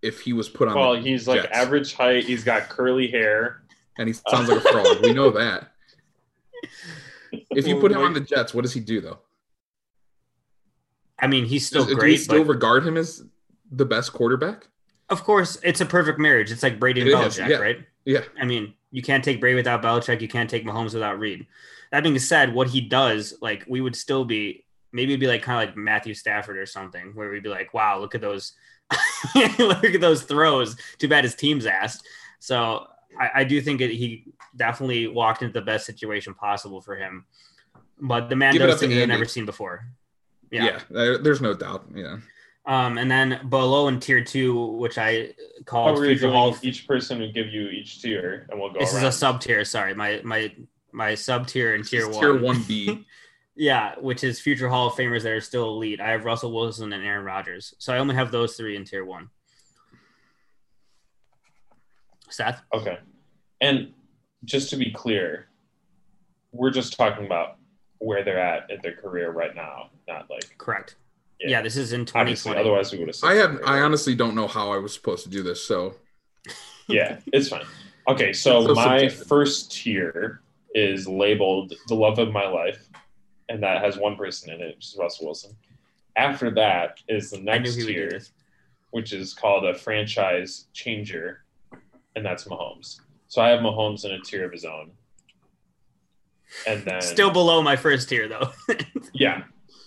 if 0.00 0.20
he 0.20 0.32
was 0.32 0.48
put 0.48 0.68
on? 0.68 0.74
Well, 0.74 0.94
the 0.94 1.00
he's 1.02 1.28
like 1.28 1.44
average 1.50 1.92
height. 1.94 2.24
He's 2.24 2.44
got 2.44 2.70
curly 2.70 3.08
hair. 3.08 3.62
And 4.00 4.08
he 4.08 4.14
sounds 4.14 4.48
like 4.48 4.58
a 4.58 4.60
fraud. 4.62 5.00
we 5.02 5.12
know 5.12 5.30
that. 5.30 5.68
If 7.52 7.64
you 7.68 7.78
put 7.78 7.92
him 7.92 7.98
on 7.98 8.12
the 8.12 8.20
Jets, 8.20 8.52
what 8.52 8.62
does 8.62 8.72
he 8.72 8.80
do 8.80 9.00
though? 9.00 9.20
I 11.20 11.28
mean, 11.28 11.44
he's 11.44 11.64
still 11.64 11.82
Does- 11.82 11.90
do 11.90 11.94
we 11.94 12.00
great, 12.00 12.16
still 12.20 12.42
but 12.42 12.48
regard 12.52 12.84
him 12.84 12.96
as 12.96 13.22
the 13.70 13.84
best 13.84 14.12
quarterback? 14.12 14.66
of 15.10 15.22
course, 15.24 15.58
it's 15.62 15.80
a 15.80 15.86
perfect 15.86 16.18
marriage. 16.18 16.50
It's 16.50 16.62
like 16.62 16.80
Brady 16.80 17.00
and 17.02 17.10
It 17.10 17.12
is, 17.14 17.36
Belichick, 17.38 17.48
yeah. 17.48 17.56
right? 17.58 17.78
Yeah, 18.04 18.22
I 18.40 18.44
mean, 18.44 18.74
you 18.90 19.02
can't 19.02 19.22
take 19.22 19.40
Brady 19.40 19.56
without 19.56 19.82
Belichick. 19.82 20.20
You 20.20 20.28
can't 20.28 20.48
take 20.50 20.64
Mahomes 20.64 20.94
without 20.94 21.18
Reid. 21.20 21.46
That 21.92 22.02
being 22.02 22.18
said, 22.18 22.52
what 22.54 22.68
he 22.68 22.80
does, 22.80 23.34
like, 23.40 23.64
we 23.68 23.80
would 23.80 23.94
still 23.96 24.24
be 24.24 24.64
maybe 24.92 25.12
it'd 25.12 25.20
be 25.20 25.26
like 25.28 25.42
kind 25.42 25.62
of 25.62 25.68
like 25.68 25.76
Matthew 25.76 26.14
Stafford 26.14 26.56
or 26.58 26.66
something, 26.66 27.12
where 27.14 27.30
we'd 27.30 27.42
be 27.44 27.48
like, 27.48 27.72
"Wow, 27.74 27.98
look 28.00 28.14
at 28.16 28.20
those, 28.20 28.52
look 29.58 29.84
at 29.84 30.00
those 30.00 30.22
throws." 30.22 30.76
Too 30.98 31.08
bad 31.08 31.24
his 31.24 31.34
team's 31.36 31.66
asked. 31.66 32.06
So 32.40 32.86
I, 33.18 33.30
I 33.36 33.44
do 33.44 33.60
think 33.60 33.80
it, 33.80 33.90
he 33.90 34.24
definitely 34.56 35.06
walked 35.06 35.42
into 35.42 35.52
the 35.52 35.64
best 35.64 35.86
situation 35.86 36.34
possible 36.34 36.80
for 36.80 36.96
him. 36.96 37.24
But 38.00 38.28
the 38.28 38.36
man 38.36 38.52
Give 38.52 38.62
does 38.62 38.74
up 38.74 38.80
to 38.80 38.86
things 38.86 38.98
we've 38.98 39.08
never 39.08 39.24
seen 39.24 39.46
before. 39.46 39.84
yeah. 40.50 40.80
Yeah. 40.90 41.16
there's 41.22 41.40
no 41.40 41.54
doubt. 41.54 41.84
Yeah, 41.94 42.18
Um, 42.66 42.98
and 42.98 43.10
then 43.10 43.46
below 43.48 43.88
in 43.88 44.00
tier 44.00 44.22
two, 44.24 44.54
which 44.76 44.96
I 44.98 45.34
Oh, 45.60 45.62
called 45.64 45.98
we're 45.98 46.06
future 46.06 46.30
hall. 46.30 46.56
each 46.62 46.86
person 46.88 47.18
would 47.20 47.34
give 47.34 47.48
you 47.48 47.68
each 47.68 48.00
tier, 48.00 48.46
and 48.50 48.58
we'll 48.58 48.70
go. 48.72 48.80
This 48.80 48.94
is 48.94 49.02
a 49.02 49.12
sub 49.12 49.40
tier. 49.40 49.64
Sorry, 49.64 49.94
my 49.94 50.20
my 50.24 50.52
my 50.92 51.14
sub 51.14 51.46
tier 51.46 51.74
in 51.74 51.82
tier 51.84 52.08
one. 52.08 52.20
tier 52.20 52.36
one 52.40 52.62
B. 52.66 53.06
Yeah, 53.56 53.96
which 54.00 54.24
is 54.24 54.40
future 54.40 54.70
Hall 54.70 54.86
of 54.86 54.94
Famers 54.94 55.22
that 55.24 55.32
are 55.32 55.40
still 55.42 55.68
elite. 55.68 56.00
I 56.00 56.10
have 56.12 56.24
Russell 56.24 56.50
Wilson 56.50 56.94
and 56.94 57.04
Aaron 57.04 57.24
Rodgers, 57.26 57.74
so 57.76 57.92
I 57.92 57.98
only 57.98 58.14
have 58.14 58.30
those 58.30 58.56
three 58.56 58.74
in 58.74 58.84
tier 58.86 59.04
one. 59.04 59.28
Seth, 62.30 62.62
Okay. 62.72 62.98
And 63.60 63.92
just 64.44 64.70
to 64.70 64.76
be 64.76 64.90
clear, 64.90 65.48
we're 66.52 66.70
just 66.70 66.96
talking 66.96 67.26
about 67.26 67.56
where 67.98 68.24
they're 68.24 68.40
at 68.40 68.70
in 68.70 68.80
their 68.82 68.94
career 68.94 69.30
right 69.30 69.54
now, 69.54 69.90
not 70.08 70.28
like 70.30 70.56
correct. 70.58 70.96
Yeah. 71.38 71.50
Yeah, 71.50 71.62
this 71.62 71.76
is 71.76 71.92
in 71.92 72.02
obviously. 72.14 72.52
2020. 72.52 72.60
Otherwise, 72.60 72.92
we 72.92 72.98
would 72.98 73.08
have. 73.08 73.16
said 73.16 73.28
I 73.28 73.34
have. 73.34 73.50
career. 73.56 73.66
I 73.66 73.80
honestly 73.80 74.14
don't 74.14 74.34
know 74.34 74.46
how 74.48 74.72
I 74.72 74.78
was 74.78 74.92
supposed 74.94 75.24
to 75.24 75.30
do 75.30 75.42
this. 75.42 75.62
So 75.64 75.94
yeah, 76.88 77.18
it's 77.32 77.48
fine. 77.48 77.64
Okay, 78.08 78.32
so, 78.32 78.66
So 78.66 78.74
my 78.74 79.00
subjective. 79.00 79.26
first 79.26 79.72
tier 79.72 80.40
is 80.74 81.06
labeled 81.06 81.74
the 81.88 81.94
love 81.94 82.18
of 82.18 82.32
my 82.32 82.46
life, 82.46 82.88
and 83.48 83.62
that 83.62 83.82
has 83.82 83.96
one 83.98 84.16
person 84.16 84.52
in 84.52 84.60
it, 84.60 84.76
which 84.76 84.86
is 84.86 84.96
Russell 84.98 85.26
Wilson. 85.26 85.52
After 86.16 86.50
that 86.52 86.98
is 87.08 87.30
the 87.30 87.38
next 87.40 87.74
he 87.76 87.84
tier, 87.86 88.20
which 88.90 89.12
is 89.12 89.32
called 89.34 89.64
a 89.66 89.74
franchise 89.74 90.66
changer, 90.72 91.39
and 92.16 92.24
that's 92.24 92.44
Mahomes. 92.44 93.00
So 93.28 93.40
I 93.42 93.48
have 93.50 93.60
Mahomes 93.60 94.04
in 94.04 94.12
a 94.12 94.20
tier 94.20 94.44
of 94.44 94.52
his 94.52 94.64
own. 94.64 94.90
And 96.66 96.82
then 96.84 97.00
Still 97.00 97.30
below 97.30 97.62
my 97.62 97.76
first 97.76 98.08
tier 98.08 98.28
though. 98.28 98.50
Yeah. 99.12 99.44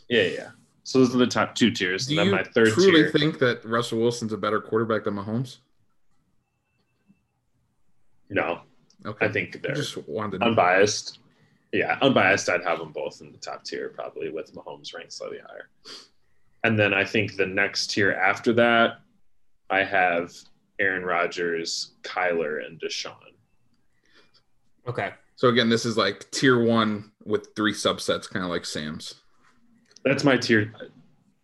Yeah, 0.09 0.24
yeah. 0.24 0.49
So 0.84 0.99
those 0.99 1.15
are 1.15 1.17
the 1.17 1.28
top 1.28 1.55
two 1.55 1.71
tiers. 1.71 2.07
do 2.07 2.19
And 2.19 2.28
then 2.30 2.36
my 2.36 2.43
third 2.43 2.65
tier 2.67 2.74
truly 2.74 2.91
tier. 3.03 3.11
think 3.11 3.39
that 3.39 3.63
Russell 3.65 3.99
Wilson's 3.99 4.34
a 4.34 4.38
better 4.38 4.59
quarterback 4.61 5.03
than 5.05 5.15
Mahomes? 5.15 5.57
no, 8.30 8.61
Okay, 9.05 9.26
I 9.26 9.32
think 9.32 9.55
I 9.55 9.59
they're 9.59 9.76
just 9.76 9.97
wanted. 10.07 10.39
To 10.39 10.45
unbiased. 10.45 11.19
Yeah, 11.71 11.97
unbiased. 12.01 12.49
I'd 12.49 12.63
have 12.63 12.80
them 12.80 12.91
both 12.91 13.21
in 13.21 13.32
the 13.32 13.38
top 13.38 13.63
tier, 13.63 13.89
probably 13.89 14.30
with 14.30 14.53
Mahomes 14.55 14.93
ranked 14.95 15.11
slightly 15.13 15.39
higher. 15.45 15.69
And 16.63 16.80
then 16.80 16.93
I 16.93 17.03
think 17.03 17.36
the 17.36 17.45
next 17.45 17.88
tier 17.91 18.11
after 18.13 18.53
that, 18.53 18.99
I 19.69 19.84
have 19.84 20.32
Aaron 20.80 21.03
Rodgers, 21.03 21.91
Kyler, 22.01 22.65
and 22.65 22.80
Deshaun. 22.80 23.13
okay. 24.88 25.11
So 25.36 25.49
again, 25.49 25.69
this 25.69 25.86
is 25.86 25.97
like 25.97 26.30
tier 26.32 26.63
one 26.63 27.11
with 27.26 27.49
three 27.55 27.74
subsets, 27.74 28.30
kind 28.30 28.43
of 28.45 28.51
like 28.51 28.65
Sam's. 28.65 29.15
That's 30.05 30.24
my 30.24 30.38
tier. 30.38 30.74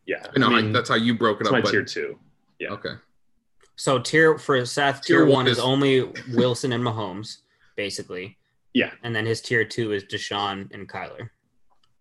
Yeah, 0.05 0.25
No, 0.37 0.47
I 0.47 0.53
I 0.57 0.61
mean, 0.61 0.71
that's 0.71 0.89
how 0.89 0.95
you 0.95 1.13
broke 1.17 1.41
it 1.41 1.45
that's 1.45 1.49
up. 1.49 1.53
my 1.53 1.61
but- 1.61 1.71
tier 1.71 1.83
two. 1.83 2.19
Yeah. 2.59 2.69
Okay. 2.69 2.93
So 3.75 3.97
tier 3.99 4.37
for 4.37 4.65
Seth, 4.65 5.01
tier, 5.03 5.17
Tier 5.19 5.25
one 5.25 5.33
one 5.35 5.47
is 5.47 5.57
is- 5.57 5.63
only 5.63 6.03
Wilson 6.33 6.73
and 6.73 6.83
Mahomes, 6.83 7.37
basically. 7.75 8.37
Yeah. 8.73 8.91
And 9.03 9.15
then 9.15 9.25
his 9.25 9.41
tier 9.41 9.63
two 9.65 9.93
is 9.93 10.03
Deshaun 10.03 10.71
and 10.73 10.87
Kyler. 10.89 11.29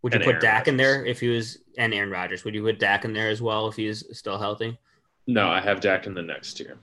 Would 0.03 0.12
you 0.12 0.16
And 0.16 0.24
put 0.24 0.31
Aaron 0.37 0.43
Dak 0.43 0.68
in 0.68 0.76
there 0.76 1.05
if 1.05 1.20
he 1.20 1.29
was 1.29 1.59
and 1.76 1.93
Aaron 1.95 2.11
Rodgers? 2.11 2.45
Would 2.45 2.55
you 2.55 2.62
put 2.62 2.79
Dak 2.79 3.05
in 3.05 3.12
there 3.12 3.29
as 3.31 3.41
well 3.43 3.68
if 3.68 3.76
he's 3.76 4.05
still 4.16 4.39
healthy? 4.39 4.79
No, 5.26 5.49
I 5.49 5.61
have 5.61 5.81
Dak 5.81 6.07
in 6.07 6.14
the 6.14 6.22
next 6.22 6.55
tier. 6.55 6.76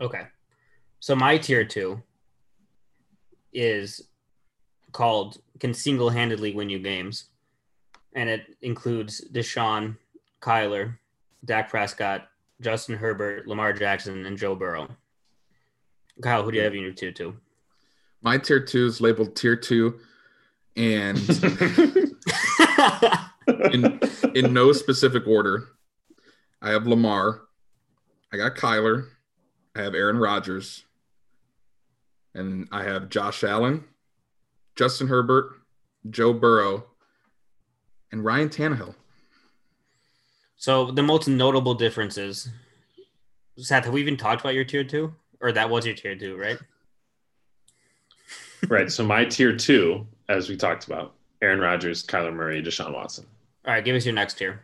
Okay. 0.00 0.22
So 1.00 1.14
my 1.14 1.38
tier 1.38 1.64
two 1.64 2.02
is 3.52 4.02
called 4.92 5.38
can 5.60 5.74
single 5.74 6.10
handedly 6.10 6.54
win 6.54 6.70
you 6.70 6.78
games. 6.78 7.26
And 8.14 8.28
it 8.28 8.56
includes 8.62 9.24
Deshaun, 9.32 9.96
Kyler, 10.40 10.96
Dak 11.44 11.68
Prescott, 11.68 12.28
Justin 12.60 12.96
Herbert, 12.96 13.46
Lamar 13.46 13.72
Jackson, 13.72 14.26
and 14.26 14.36
Joe 14.36 14.54
Burrow. 14.54 14.88
Kyle, 16.22 16.42
who 16.42 16.50
do 16.50 16.58
you 16.58 16.64
have 16.64 16.74
in 16.74 16.82
your 16.82 16.92
tier 16.92 17.12
two? 17.12 17.36
My 18.22 18.38
tier 18.38 18.60
two 18.60 18.86
is 18.86 19.00
labeled 19.00 19.36
tier 19.36 19.54
two, 19.54 20.00
and 20.74 21.16
in 23.72 24.00
in 24.34 24.52
no 24.52 24.72
specific 24.72 25.28
order. 25.28 25.68
I 26.60 26.70
have 26.70 26.88
Lamar. 26.88 27.42
I 28.32 28.36
got 28.36 28.56
Kyler. 28.56 29.06
I 29.74 29.82
have 29.82 29.94
Aaron 29.94 30.18
Rodgers. 30.18 30.84
And 32.34 32.68
I 32.70 32.84
have 32.84 33.08
Josh 33.08 33.42
Allen, 33.42 33.84
Justin 34.76 35.08
Herbert, 35.08 35.54
Joe 36.08 36.32
Burrow, 36.32 36.84
and 38.12 38.24
Ryan 38.24 38.48
Tannehill. 38.48 38.94
so 40.56 40.90
the 40.90 41.02
most 41.02 41.26
notable 41.26 41.74
differences. 41.74 42.48
Seth, 43.56 43.84
have 43.84 43.92
we 43.92 44.00
even 44.00 44.16
talked 44.16 44.40
about 44.40 44.54
your 44.54 44.64
tier 44.64 44.84
two? 44.84 45.12
Or 45.40 45.52
that 45.52 45.68
was 45.68 45.84
your 45.84 45.94
tier 45.94 46.16
two, 46.16 46.36
right? 46.36 46.58
right. 48.68 48.90
So 48.90 49.04
my 49.04 49.24
tier 49.24 49.56
two, 49.56 50.06
as 50.28 50.48
we 50.48 50.56
talked 50.56 50.86
about, 50.86 51.14
Aaron 51.42 51.60
Rodgers, 51.60 52.04
Kyler 52.04 52.32
Murray, 52.32 52.62
Deshaun 52.62 52.92
Watson. 52.92 53.26
All 53.66 53.72
right, 53.72 53.84
give 53.84 53.96
us 53.96 54.04
your 54.04 54.14
next 54.14 54.34
tier. 54.34 54.62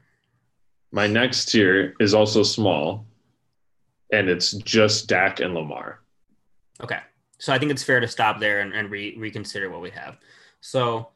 My 0.92 1.06
next 1.06 1.46
tier 1.46 1.94
is 2.00 2.14
also 2.14 2.42
small, 2.42 3.04
and 4.12 4.28
it's 4.28 4.52
just 4.52 5.08
Dak 5.08 5.40
and 5.40 5.54
Lamar. 5.54 6.00
Okay. 6.82 6.98
So 7.38 7.52
I 7.52 7.58
think 7.58 7.70
it's 7.70 7.82
fair 7.82 8.00
to 8.00 8.08
stop 8.08 8.40
there 8.40 8.60
and, 8.60 8.72
and 8.72 8.90
re- 8.90 9.16
reconsider 9.16 9.70
what 9.70 9.80
we 9.80 9.90
have. 9.90 10.16
So 10.60 11.08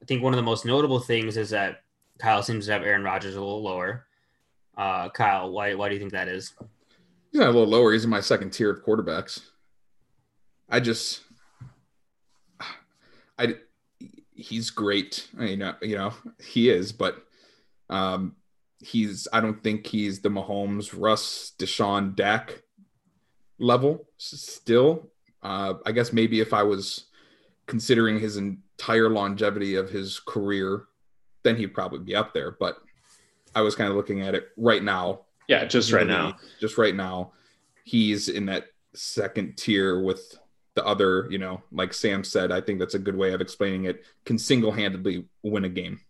I 0.00 0.04
think 0.04 0.22
one 0.22 0.32
of 0.32 0.36
the 0.36 0.42
most 0.42 0.64
notable 0.64 1.00
things 1.00 1.36
is 1.36 1.50
that 1.50 1.82
Kyle 2.18 2.42
seems 2.42 2.66
to 2.66 2.72
have 2.72 2.82
Aaron 2.82 3.02
Rodgers 3.02 3.34
a 3.34 3.40
little 3.40 3.62
lower. 3.62 4.06
Uh, 4.76 5.08
Kyle, 5.08 5.50
why, 5.50 5.74
why 5.74 5.88
do 5.88 5.94
you 5.94 6.00
think 6.00 6.12
that 6.12 6.28
is? 6.28 6.52
He's 7.30 7.40
not 7.40 7.48
a 7.48 7.52
little 7.52 7.66
lower. 7.66 7.92
He's 7.92 8.04
in 8.04 8.10
my 8.10 8.20
second 8.20 8.50
tier 8.50 8.70
of 8.70 8.84
quarterbacks. 8.84 9.40
I 10.68 10.80
just, 10.80 11.22
I, 13.38 13.56
he's 14.34 14.70
great. 14.70 15.28
I 15.38 15.42
mean, 15.42 15.74
you 15.82 15.96
know, 15.96 16.12
he 16.44 16.70
is, 16.70 16.92
but 16.92 17.24
um, 17.90 18.36
he's. 18.84 19.26
I 19.32 19.40
don't 19.40 19.62
think 19.62 19.86
he's 19.86 20.20
the 20.20 20.28
Mahomes, 20.28 20.94
Russ, 20.96 21.52
Deshaun, 21.58 22.14
Dak 22.14 22.62
level. 23.58 24.06
Still, 24.18 25.10
uh, 25.42 25.74
I 25.86 25.92
guess 25.92 26.12
maybe 26.12 26.40
if 26.40 26.52
I 26.52 26.62
was 26.62 27.06
considering 27.66 28.18
his 28.20 28.36
entire 28.36 29.08
longevity 29.08 29.76
of 29.76 29.90
his 29.90 30.20
career, 30.20 30.84
then 31.42 31.56
he'd 31.56 31.68
probably 31.74 32.00
be 32.00 32.14
up 32.14 32.34
there. 32.34 32.56
But 32.58 32.76
I 33.54 33.62
was 33.62 33.74
kind 33.74 33.88
of 33.90 33.96
looking 33.96 34.20
at 34.22 34.34
it 34.34 34.48
right 34.56 34.82
now 34.82 35.20
Yeah, 35.48 35.64
just 35.64 35.92
right 35.92 36.06
now. 36.06 36.36
just 36.60 36.76
right 36.78 36.94
now 36.94 37.32
he's 37.84 38.28
in 38.28 38.46
that 38.46 38.64
second 38.94 39.56
tier 39.56 40.00
with 40.02 40.36
the 40.74 40.84
other 40.84 41.28
you 41.30 41.38
know 41.38 41.62
like 41.70 41.92
sam 41.94 42.24
said 42.24 42.50
i 42.50 42.60
think 42.60 42.78
that's 42.80 42.94
a 42.94 42.98
good 42.98 43.14
way 43.14 43.32
of 43.32 43.40
explaining 43.40 43.84
it 43.84 44.04
can 44.24 44.38
single-handedly 44.38 45.24
win 45.42 45.64
a 45.64 45.68
game 45.68 46.00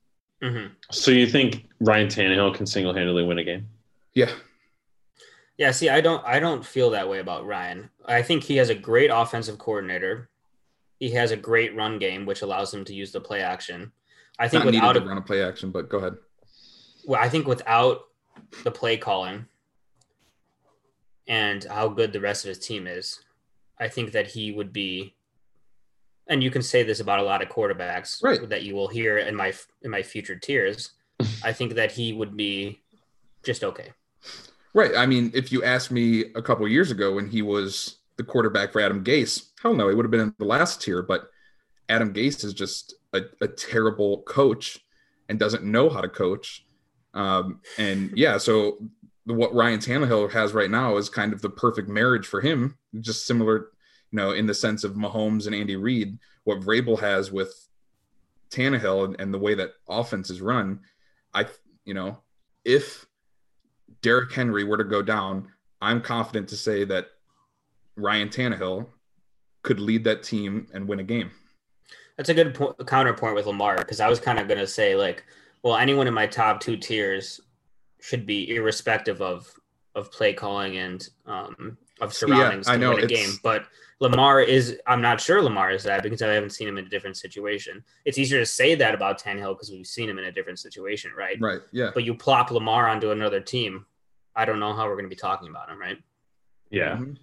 hmm 0.42 0.66
So 0.90 1.10
you 1.10 1.26
think 1.26 1.66
Ryan 1.80 2.08
Tannehill 2.08 2.54
can 2.54 2.66
single 2.66 2.94
handedly 2.94 3.24
win 3.24 3.38
a 3.38 3.44
game? 3.44 3.68
yeah 4.14 4.30
Yeah. 5.56 5.70
See, 5.70 5.88
I 5.88 6.00
don't, 6.00 6.24
I 6.26 6.40
don't 6.40 6.64
feel 6.64 6.90
that 6.90 7.08
way 7.08 7.20
about 7.20 7.46
Ryan. 7.46 7.90
I 8.04 8.22
think 8.22 8.44
he 8.44 8.56
has 8.56 8.70
a 8.70 8.74
great 8.74 9.10
offensive 9.12 9.58
coordinator. 9.58 10.30
He 10.98 11.10
has 11.10 11.30
a 11.30 11.36
great 11.36 11.74
run 11.76 11.98
game, 11.98 12.26
which 12.26 12.42
allows 12.42 12.72
him 12.72 12.84
to 12.86 12.94
use 12.94 13.12
the 13.12 13.20
play 13.20 13.42
action. 13.42 13.92
I 14.38 14.48
think 14.48 14.64
not 14.64 14.70
needed 14.72 14.82
without 14.82 14.92
to 14.94 15.02
a, 15.02 15.06
run 15.06 15.18
a 15.18 15.22
play 15.22 15.42
action 15.42 15.70
but 15.70 15.88
go 15.88 15.98
ahead 15.98 16.14
well, 17.06 17.22
I 17.22 17.28
think 17.28 17.46
without 17.46 18.02
the 18.62 18.70
play 18.70 18.96
calling 18.96 19.46
and 21.26 21.64
how 21.64 21.88
good 21.88 22.12
the 22.12 22.20
rest 22.20 22.44
of 22.44 22.48
his 22.48 22.58
team 22.58 22.86
is, 22.86 23.20
I 23.78 23.88
think 23.88 24.12
that 24.12 24.28
he 24.28 24.52
would 24.52 24.72
be. 24.72 25.14
And 26.28 26.42
you 26.42 26.50
can 26.50 26.62
say 26.62 26.82
this 26.82 27.00
about 27.00 27.18
a 27.18 27.22
lot 27.22 27.42
of 27.42 27.48
quarterbacks 27.48 28.22
Right. 28.22 28.48
that 28.48 28.62
you 28.62 28.74
will 28.74 28.88
hear 28.88 29.18
in 29.18 29.36
my 29.36 29.52
in 29.82 29.90
my 29.90 30.02
future 30.02 30.36
tiers. 30.36 30.92
I 31.44 31.52
think 31.52 31.74
that 31.74 31.92
he 31.92 32.12
would 32.12 32.36
be 32.36 32.80
just 33.44 33.62
okay. 33.62 33.92
right 34.72 34.92
i 34.96 35.04
mean 35.04 35.30
if 35.34 35.52
you 35.52 35.62
asked 35.62 35.90
me 35.90 36.24
a 36.34 36.40
couple 36.40 36.66
years 36.66 36.90
ago 36.90 37.12
when 37.14 37.28
he 37.28 37.42
was 37.42 37.98
the 38.16 38.24
quarterback 38.24 38.72
for 38.72 38.80
adam 38.80 39.04
gase 39.04 39.50
hell 39.62 39.74
no 39.74 39.86
he 39.90 39.94
would 39.94 40.04
have 40.04 40.10
been 40.10 40.20
in 40.20 40.34
the 40.38 40.46
last 40.46 40.80
tier 40.80 41.02
but 41.02 41.28
adam 41.90 42.10
gase 42.14 42.42
is 42.42 42.54
just 42.54 42.94
a, 43.12 43.20
a 43.42 43.46
terrible 43.46 44.22
coach 44.22 44.78
and 45.28 45.38
doesn't 45.38 45.62
know 45.62 45.90
how 45.90 46.00
to 46.00 46.08
coach 46.08 46.64
um, 47.12 47.60
and 47.76 48.10
yeah 48.16 48.38
so 48.38 48.78
what 49.26 49.54
Ryan 49.54 49.78
Tannehill 49.80 50.32
has 50.32 50.52
right 50.54 50.70
now 50.70 50.96
is 50.96 51.08
kind 51.08 51.32
of 51.34 51.40
the 51.42 51.48
perfect 51.50 51.88
marriage 51.88 52.26
for 52.26 52.42
him, 52.42 52.76
just 53.00 53.26
similar, 53.26 53.70
you 54.14 54.20
know, 54.20 54.30
in 54.30 54.46
the 54.46 54.54
sense 54.54 54.84
of 54.84 54.94
Mahomes 54.94 55.46
and 55.46 55.56
Andy 55.56 55.74
Reid. 55.74 56.20
What 56.44 56.60
Vrabel 56.60 57.00
has 57.00 57.32
with 57.32 57.52
Tannehill 58.48 59.06
and, 59.06 59.16
and 59.18 59.34
the 59.34 59.40
way 59.40 59.54
that 59.54 59.72
offense 59.88 60.30
is 60.30 60.40
run, 60.40 60.78
I, 61.34 61.46
you 61.84 61.94
know, 61.94 62.18
if 62.64 63.06
Derrick 64.02 64.30
Henry 64.30 64.62
were 64.62 64.76
to 64.76 64.84
go 64.84 65.02
down, 65.02 65.48
I'm 65.82 66.00
confident 66.00 66.48
to 66.50 66.56
say 66.56 66.84
that 66.84 67.08
Ryan 67.96 68.28
Tannehill 68.28 68.86
could 69.62 69.80
lead 69.80 70.04
that 70.04 70.22
team 70.22 70.68
and 70.72 70.86
win 70.86 71.00
a 71.00 71.04
game. 71.04 71.32
That's 72.16 72.28
a 72.28 72.34
good 72.34 72.54
po- 72.54 72.74
counterpoint 72.86 73.34
with 73.34 73.46
Lamar 73.46 73.78
because 73.78 73.98
I 73.98 74.08
was 74.08 74.20
kind 74.20 74.38
of 74.38 74.46
going 74.46 74.60
to 74.60 74.66
say 74.68 74.94
like, 74.94 75.24
well, 75.64 75.76
anyone 75.76 76.06
in 76.06 76.14
my 76.14 76.28
top 76.28 76.60
two 76.60 76.76
tiers 76.76 77.40
should 78.00 78.26
be 78.26 78.54
irrespective 78.54 79.20
of 79.20 79.52
of 79.96 80.12
play 80.12 80.32
calling 80.32 80.76
and 80.76 81.08
um, 81.26 81.78
of 82.04 82.14
surroundings 82.14 82.68
I 82.68 82.74
to 82.74 82.78
know, 82.78 82.90
win 82.90 83.00
a 83.00 83.04
it's- 83.04 83.26
game. 83.26 83.38
But 83.42 83.66
Lamar 84.00 84.40
is, 84.40 84.78
I'm 84.86 85.00
not 85.00 85.20
sure 85.20 85.40
Lamar 85.40 85.70
is 85.70 85.82
that 85.84 86.02
because 86.02 86.20
I 86.20 86.32
haven't 86.32 86.50
seen 86.50 86.68
him 86.68 86.78
in 86.78 86.84
a 86.84 86.88
different 86.88 87.16
situation. 87.16 87.82
It's 88.04 88.18
easier 88.18 88.38
to 88.40 88.46
say 88.46 88.74
that 88.74 88.94
about 88.94 89.20
Tannehill 89.22 89.54
because 89.54 89.70
we've 89.70 89.86
seen 89.86 90.08
him 90.08 90.18
in 90.18 90.24
a 90.24 90.32
different 90.32 90.58
situation, 90.58 91.12
right? 91.16 91.36
Right. 91.40 91.60
Yeah. 91.72 91.90
But 91.94 92.04
you 92.04 92.14
plop 92.14 92.50
Lamar 92.50 92.88
onto 92.88 93.10
another 93.12 93.40
team, 93.40 93.86
I 94.36 94.44
don't 94.44 94.58
know 94.60 94.74
how 94.74 94.86
we're 94.86 94.94
going 94.96 95.04
to 95.04 95.08
be 95.08 95.14
talking 95.16 95.48
about 95.48 95.68
him, 95.70 95.78
right? 95.80 95.98
Yeah. 96.70 96.96
Mhm. 96.96 97.16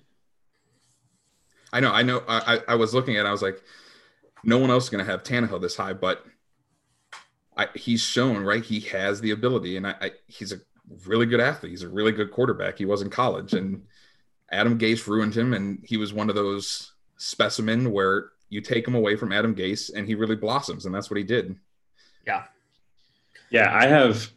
I 1.74 1.80
know. 1.80 1.92
I 1.92 2.04
know. 2.04 2.24
I, 2.28 2.56
I 2.56 2.60
I 2.70 2.76
was 2.76 2.94
looking 2.94 3.18
at. 3.18 3.26
it, 3.26 3.30
I 3.30 3.32
was 3.32 3.42
like, 3.42 3.62
no 4.44 4.58
one 4.58 4.70
else 4.70 4.86
is 4.86 4.90
going 4.90 5.04
to 5.06 5.10
have 5.12 5.24
Tannehill 5.24 5.62
this 5.62 5.76
high, 5.76 5.94
but 5.94 6.26
I, 7.56 7.68
he's 7.76 8.02
shown 8.02 8.44
right. 8.44 8.64
He 8.64 8.80
has 8.82 9.22
the 9.22 9.32
ability, 9.32 9.78
and 9.78 9.88
I, 9.88 9.96
I 10.02 10.12
he's 10.28 10.52
a 10.52 10.58
really 11.06 11.26
good 11.26 11.40
athlete. 11.40 11.72
He's 11.72 11.84
a 11.84 11.90
really 11.90 12.12
good 12.12 12.32
quarterback. 12.32 12.78
He 12.78 12.86
was 12.86 13.02
in 13.02 13.10
college, 13.10 13.54
and 13.54 13.84
Adam 14.52 14.78
Gase 14.78 15.08
ruined 15.08 15.36
him, 15.36 15.54
and 15.54 15.80
he 15.84 15.98
was 15.98 16.14
one 16.14 16.30
of 16.30 16.36
those 16.36 16.94
specimen 17.18 17.92
where 17.92 18.32
you 18.50 18.62
take 18.62 18.88
him 18.88 18.96
away 18.96 19.16
from 19.16 19.32
Adam 19.32 19.56
Gase, 19.56 19.92
and 19.94 20.08
he 20.08 20.16
really 20.16 20.36
blossoms, 20.36 20.86
and 20.86 20.94
that's 20.94 21.10
what 21.10 21.18
he 21.18 21.24
did. 21.24 21.56
Yeah, 22.28 22.44
Yeah, 23.50 23.76
I 23.76 23.88
have. 23.88 24.30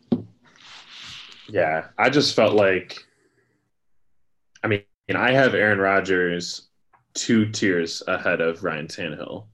Yeah, 1.48 1.88
I 1.98 2.10
just 2.10 2.34
felt 2.34 2.54
like. 2.54 2.98
I 4.62 4.66
mean, 4.66 4.82
I 5.14 5.32
have 5.32 5.54
Aaron 5.54 5.78
Rodgers 5.78 6.68
two 7.12 7.50
tiers 7.50 8.02
ahead 8.08 8.40
of 8.40 8.64
Ryan 8.64 8.86
Tannehill, 8.86 9.44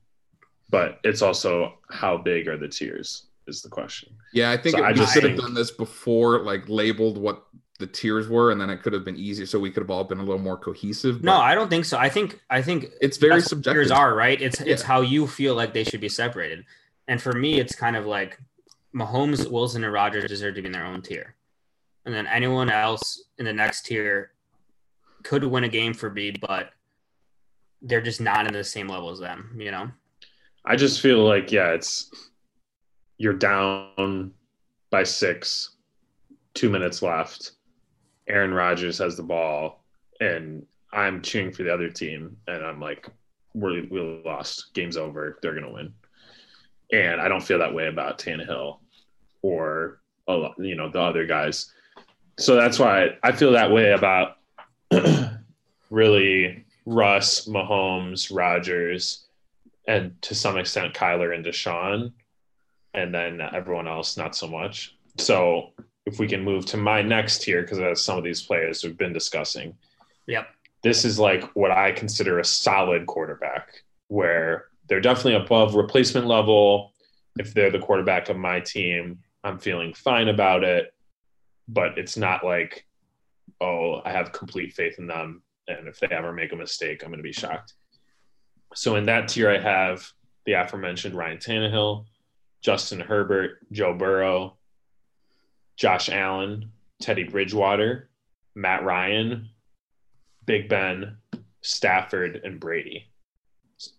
but 0.70 1.00
it's 1.04 1.22
also 1.22 1.78
how 1.90 2.16
big 2.16 2.48
are 2.48 2.56
the 2.56 2.68
tiers 2.68 3.26
is 3.46 3.62
the 3.62 3.68
question. 3.68 4.12
Yeah, 4.32 4.50
I 4.50 4.56
think 4.56 4.76
So 4.76 4.82
it, 4.82 4.86
I 4.86 4.92
we 4.92 4.98
just 4.98 5.12
should 5.12 5.24
have 5.24 5.38
done 5.38 5.54
this 5.54 5.70
before, 5.70 6.40
like 6.40 6.68
labeled 6.68 7.18
what 7.18 7.44
the 7.80 7.86
tiers 7.86 8.28
were, 8.28 8.52
and 8.52 8.60
then 8.60 8.70
it 8.70 8.82
could 8.82 8.92
have 8.92 9.04
been 9.04 9.16
easier, 9.16 9.46
so 9.46 9.58
we 9.58 9.70
could 9.70 9.82
have 9.82 9.90
all 9.90 10.04
been 10.04 10.18
a 10.18 10.22
little 10.22 10.38
more 10.38 10.56
cohesive. 10.56 11.24
No, 11.24 11.34
I 11.34 11.56
don't 11.56 11.68
think 11.68 11.84
so. 11.84 11.98
I 11.98 12.08
think 12.08 12.40
I 12.48 12.62
think 12.62 12.86
it's 13.00 13.16
very 13.16 13.40
subjective. 13.40 13.74
tiers 13.74 13.90
are 13.90 14.14
right. 14.14 14.40
It's 14.40 14.60
it's 14.60 14.82
how 14.82 15.00
you 15.00 15.26
feel 15.26 15.56
like 15.56 15.74
they 15.74 15.82
should 15.82 16.00
be 16.00 16.08
separated. 16.08 16.64
And 17.08 17.20
for 17.20 17.32
me, 17.32 17.58
it's 17.58 17.74
kind 17.74 17.96
of 17.96 18.06
like 18.06 18.38
Mahomes, 18.94 19.50
Wilson, 19.50 19.82
and 19.82 19.92
Rodgers 19.92 20.26
deserve 20.26 20.54
to 20.54 20.62
be 20.62 20.66
in 20.66 20.72
their 20.72 20.84
own 20.84 21.02
tier, 21.02 21.34
and 22.04 22.14
then 22.14 22.26
anyone 22.28 22.70
else 22.70 23.24
in 23.38 23.44
the 23.44 23.52
next 23.52 23.86
tier 23.86 24.32
could 25.22 25.42
win 25.42 25.64
a 25.64 25.68
game 25.68 25.94
for 25.94 26.10
me, 26.10 26.30
but 26.30 26.70
they're 27.82 28.00
just 28.00 28.20
not 28.20 28.46
in 28.46 28.52
the 28.52 28.62
same 28.62 28.88
level 28.88 29.10
as 29.10 29.18
them. 29.18 29.56
You 29.58 29.70
know? 29.70 29.90
I 30.64 30.76
just 30.76 31.00
feel 31.00 31.24
like 31.24 31.50
yeah, 31.50 31.70
it's 31.70 32.10
you're 33.16 33.32
down 33.32 34.32
by 34.90 35.04
six, 35.04 35.76
two 36.54 36.68
minutes 36.68 37.02
left. 37.02 37.52
Aaron 38.30 38.54
Rodgers 38.54 38.98
has 38.98 39.16
the 39.16 39.22
ball, 39.22 39.82
and 40.20 40.64
I'm 40.92 41.20
cheering 41.20 41.52
for 41.52 41.64
the 41.64 41.74
other 41.74 41.90
team, 41.90 42.36
and 42.46 42.64
I'm 42.64 42.80
like, 42.80 43.08
we're 43.54 43.84
we 43.90 44.22
lost, 44.24 44.72
game's 44.74 44.96
over, 44.96 45.38
they're 45.42 45.54
gonna 45.54 45.72
win, 45.72 45.92
and 46.92 47.20
I 47.20 47.28
don't 47.28 47.42
feel 47.42 47.58
that 47.58 47.74
way 47.74 47.88
about 47.88 48.18
Tannehill. 48.18 48.78
or 49.42 50.00
you 50.58 50.76
know 50.76 50.88
the 50.88 51.00
other 51.00 51.26
guys. 51.26 51.72
So 52.38 52.54
that's 52.54 52.78
why 52.78 53.18
I 53.22 53.32
feel 53.32 53.52
that 53.52 53.72
way 53.72 53.92
about 53.92 54.36
really 55.90 56.64
Russ, 56.86 57.48
Mahomes, 57.48 58.34
Rodgers, 58.34 59.26
and 59.88 60.20
to 60.22 60.34
some 60.34 60.56
extent 60.56 60.94
Kyler 60.94 61.34
and 61.34 61.44
Deshaun, 61.44 62.12
and 62.94 63.12
then 63.12 63.40
everyone 63.40 63.88
else 63.88 64.16
not 64.16 64.36
so 64.36 64.46
much. 64.46 64.96
So 65.18 65.72
if 66.06 66.18
we 66.18 66.26
can 66.26 66.42
move 66.42 66.66
to 66.66 66.76
my 66.76 67.02
next 67.02 67.42
tier, 67.42 67.62
because 67.62 67.78
that's 67.78 68.00
uh, 68.00 68.04
some 68.04 68.18
of 68.18 68.24
these 68.24 68.42
players 68.42 68.82
we've 68.82 68.96
been 68.96 69.12
discussing. 69.12 69.76
Yep. 70.26 70.48
This 70.82 71.04
is 71.04 71.18
like 71.18 71.44
what 71.54 71.70
I 71.70 71.92
consider 71.92 72.38
a 72.38 72.44
solid 72.44 73.06
quarterback, 73.06 73.82
where 74.08 74.66
they're 74.88 75.00
definitely 75.00 75.34
above 75.34 75.74
replacement 75.74 76.26
level. 76.26 76.92
If 77.38 77.54
they're 77.54 77.70
the 77.70 77.78
quarterback 77.78 78.28
of 78.28 78.36
my 78.36 78.60
team, 78.60 79.20
I'm 79.44 79.58
feeling 79.58 79.94
fine 79.94 80.28
about 80.28 80.64
it. 80.64 80.92
But 81.68 81.98
it's 81.98 82.16
not 82.16 82.44
like, 82.44 82.86
oh, 83.60 84.00
I 84.04 84.10
have 84.10 84.32
complete 84.32 84.72
faith 84.72 84.98
in 84.98 85.06
them. 85.06 85.42
And 85.68 85.86
if 85.86 86.00
they 86.00 86.08
ever 86.08 86.32
make 86.32 86.52
a 86.52 86.56
mistake, 86.56 87.02
I'm 87.02 87.10
going 87.10 87.18
to 87.18 87.22
be 87.22 87.32
shocked. 87.32 87.74
So 88.74 88.96
in 88.96 89.06
that 89.06 89.28
tier, 89.28 89.50
I 89.50 89.58
have 89.58 90.10
the 90.46 90.54
aforementioned 90.54 91.14
Ryan 91.14 91.38
Tannehill, 91.38 92.06
Justin 92.62 93.00
Herbert, 93.00 93.58
Joe 93.70 93.94
Burrow, 93.94 94.56
Josh 95.80 96.10
Allen, 96.10 96.70
Teddy 97.00 97.24
Bridgewater, 97.24 98.10
Matt 98.54 98.84
Ryan, 98.84 99.48
Big 100.44 100.68
Ben, 100.68 101.16
Stafford, 101.62 102.42
and 102.44 102.60
Brady, 102.60 103.10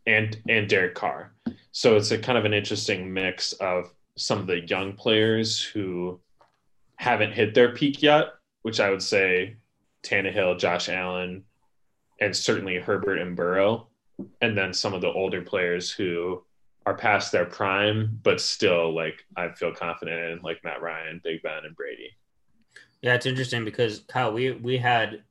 and 0.06 0.38
and 0.48 0.70
Derek 0.70 0.94
Carr. 0.94 1.34
So 1.72 1.98
it's 1.98 2.12
a 2.12 2.20
kind 2.20 2.38
of 2.38 2.46
an 2.46 2.54
interesting 2.54 3.12
mix 3.12 3.54
of 3.54 3.92
some 4.16 4.38
of 4.38 4.46
the 4.46 4.60
young 4.68 4.94
players 4.94 5.60
who 5.60 6.20
haven't 6.98 7.32
hit 7.32 7.56
their 7.56 7.74
peak 7.74 8.04
yet, 8.04 8.28
which 8.62 8.80
I 8.80 8.92
would 8.92 9.02
say 9.02 9.56
Tannehill, 10.04 10.60
Josh 10.60 10.88
Allen, 10.88 11.44
and 12.20 12.38
certainly 12.38 12.76
Herbert 12.76 13.18
and 13.18 13.36
Burrow, 13.36 13.88
and 14.40 14.56
then 14.56 14.72
some 14.72 14.94
of 14.94 15.02
the 15.02 15.12
older 15.12 15.42
players 15.42 15.90
who 15.90 16.44
are 16.86 16.96
past 16.96 17.32
their 17.32 17.46
prime, 17.46 18.20
but 18.24 18.42
still 18.42 18.94
like 18.94 19.24
I 19.36 19.50
feel 19.50 19.74
confident 19.74 20.20
in, 20.32 20.40
like 20.42 20.64
Matt 20.64 20.82
Ryan, 20.82 21.22
Big 21.24 21.42
Ben, 21.44 21.66
and 21.66 21.76
Brady. 21.76 22.10
Yeah, 23.02 23.16
it's 23.16 23.26
interesting 23.26 23.66
because 23.66 24.00
Kyle, 24.08 24.32
we 24.34 24.52
we 24.52 24.78
had 24.78 25.24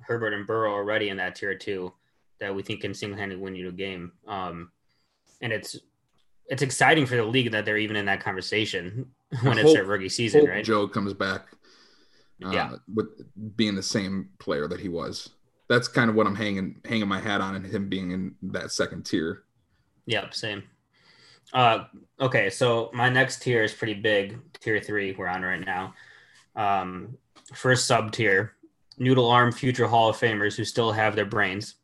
Herbert 0.00 0.34
and 0.34 0.46
Burrow 0.46 0.72
already 0.72 1.08
in 1.08 1.16
that 1.16 1.34
tier 1.34 1.54
two 1.54 1.92
that 2.40 2.54
we 2.54 2.62
think 2.62 2.80
can 2.80 2.94
single 2.94 3.18
handedly 3.18 3.42
win 3.42 3.54
you 3.54 3.68
a 3.68 3.72
game. 3.72 4.12
Um, 4.26 4.70
and 5.40 5.52
it's 5.52 5.76
it's 6.48 6.62
exciting 6.62 7.06
for 7.06 7.16
the 7.16 7.24
league 7.24 7.52
that 7.52 7.64
they're 7.64 7.78
even 7.78 7.96
in 7.96 8.06
that 8.06 8.20
conversation 8.20 9.06
when 9.42 9.58
it's 9.58 9.72
their 9.72 9.84
rookie 9.84 10.08
season, 10.08 10.42
Hope 10.42 10.50
right? 10.50 10.64
Joe 10.64 10.86
comes 10.88 11.14
back. 11.14 11.46
Uh, 12.44 12.50
Yeah. 12.50 12.72
with 12.92 13.06
being 13.56 13.74
the 13.76 13.82
same 13.82 14.28
player 14.38 14.66
that 14.68 14.80
he 14.80 14.88
was. 14.88 15.30
That's 15.68 15.88
kind 15.88 16.10
of 16.10 16.16
what 16.16 16.26
I'm 16.26 16.34
hanging 16.34 16.80
hanging 16.84 17.08
my 17.08 17.20
hat 17.20 17.40
on, 17.40 17.54
and 17.54 17.64
him 17.64 17.88
being 17.88 18.10
in 18.10 18.34
that 18.42 18.70
second 18.70 19.06
tier. 19.06 19.44
Yep, 20.06 20.34
same. 20.34 20.64
Uh, 21.54 21.84
okay, 22.20 22.50
so 22.50 22.90
my 22.92 23.08
next 23.08 23.40
tier 23.40 23.62
is 23.62 23.72
pretty 23.72 23.94
big. 23.94 24.38
Tier 24.60 24.80
three, 24.80 25.12
we're 25.12 25.28
on 25.28 25.42
right 25.42 25.64
now. 25.64 25.94
Um, 26.56 27.16
first 27.54 27.86
sub 27.86 28.10
tier, 28.12 28.54
noodle 28.98 29.30
arm 29.30 29.52
future 29.52 29.86
Hall 29.86 30.08
of 30.08 30.16
Famers 30.16 30.56
who 30.56 30.64
still 30.64 30.90
have 30.90 31.14
their 31.14 31.24
brains. 31.24 31.76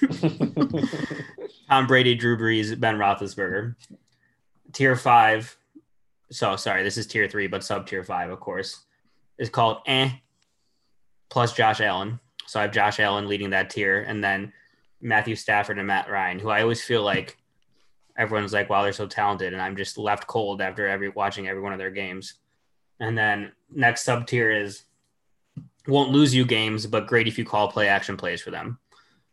Tom 1.68 1.86
Brady, 1.86 2.14
Drew 2.14 2.36
Brees, 2.36 2.78
Ben 2.78 2.96
Roethlisberger. 2.96 3.74
Tier 4.72 4.96
five. 4.96 5.56
So 6.30 6.56
sorry, 6.56 6.82
this 6.82 6.98
is 6.98 7.06
tier 7.06 7.28
three, 7.28 7.46
but 7.46 7.64
sub 7.64 7.86
tier 7.86 8.04
five, 8.04 8.30
of 8.30 8.40
course, 8.40 8.84
is 9.38 9.48
called 9.48 9.78
eh. 9.86 10.10
Plus 11.30 11.54
Josh 11.54 11.80
Allen. 11.80 12.20
So 12.46 12.60
I 12.60 12.64
have 12.64 12.72
Josh 12.72 13.00
Allen 13.00 13.26
leading 13.26 13.50
that 13.50 13.70
tier, 13.70 14.02
and 14.02 14.22
then 14.22 14.52
Matthew 15.00 15.34
Stafford 15.34 15.78
and 15.78 15.86
Matt 15.86 16.10
Ryan, 16.10 16.38
who 16.38 16.50
I 16.50 16.60
always 16.60 16.84
feel 16.84 17.02
like 17.02 17.38
everyone's 18.16 18.52
like, 18.52 18.70
wow, 18.70 18.82
they're 18.82 18.92
so 18.92 19.06
talented, 19.06 19.52
and 19.52 19.62
I'm 19.62 19.76
just 19.76 19.98
left 19.98 20.26
cold 20.26 20.60
after 20.60 20.86
every 20.86 21.08
watching 21.08 21.48
every 21.48 21.62
one 21.62 21.72
of 21.72 21.78
their 21.78 21.90
games. 21.90 22.34
And 23.00 23.16
then 23.16 23.52
next 23.70 24.04
sub 24.04 24.26
tier 24.26 24.50
is 24.50 24.84
won't 25.86 26.10
lose 26.10 26.34
you 26.34 26.44
games, 26.44 26.86
but 26.86 27.06
great 27.06 27.26
if 27.26 27.38
you 27.38 27.44
call 27.44 27.68
play 27.68 27.88
action 27.88 28.16
plays 28.16 28.40
for 28.40 28.50
them, 28.50 28.78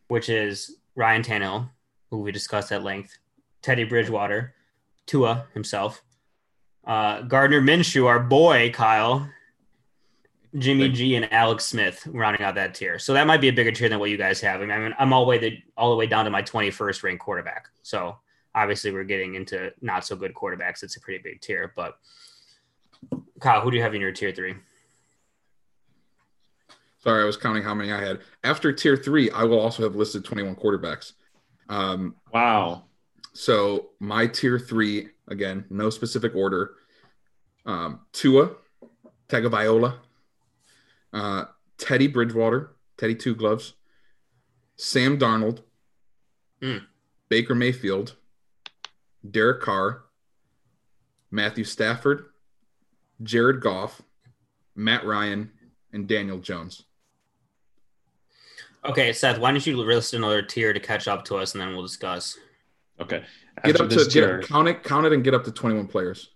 which 0.08 0.30
is 0.30 0.78
Ryan 0.96 1.22
Tannehill, 1.22 1.70
who 2.10 2.20
we 2.20 2.32
discussed 2.32 2.72
at 2.72 2.84
length, 2.84 3.18
Teddy 3.62 3.84
Bridgewater, 3.84 4.56
Tua 5.06 5.46
himself, 5.54 6.02
uh, 6.86 7.22
Gardner 7.22 7.62
Minshew, 7.62 8.08
our 8.08 8.20
boy 8.20 8.72
Kyle, 8.72 9.30
Jimmy 10.58 10.90
G, 10.90 11.16
and 11.16 11.32
Alex 11.32 11.66
Smith 11.66 12.08
rounding 12.08 12.42
out 12.42 12.56
that 12.56 12.74
tier. 12.74 12.98
So 12.98 13.14
that 13.14 13.28
might 13.28 13.42
be 13.42 13.50
a 13.50 13.54
bigger 13.54 13.72
tier 13.72 13.90
than 13.90 14.00
what 14.00 14.10
you 14.10 14.18
guys 14.18 14.42
have. 14.42 14.62
I 14.62 14.66
mean, 14.66 14.96
I'm 14.98 15.14
all 15.14 15.26
the 15.26 15.30
way 15.30 15.38
the, 15.38 15.60
all 15.78 15.92
the 15.92 15.96
way 15.96 16.08
down 16.08 16.26
to 16.26 16.32
my 16.32 16.42
21st 16.42 17.04
ranked 17.04 17.24
quarterback. 17.24 17.68
So 17.84 18.18
obviously, 18.56 18.92
we're 18.92 19.04
getting 19.04 19.36
into 19.36 19.72
not 19.82 20.06
so 20.06 20.16
good 20.16 20.34
quarterbacks. 20.34 20.84
It's 20.84 20.98
a 20.98 21.02
pretty 21.02 21.22
big 21.24 21.42
tier. 21.42 21.74
But 21.76 21.98
Kyle, 23.40 23.62
who 23.62 23.72
do 23.72 23.78
you 23.78 23.84
have 23.84 23.96
in 23.96 24.02
your 24.02 24.12
tier 24.12 24.32
three? 24.32 24.56
Sorry, 27.02 27.22
I 27.24 27.26
was 27.26 27.38
counting 27.38 27.64
how 27.64 27.74
many 27.74 27.92
I 27.94 28.02
had. 28.02 28.20
After 28.44 28.74
tier 28.74 28.98
three, 28.98 29.32
I 29.32 29.44
will 29.44 29.60
also 29.60 29.84
have 29.84 29.96
listed 29.96 30.26
21 30.26 30.56
quarterbacks. 30.56 31.14
Um, 31.70 32.16
wow. 32.34 32.84
so 33.34 33.92
my 34.00 34.28
tier 34.28 34.60
three, 34.60 35.10
again, 35.28 35.64
no 35.70 35.90
specific 35.90 36.36
order. 36.36 36.72
Um, 37.66 38.02
Tua, 38.12 38.52
Tagovailoa, 39.30 39.98
uh, 41.14 41.46
Teddy 41.78 42.08
Bridgewater, 42.08 42.72
Teddy 42.98 43.14
Two 43.16 43.36
Gloves, 43.36 43.74
Sam 44.76 45.18
Darnold, 45.20 45.62
Hmm. 46.62 46.78
Baker 47.30 47.54
Mayfield, 47.56 48.16
Derek 49.30 49.62
Carr, 49.62 50.04
Matthew 51.32 51.64
Stafford, 51.64 52.26
Jared 53.24 53.62
Goff, 53.62 54.02
Matt 54.76 55.06
Ryan, 55.06 55.52
and 55.94 56.08
Daniel 56.08 56.38
Jones. 56.40 56.84
Okay, 58.86 59.12
Seth, 59.12 59.38
why 59.40 59.52
don't 59.52 59.66
you 59.66 59.76
list 59.78 60.14
another 60.14 60.42
tier 60.42 60.72
to 60.72 60.80
catch 60.80 61.08
up 61.08 61.26
to 61.26 61.36
us, 61.36 61.54
and 61.54 61.62
then 61.62 61.74
we'll 61.74 61.82
discuss. 61.84 62.38
Okay. 63.02 63.24
Get 63.66 63.76
After 63.76 63.84
up 63.84 63.90
to 63.90 63.96
this 63.96 64.08
get, 64.08 64.14
tier, 64.26 64.42
count 64.42 64.68
it, 64.70 64.84
count 64.84 65.06
it, 65.06 65.12
and 65.14 65.24
get 65.24 65.34
up 65.34 65.44
to 65.46 65.52
21 65.52 65.88
players. 65.88 66.30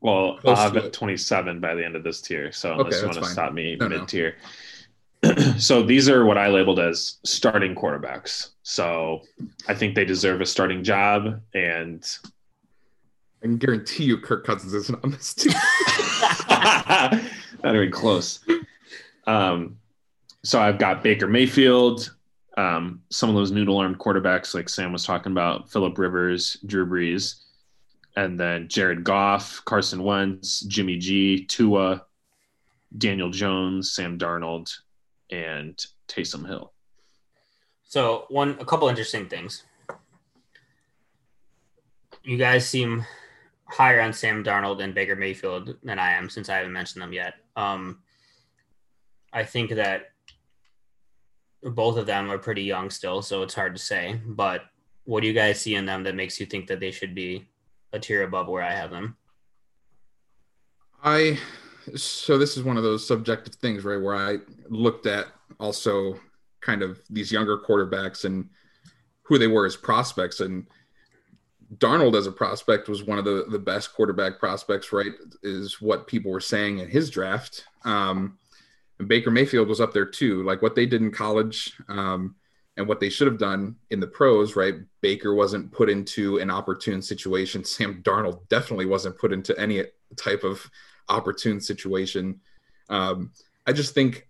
well, 0.00 0.36
close 0.38 0.58
I'll 0.58 0.64
have 0.64 0.72
to 0.74 0.86
it. 0.86 0.92
27 0.92 1.58
by 1.58 1.74
the 1.74 1.84
end 1.84 1.96
of 1.96 2.04
this 2.04 2.20
tier. 2.20 2.52
So 2.52 2.72
Okay, 2.72 2.80
unless 2.80 3.00
you 3.00 3.06
want 3.08 3.18
to 3.18 3.24
stop 3.24 3.52
me 3.54 3.76
No, 3.76 3.88
no. 3.88 3.98
mid 4.00 4.08
tier. 4.08 4.36
so 5.58 5.82
these 5.82 6.08
are 6.08 6.24
what 6.24 6.38
I 6.38 6.48
labeled 6.48 6.78
as 6.78 7.18
starting 7.24 7.74
quarterbacks. 7.74 8.50
So 8.62 9.22
I 9.68 9.74
think 9.74 9.94
they 9.94 10.04
deserve 10.04 10.40
a 10.40 10.46
starting 10.46 10.82
job. 10.84 11.40
And 11.54 12.06
I 13.42 13.46
can 13.46 13.58
guarantee 13.58 14.04
you 14.04 14.18
Kirk 14.18 14.44
Cousins 14.44 14.74
isn't 14.74 15.04
on 15.04 15.10
this 15.10 15.34
team. 15.34 15.52
not 16.48 17.74
even 17.74 17.90
close. 17.90 18.40
Um, 19.26 19.78
so 20.44 20.60
I've 20.60 20.78
got 20.78 21.02
Baker 21.02 21.26
Mayfield, 21.26 22.14
um, 22.56 23.02
some 23.10 23.28
of 23.28 23.34
those 23.34 23.50
noodle 23.50 23.78
armed 23.78 23.98
quarterbacks 23.98 24.54
like 24.54 24.68
Sam 24.68 24.92
was 24.92 25.04
talking 25.04 25.32
about, 25.32 25.70
Philip 25.70 25.98
Rivers, 25.98 26.56
Drew 26.66 26.86
Brees, 26.86 27.42
and 28.16 28.38
then 28.38 28.68
Jared 28.68 29.04
Goff, 29.04 29.62
Carson 29.64 30.02
Wentz, 30.02 30.60
Jimmy 30.60 30.96
G, 30.96 31.44
Tua, 31.44 32.04
Daniel 32.96 33.30
Jones, 33.30 33.92
Sam 33.92 34.18
Darnold, 34.18 34.72
and 35.30 35.84
Taysom 36.08 36.46
Hill. 36.46 36.72
So 37.84 38.26
one, 38.28 38.56
a 38.60 38.64
couple 38.64 38.88
interesting 38.88 39.28
things. 39.28 39.64
You 42.22 42.36
guys 42.36 42.68
seem 42.68 43.04
higher 43.68 44.00
on 44.00 44.12
Sam 44.12 44.42
Darnold 44.42 44.82
and 44.82 44.94
Baker 44.94 45.16
Mayfield 45.16 45.76
than 45.82 45.98
I 45.98 46.12
am, 46.12 46.28
since 46.28 46.48
I 46.48 46.56
haven't 46.56 46.72
mentioned 46.72 47.02
them 47.02 47.12
yet. 47.12 47.34
Um, 47.54 48.00
I 49.32 49.44
think 49.44 49.70
that 49.70 50.10
both 51.62 51.96
of 51.96 52.06
them 52.06 52.30
are 52.30 52.38
pretty 52.38 52.62
young 52.62 52.90
still, 52.90 53.22
so 53.22 53.42
it's 53.42 53.54
hard 53.54 53.74
to 53.76 53.82
say. 53.82 54.20
But 54.24 54.62
what 55.04 55.20
do 55.20 55.26
you 55.26 55.32
guys 55.32 55.60
see 55.60 55.74
in 55.74 55.86
them 55.86 56.02
that 56.04 56.14
makes 56.14 56.40
you 56.40 56.46
think 56.46 56.66
that 56.68 56.80
they 56.80 56.90
should 56.90 57.14
be 57.14 57.48
a 57.92 57.98
tier 57.98 58.22
above 58.22 58.48
where 58.48 58.62
I 58.62 58.72
have 58.72 58.90
them? 58.90 59.16
I 61.02 61.38
so 61.94 62.38
this 62.38 62.56
is 62.56 62.62
one 62.62 62.76
of 62.76 62.82
those 62.82 63.06
subjective 63.06 63.54
things, 63.54 63.84
right? 63.84 64.00
Where 64.00 64.14
I 64.14 64.38
looked 64.68 65.06
at 65.06 65.26
also 65.60 66.18
kind 66.60 66.82
of 66.82 67.00
these 67.08 67.30
younger 67.30 67.58
quarterbacks 67.58 68.24
and 68.24 68.48
who 69.22 69.38
they 69.38 69.46
were 69.46 69.66
as 69.66 69.76
prospects. 69.76 70.40
And 70.40 70.66
Darnold 71.78 72.16
as 72.16 72.26
a 72.26 72.32
prospect 72.32 72.88
was 72.88 73.02
one 73.02 73.18
of 73.18 73.24
the, 73.24 73.46
the 73.50 73.58
best 73.58 73.94
quarterback 73.94 74.38
prospects, 74.38 74.92
right? 74.92 75.12
Is 75.42 75.80
what 75.80 76.06
people 76.06 76.30
were 76.30 76.40
saying 76.40 76.78
in 76.78 76.88
his 76.88 77.10
draft. 77.10 77.64
Um, 77.84 78.38
Baker 79.06 79.30
Mayfield 79.30 79.68
was 79.68 79.80
up 79.80 79.92
there 79.92 80.06
too. 80.06 80.42
Like 80.42 80.62
what 80.62 80.74
they 80.74 80.86
did 80.86 81.02
in 81.02 81.10
college, 81.10 81.72
um, 81.88 82.34
and 82.76 82.86
what 82.86 83.00
they 83.00 83.08
should 83.08 83.26
have 83.26 83.38
done 83.38 83.76
in 83.90 84.00
the 84.00 84.06
pros, 84.06 84.54
right? 84.54 84.74
Baker 85.00 85.34
wasn't 85.34 85.72
put 85.72 85.88
into 85.88 86.38
an 86.38 86.50
opportune 86.50 87.00
situation. 87.00 87.64
Sam 87.64 88.02
Darnold 88.02 88.48
definitely 88.48 88.86
wasn't 88.86 89.18
put 89.18 89.32
into 89.32 89.58
any 89.58 89.84
type 90.16 90.44
of 90.44 90.70
opportune 91.08 91.60
situation. 91.60 92.40
Um, 92.88 93.32
I 93.66 93.72
just 93.72 93.94
think 93.94 94.28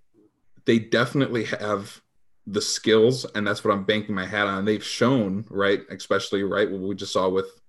they 0.64 0.78
definitely 0.78 1.44
have 1.44 2.00
the 2.46 2.60
skills, 2.60 3.24
and 3.34 3.46
that's 3.46 3.64
what 3.64 3.72
I'm 3.72 3.84
banking 3.84 4.14
my 4.14 4.26
hat 4.26 4.46
on. 4.46 4.64
They've 4.64 4.84
shown, 4.84 5.44
right, 5.50 5.82
especially 5.90 6.42
right 6.42 6.70
what 6.70 6.80
we 6.80 6.94
just 6.94 7.12
saw 7.12 7.28
with 7.28 7.60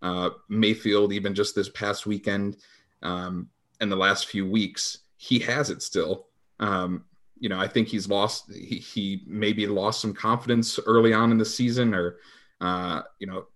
uh, 0.00 0.30
Mayfield, 0.48 1.12
even 1.12 1.34
just 1.34 1.54
this 1.54 1.68
past 1.68 2.06
weekend 2.06 2.56
um, 3.02 3.48
and 3.80 3.90
the 3.90 3.96
last 3.96 4.26
few 4.26 4.48
weeks, 4.48 4.98
he 5.16 5.38
has 5.40 5.70
it 5.70 5.82
still. 5.82 6.26
Um, 6.60 7.04
you 7.38 7.48
know, 7.48 7.58
I 7.58 7.66
think 7.66 7.88
he's 7.88 8.08
lost. 8.08 8.52
He, 8.52 8.76
he 8.76 9.22
maybe 9.26 9.66
lost 9.66 10.00
some 10.00 10.14
confidence 10.14 10.78
early 10.86 11.12
on 11.12 11.32
in 11.32 11.38
the 11.38 11.44
season, 11.44 11.92
or 11.94 12.18
uh, 12.60 13.02
you 13.18 13.26
know, 13.26 13.46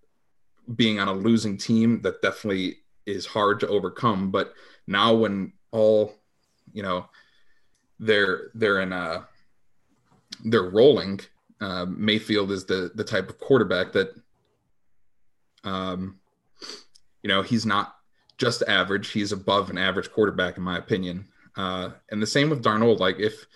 being 0.75 0.99
on 0.99 1.07
a 1.07 1.13
losing 1.13 1.57
team 1.57 2.01
that 2.03 2.21
definitely 2.23 2.79
is 3.07 3.27
hard 3.27 3.61
to 3.61 3.69
overcome. 3.69 4.31
But 4.31 4.53
now, 4.87 5.15
when 5.15 5.53
all 5.71 6.15
you 6.73 6.83
know, 6.83 7.07
they're 7.99 8.51
they're 8.55 8.81
in 8.81 8.93
a 8.93 9.27
they're 10.45 10.71
rolling. 10.71 11.21
Uh, 11.61 11.87
Mayfield 11.89 12.51
is 12.51 12.67
the 12.67 12.91
the 12.95 13.05
type 13.05 13.31
of 13.31 13.39
quarterback 13.39 13.93
that, 13.93 14.15
um, 15.65 16.19
you 17.23 17.29
know, 17.29 17.43
he's 17.43 17.65
not 17.65 17.97
just 18.39 18.63
average. 18.69 19.11
He's 19.11 19.33
above 19.33 19.71
an 19.71 19.79
average 19.79 20.11
quarterback, 20.13 20.57
in 20.57 20.63
my 20.63 20.77
opinion. 20.77 21.27
Uh, 21.57 21.91
and 22.11 22.21
the 22.21 22.27
same 22.27 22.51
with 22.51 22.63
Darnold. 22.63 22.99
Like 22.99 23.19
if 23.19 23.47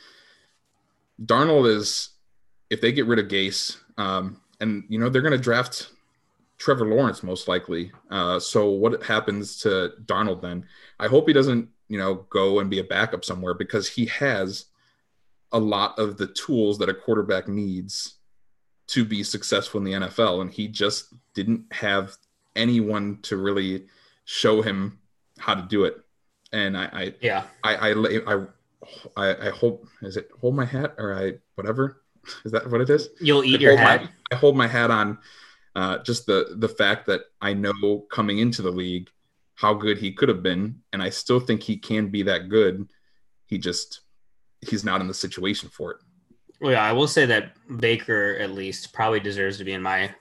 Darnold 1.23 1.69
is, 1.69 2.11
if 2.71 2.81
they 2.81 2.93
get 2.93 3.07
rid 3.07 3.19
of 3.19 3.29
Gase, 3.29 3.77
um, 3.99 4.41
and 4.61 4.85
you 4.89 4.99
know 4.99 5.09
they're 5.09 5.23
going 5.23 5.33
to 5.33 5.39
draft 5.39 5.91
Trevor 6.61 6.85
Lawrence 6.85 7.23
most 7.23 7.49
likely. 7.49 7.91
Uh, 8.11 8.39
so 8.39 8.69
what 8.69 9.03
happens 9.03 9.57
to 9.63 9.95
Darnold 10.05 10.43
then? 10.43 10.67
I 11.01 11.09
hope 11.09 11.27
he 11.27 11.33
doesn't, 11.33 11.71
you 11.89 11.99
know, 11.99 12.27
go 12.29 12.61
and 12.61 12.69
be 12.69 12.79
a 12.79 12.85
backup 12.85 13.25
somewhere 13.25 13.55
because 13.55 13.89
he 13.89 14.05
has 14.07 14.67
a 15.53 15.59
lot 15.59 15.99
of 15.99 16.19
the 16.19 16.27
tools 16.27 16.77
that 16.79 16.91
a 16.91 16.95
quarterback 16.95 17.49
needs 17.49 18.17
to 18.89 19.07
be 19.07 19.23
successful 19.23 19.79
in 19.79 19.85
the 19.85 19.93
NFL, 19.93 20.43
and 20.43 20.51
he 20.51 20.69
just 20.69 21.15
didn't 21.33 21.65
have 21.73 22.17
anyone 22.55 23.19
to 23.23 23.39
really 23.39 23.87
show 24.27 24.61
him 24.61 24.99
how 25.39 25.55
to 25.55 25.63
do 25.63 25.85
it. 25.85 25.99
And 26.53 26.77
I, 26.77 26.85
I 26.93 27.15
yeah, 27.23 27.45
I, 27.65 27.75
I, 27.77 27.93
I, 28.27 28.47
I, 29.17 29.47
I 29.47 29.51
hope 29.51 29.87
is 30.03 30.17
it 30.17 30.29
hold 30.41 30.57
my 30.57 30.65
hat 30.65 30.95
or 30.99 31.15
I 31.17 31.35
whatever 31.55 32.03
is 32.45 32.53
that 32.53 32.69
what 32.69 32.81
it 32.81 32.91
is? 32.91 33.09
You'll 33.21 33.45
eat 33.45 33.61
I 33.61 33.63
your 33.63 33.77
hat. 33.77 34.03
My, 34.03 34.09
I 34.33 34.35
hold 34.35 34.57
my 34.57 34.67
hat 34.67 34.91
on 34.91 35.19
uh, 35.77 35.99
just 35.99 36.27
the 36.27 36.57
the 36.59 36.69
fact 36.69 37.07
that 37.07 37.23
I 37.41 37.55
know 37.55 38.07
coming 38.11 38.39
into 38.39 38.63
the 38.63 38.71
league 38.71 39.11
how 39.55 39.75
good 39.75 39.99
he 39.99 40.11
could 40.11 40.31
have 40.31 40.43
been, 40.43 40.81
and 40.93 41.03
I 41.03 41.11
still 41.11 41.39
think 41.39 41.63
he 41.63 41.77
can 41.77 42.09
be 42.09 42.23
that 42.23 42.49
good. 42.49 42.91
He 43.47 43.59
just 43.59 44.01
he's 44.63 44.85
not 44.85 45.01
in 45.03 45.07
the 45.07 45.15
situation 45.15 45.69
for 45.69 45.93
it. 45.93 45.97
Well, 46.61 46.73
yeah, 46.73 46.83
I 46.83 46.93
will 46.93 47.09
say 47.09 47.27
that 47.27 47.53
Baker 47.79 48.37
at 48.41 48.53
least 48.53 48.93
probably 48.93 49.21
deserves 49.21 49.59
to 49.59 49.65
be 49.65 49.73
in 49.73 49.83
my 49.83 50.15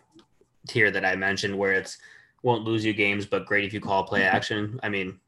tier 0.68 0.92
that 0.92 1.06
I 1.06 1.16
mentioned, 1.16 1.58
where 1.58 1.74
it's 1.74 1.98
won't 2.44 2.66
lose 2.66 2.84
you 2.84 2.94
games, 2.94 3.26
but 3.26 3.46
great 3.46 3.66
if 3.66 3.74
you 3.74 3.80
call 3.80 4.04
play 4.04 4.24
action. 4.24 4.80
I 4.84 4.90
mean, 4.90 5.20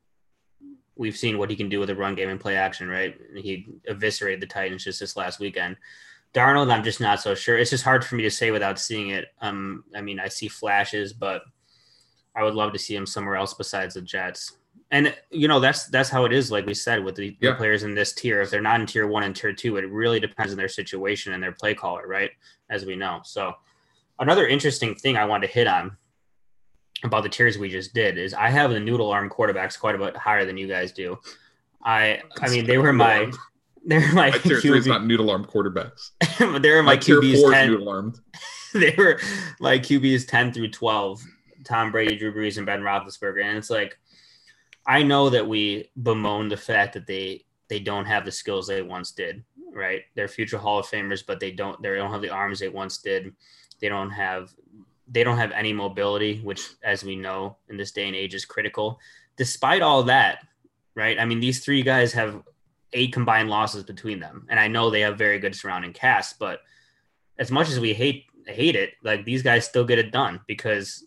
we've 0.96 1.18
seen 1.18 1.38
what 1.38 1.50
he 1.50 1.56
can 1.56 1.70
do 1.70 1.80
with 1.80 1.90
a 1.90 1.96
run 1.96 2.16
game 2.16 2.30
and 2.30 2.40
play 2.40 2.56
action, 2.56 2.90
right? 2.90 3.18
He 3.36 3.68
eviscerated 3.86 4.42
the 4.42 4.48
Titans 4.48 4.84
just 4.84 5.00
this 5.00 5.16
last 5.16 5.40
weekend. 5.40 5.78
Darnold, 6.34 6.72
I'm 6.72 6.84
just 6.84 7.02
not 7.02 7.20
so 7.22 7.36
sure. 7.36 7.58
It's 7.58 7.70
just 7.70 7.84
hard 7.84 8.06
for 8.06 8.16
me 8.16 8.24
to 8.24 8.32
say 8.32 8.52
without 8.52 8.80
seeing 8.80 9.10
it. 9.10 9.26
Um, 9.42 9.84
I 9.96 10.02
mean, 10.02 10.20
I 10.20 10.28
see 10.30 10.48
flashes, 10.48 11.12
but 11.14 11.42
I 12.36 12.44
would 12.44 12.54
love 12.56 12.72
to 12.74 12.80
see 12.80 12.96
him 12.96 13.06
somewhere 13.06 13.36
else 13.36 13.54
besides 13.54 13.96
the 13.96 14.02
Jets. 14.02 14.54
And 14.92 15.14
you 15.30 15.48
know, 15.48 15.60
that's 15.60 15.86
that's 15.88 16.10
how 16.10 16.26
it 16.26 16.34
is. 16.34 16.52
Like 16.52 16.66
we 16.66 16.74
said, 16.74 17.04
with 17.04 17.16
the, 17.16 17.36
Yeah. 17.42 17.52
the 17.52 17.56
players 17.58 17.84
in 17.84 17.96
this 17.96 18.14
tier, 18.14 18.42
if 18.42 18.50
they're 18.50 18.62
not 18.62 18.80
in 18.80 18.86
tier 18.86 19.08
one 19.08 19.24
and 19.24 19.36
tier 19.36 19.54
two, 19.54 19.78
it 19.78 19.90
really 19.90 20.20
depends 20.20 20.52
on 20.54 20.58
their 20.58 20.68
situation 20.70 21.34
and 21.34 21.42
their 21.44 21.52
play 21.54 21.74
caller, 21.74 22.08
right? 22.08 22.32
As 22.70 22.86
we 22.86 22.96
know. 22.96 23.22
So, 23.24 23.54
another 24.20 24.48
interesting 24.48 24.96
thing 24.96 25.18
I 25.18 25.26
wanted 25.26 25.48
to 25.48 25.54
hit 25.54 25.68
on 25.68 25.96
about 27.04 27.24
the 27.24 27.30
tiers 27.30 27.58
we 27.58 27.70
just 27.70 27.94
did 27.94 28.18
is 28.18 28.34
I 28.34 28.50
have 28.50 28.72
the 28.72 28.80
noodle 28.80 29.10
arm 29.12 29.30
quarterbacks 29.30 29.80
quite 29.80 29.96
a 29.96 29.98
bit 29.98 30.16
higher 30.16 30.46
than 30.46 30.58
you 30.58 30.68
guys 30.68 30.92
do. 30.92 31.18
I 31.84 32.22
I 32.42 32.50
mean 32.50 32.66
they 32.66 32.78
were 32.78 32.94
my 32.94 33.32
they 33.86 33.98
were 33.98 34.14
my 34.14 34.30
My 34.30 34.38
tier 34.38 34.82
not 34.86 35.06
noodle 35.06 35.32
arm 35.32 35.46
quarterbacks. 35.46 36.12
they're 36.62 36.84
my, 36.84 36.98
tier 36.98 37.20
QBs 37.20 37.42
four 37.42 37.52
10 37.52 37.72
noodle 37.72 37.90
armed. 37.90 38.20
they 38.74 38.94
were 38.96 39.20
my 39.60 39.80
QBs 39.80 40.28
10 40.28 40.54
through 40.54 40.70
12, 40.70 41.22
Tom 41.64 41.92
Brady, 41.92 42.16
Drew 42.16 42.34
Brees, 42.34 42.58
and 42.58 42.66
Ben 42.66 42.82
Roethlisberger. 42.82 43.44
And 43.44 43.58
it's 43.58 43.72
like, 43.72 43.98
I 44.86 45.02
know 45.02 45.30
that 45.30 45.48
we 45.48 45.90
bemoan 46.02 46.48
the 46.48 46.58
fact 46.58 46.94
that 46.94 47.08
they 47.08 47.46
they 47.70 47.80
don't 47.80 48.06
have 48.06 48.26
the 48.26 48.32
skills 48.32 48.68
they 48.68 48.82
once 48.82 49.12
did, 49.12 49.44
right? 49.74 50.04
They're 50.16 50.28
future 50.28 50.58
Hall 50.58 50.80
of 50.80 50.86
Famers, 50.86 51.24
but 51.26 51.40
they 51.40 51.52
don't 51.52 51.82
they 51.82 51.96
don't 51.96 52.12
have 52.12 52.22
the 52.22 52.30
arms 52.30 52.60
they 52.60 52.70
once 52.70 52.98
did. 53.00 53.34
They 53.80 53.90
don't 53.90 54.12
have 54.12 54.54
they 55.08 55.24
don't 55.24 55.38
have 55.38 55.52
any 55.52 55.74
mobility, 55.74 56.40
which 56.40 56.62
as 56.84 57.04
we 57.04 57.16
know 57.16 57.58
in 57.70 57.78
this 57.78 57.92
day 57.92 58.08
and 58.08 58.16
age 58.16 58.36
is 58.36 58.46
critical. 58.46 59.00
Despite 59.38 59.82
all 59.82 60.04
that, 60.04 60.46
right? 60.96 61.20
I 61.20 61.26
mean, 61.26 61.40
these 61.40 61.64
three 61.64 61.82
guys 61.82 62.14
have 62.14 62.44
eight 62.94 63.14
combined 63.14 63.50
losses 63.50 63.84
between 63.84 64.20
them. 64.20 64.46
And 64.50 64.60
I 64.60 64.68
know 64.68 64.90
they 64.90 65.02
have 65.02 65.18
very 65.18 65.40
good 65.40 65.56
surrounding 65.56 65.94
casts, 65.94 66.36
but 66.38 66.62
as 67.38 67.52
much 67.52 67.70
as 67.70 67.80
we 67.80 67.94
hate 67.94 68.26
hate 68.48 68.76
it, 68.76 68.94
like 69.04 69.24
these 69.24 69.44
guys 69.44 69.66
still 69.66 69.86
get 69.86 70.00
it 70.00 70.12
done 70.12 70.42
because 70.48 71.06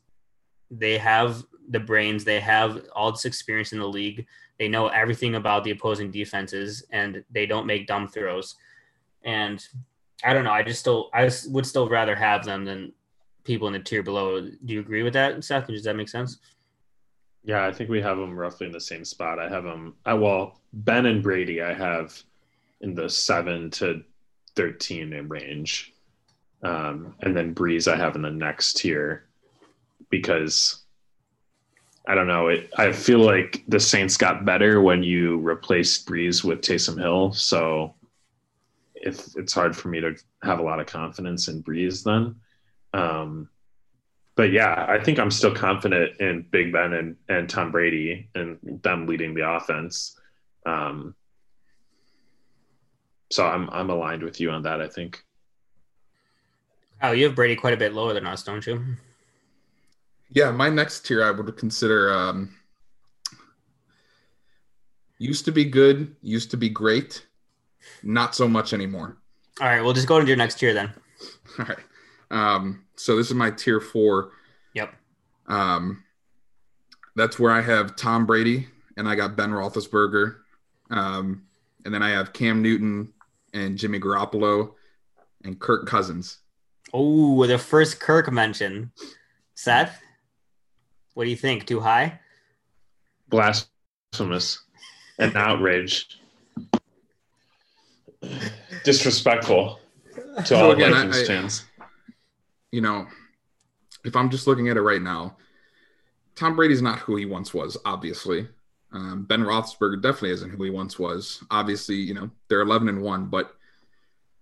they 0.70 0.99
have 0.99 1.43
the 1.70 1.80
brains, 1.80 2.24
they 2.24 2.41
have 2.41 2.82
all 2.95 3.11
this 3.11 3.24
experience 3.24 3.72
in 3.72 3.78
the 3.78 3.89
league, 3.89 4.26
they 4.59 4.68
know 4.68 4.89
everything 4.89 5.35
about 5.35 5.64
the 5.64 5.70
opposing 5.72 6.11
defenses, 6.11 6.85
and 6.91 7.24
they 7.30 7.47
don't 7.47 7.66
make 7.66 7.87
dumb 7.87 8.07
throws. 8.09 8.55
And 9.24 9.66
I 10.22 10.32
don't 10.32 10.45
know, 10.45 10.53
I 10.53 10.62
just 10.62 10.80
still 10.80 11.11
I 11.12 11.30
would 11.49 11.66
still 11.66 11.89
rather 11.89 12.14
have 12.14 12.45
them 12.45 12.64
than 12.64 12.93
people 13.45 13.66
in 13.66 13.72
the 13.72 13.80
tier 13.80 14.03
below. 14.03 14.41
Do 14.41 14.74
you 14.74 14.80
agree 14.80 15.03
with 15.03 15.12
that, 15.14 15.43
Seth? 15.45 15.66
Does 15.66 15.85
that 15.85 15.97
make 15.97 16.09
sense? 16.09 16.39
Yeah, 17.45 17.66
I 17.66 17.72
think 17.72 17.90
we 17.90 18.01
have 18.01 18.16
them 18.16 18.36
roughly 18.36 18.66
in 18.66 18.72
the 18.72 18.80
same 18.80 19.05
spot. 19.05 19.38
I 19.38 19.51
have 19.51 19.64
them. 19.64 19.95
I, 20.07 20.14
well, 20.14 20.61
Ben 20.72 21.05
and 21.07 21.22
Brady, 21.22 21.61
I 21.61 21.74
have 21.74 22.20
in 22.80 22.95
the 22.95 23.09
seven 23.09 23.70
to 23.72 24.03
thirteen 24.57 25.11
range, 25.28 25.92
um, 26.62 27.14
and 27.20 27.36
then 27.36 27.55
Brees, 27.55 27.90
I 27.90 27.97
have 27.97 28.16
in 28.16 28.22
the 28.22 28.30
next 28.30 28.78
tier 28.78 29.26
because 30.09 30.84
I 32.09 32.14
don't 32.14 32.26
know. 32.26 32.49
It. 32.49 32.70
I 32.78 32.92
feel 32.92 33.18
like 33.18 33.62
the 33.68 33.80
Saints 33.80 34.16
got 34.16 34.47
better 34.47 34.80
when 34.80 35.03
you 35.03 35.38
replaced 35.38 36.09
Brees 36.09 36.45
with 36.45 36.62
Taysom 36.62 36.99
Hill, 36.99 37.32
so 37.32 37.95
if 38.95 39.36
it's 39.36 39.53
hard 39.53 39.76
for 39.76 39.88
me 39.88 40.01
to 40.01 40.16
have 40.42 40.61
a 40.61 40.62
lot 40.62 40.80
of 40.80 40.86
confidence 40.86 41.49
in 41.49 41.62
Brees 41.62 42.03
then. 42.03 42.36
Um, 42.95 43.51
but 44.37 44.51
yeah, 44.51 44.87
I 44.89 45.03
think 45.03 45.18
I'm 45.18 45.30
still 45.30 45.55
confident 45.55 46.20
in 46.20 46.47
Big 46.51 46.72
Ben 46.72 46.93
and, 46.93 47.16
and 47.28 47.49
Tom 47.49 47.70
Brady 47.70 48.28
and 48.35 48.59
them 48.82 49.07
leading 49.07 49.35
the 49.35 49.49
offense. 49.49 50.18
Um, 50.66 51.14
so 53.30 53.47
I'm 53.47 53.68
I'm 53.70 53.91
aligned 53.91 54.22
with 54.22 54.41
you 54.41 54.51
on 54.51 54.62
that. 54.62 54.80
I 54.80 54.89
think. 54.89 55.22
Oh, 57.03 57.12
you 57.12 57.24
have 57.24 57.35
Brady 57.35 57.57
quite 57.57 57.74
a 57.74 57.76
bit 57.76 57.93
lower 57.93 58.14
than 58.14 58.26
us, 58.26 58.43
don't 58.43 58.66
you? 58.66 58.82
Yeah, 60.30 60.51
my 60.51 60.70
next 60.70 61.07
tier 61.07 61.22
I 61.22 61.30
would 61.30 61.57
consider 61.57 62.12
um, 62.12 62.55
used 65.18 65.45
to 65.45 65.53
be 65.53 65.64
good, 65.64 66.14
used 66.22 66.51
to 66.53 66.57
be 66.57 66.68
great, 66.68 67.26
not 68.03 68.35
so 68.35 68.49
much 68.49 68.72
anymore. 68.72 69.18
All 69.61 69.66
right, 69.68 69.80
we'll 69.82 69.93
just 69.93 70.09
go 70.09 70.20
to 70.20 70.26
your 70.26 70.37
next 70.37 70.59
tier 70.59 70.72
then. 70.72 70.93
All 71.59 71.66
right. 71.66 71.78
Um, 72.35 72.85
so 72.97 73.16
this 73.16 73.28
is 73.28 73.35
my 73.35 73.51
tier 73.51 73.80
four. 73.80 74.32
Yep. 74.74 74.93
Um, 75.47 76.03
that's 77.16 77.39
where 77.39 77.53
I 77.53 77.61
have 77.61 77.95
Tom 77.97 78.26
Brady 78.26 78.66
and 78.97 79.09
I 79.09 79.14
got 79.14 79.37
Ben 79.37 79.51
Roethlisberger. 79.51 80.37
Um, 80.91 81.45
and 81.85 81.95
then 81.95 82.03
I 82.03 82.11
have 82.11 82.32
Cam 82.32 82.61
Newton 82.61 83.12
and 83.53 83.78
Jimmy 83.78 84.01
Garoppolo 84.01 84.72
and 85.45 85.59
Kirk 85.61 85.87
Cousins. 85.87 86.39
Oh, 86.93 87.47
the 87.47 87.59
first 87.59 88.01
Kirk 88.01 88.32
mention. 88.32 88.91
Seth, 89.55 90.01
what 91.14 91.24
do 91.24 91.30
you 91.30 91.37
think? 91.37 91.66
Too 91.66 91.80
high? 91.80 92.18
Blasphemous 93.28 94.61
and 95.18 95.37
outrage. 95.37 96.18
Disrespectful 98.85 99.78
to 100.39 100.47
So 100.47 100.57
all 100.57 100.70
again, 100.72 100.93
I- 100.93 100.97
Vikings 101.07 101.16
I- 101.18 101.26
fans. 101.26 101.64
You 102.75 102.81
know, 102.81 103.07
if 104.05 104.16
I'm 104.16 104.31
just 104.31 104.47
looking 104.47 104.68
at 104.68 104.77
it 104.77 104.83
right 104.83 105.03
now, 105.03 105.37
Tom 106.35 106.57
Brady's 106.57 106.83
not 106.83 106.99
who 106.99 107.16
he 107.16 107.25
once 107.25 107.55
was, 107.55 107.77
obviously. 107.85 108.49
Um, 108.93 109.25
ben 109.25 109.43
Roethlisberger 109.43 110.03
definitely 110.03 110.31
isn't 110.31 110.51
who 110.51 110.62
he 110.64 110.70
once 110.70 110.99
was. 110.99 111.43
Obviously, 111.51 111.97
you 111.97 112.14
know, 112.14 112.31
they're 112.49 112.61
11 112.61 112.89
and 112.89 113.03
1, 113.03 113.27
but 113.27 113.55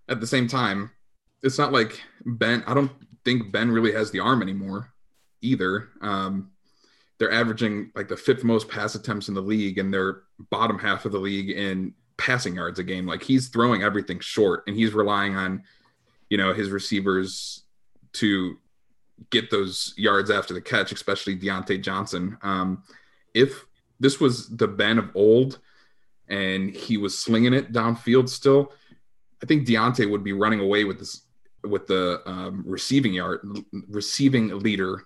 at 0.09 0.21
the 0.21 0.27
same 0.27 0.49
time, 0.49 0.91
it's 1.43 1.59
not 1.59 1.73
like 1.73 2.01
Ben. 2.25 2.63
I 2.67 2.75
don't 2.75 2.93
think 3.25 3.53
Ben 3.53 3.71
really 3.71 3.93
has 3.93 4.11
the 4.11 4.21
arm 4.21 4.43
anymore 4.43 4.93
either. 5.41 5.89
Um, 6.01 6.51
they're 7.19 7.33
averaging 7.33 7.93
like 7.95 8.09
the 8.09 8.17
fifth 8.17 8.45
most 8.45 8.69
pass 8.69 8.95
attempts 8.95 9.29
in 9.29 9.35
the 9.35 9.41
league, 9.41 9.79
and 9.79 9.93
they're 9.93 10.23
bottom 10.51 10.79
half 10.79 11.05
of 11.05 11.13
the 11.13 11.19
league 11.19 11.51
in 11.51 11.95
passing 12.17 12.57
yards 12.57 12.79
a 12.79 12.85
game. 12.85 13.07
Like 13.07 13.23
he's 13.23 13.49
throwing 13.49 13.83
everything 13.83 14.21
short, 14.21 14.65
and 14.67 14.77
he's 14.77 14.93
relying 14.93 15.37
on, 15.37 15.63
you 16.31 16.37
know, 16.37 16.53
his 16.53 16.71
receivers 16.71 17.63
to 18.15 18.59
get 19.31 19.51
those 19.51 19.95
yards 19.97 20.31
after 20.31 20.55
the 20.55 20.61
catch, 20.61 20.93
especially 20.93 21.37
Diontae 21.37 21.83
Johnson. 21.83 22.37
Um, 22.43 22.83
if 23.35 23.65
this 24.01 24.21
was 24.21 24.49
the 24.49 24.69
Ben 24.69 24.99
of 24.99 25.11
old, 25.15 25.59
and 26.29 26.71
he 26.75 26.97
was 26.97 27.19
slinging 27.19 27.53
it 27.53 27.73
downfield 27.73 28.29
still, 28.29 28.73
I 29.43 29.47
think 29.47 29.67
Diontae 29.67 30.11
would 30.11 30.25
be 30.25 30.33
running 30.33 30.61
away 30.61 30.85
with 30.85 30.99
this 30.99 31.23
with 31.65 31.87
the 31.87 32.21
um, 32.27 32.65
receiving 32.67 33.13
yard 33.13 33.47
receiving 33.89 34.59
leader 34.59 35.05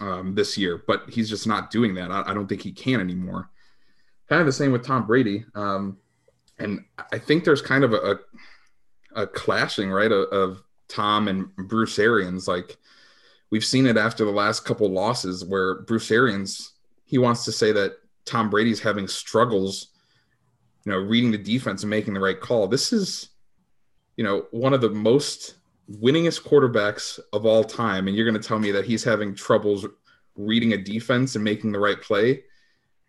um, 0.00 0.34
this 0.34 0.56
year, 0.56 0.82
but 0.86 1.08
he's 1.10 1.28
just 1.28 1.46
not 1.46 1.70
doing 1.70 1.94
that. 1.94 2.10
I, 2.10 2.24
I, 2.26 2.34
don't 2.34 2.46
think 2.46 2.62
he 2.62 2.72
can 2.72 3.00
anymore. 3.00 3.50
Kind 4.28 4.40
of 4.40 4.46
the 4.46 4.52
same 4.52 4.72
with 4.72 4.84
Tom 4.84 5.06
Brady, 5.06 5.44
um, 5.54 5.98
and 6.58 6.84
I 7.12 7.18
think 7.18 7.44
there's 7.44 7.62
kind 7.62 7.84
of 7.84 7.92
a 7.92 8.18
a, 9.14 9.22
a 9.22 9.26
clashing 9.26 9.90
right 9.90 10.12
of, 10.12 10.28
of, 10.28 10.62
Tom 10.88 11.28
and 11.28 11.54
Bruce 11.56 11.98
Arians. 11.98 12.48
Like 12.48 12.76
we've 13.50 13.64
seen 13.64 13.86
it 13.86 13.96
after 13.96 14.24
the 14.24 14.30
last 14.30 14.64
couple 14.64 14.88
losses, 14.88 15.44
where 15.44 15.82
Bruce 15.82 16.10
Arians 16.10 16.72
he 17.04 17.16
wants 17.16 17.44
to 17.46 17.52
say 17.52 17.72
that 17.72 17.96
Tom 18.26 18.50
Brady's 18.50 18.80
having 18.80 19.08
struggles, 19.08 19.88
you 20.84 20.92
know, 20.92 20.98
reading 20.98 21.30
the 21.30 21.38
defense 21.38 21.82
and 21.82 21.88
making 21.88 22.12
the 22.12 22.20
right 22.20 22.38
call. 22.38 22.68
This 22.68 22.92
is, 22.92 23.30
you 24.16 24.24
know, 24.24 24.46
one 24.50 24.74
of 24.74 24.82
the 24.82 24.90
most 24.90 25.54
winningest 25.90 26.42
quarterbacks 26.42 27.18
of 27.32 27.46
all 27.46 27.64
time, 27.64 28.06
and 28.06 28.16
you're 28.16 28.30
going 28.30 28.40
to 28.40 28.46
tell 28.46 28.58
me 28.58 28.70
that 28.72 28.84
he's 28.84 29.02
having 29.02 29.34
troubles 29.34 29.86
reading 30.36 30.74
a 30.74 30.76
defense 30.76 31.34
and 31.34 31.42
making 31.42 31.72
the 31.72 31.78
right 31.78 32.00
play. 32.02 32.44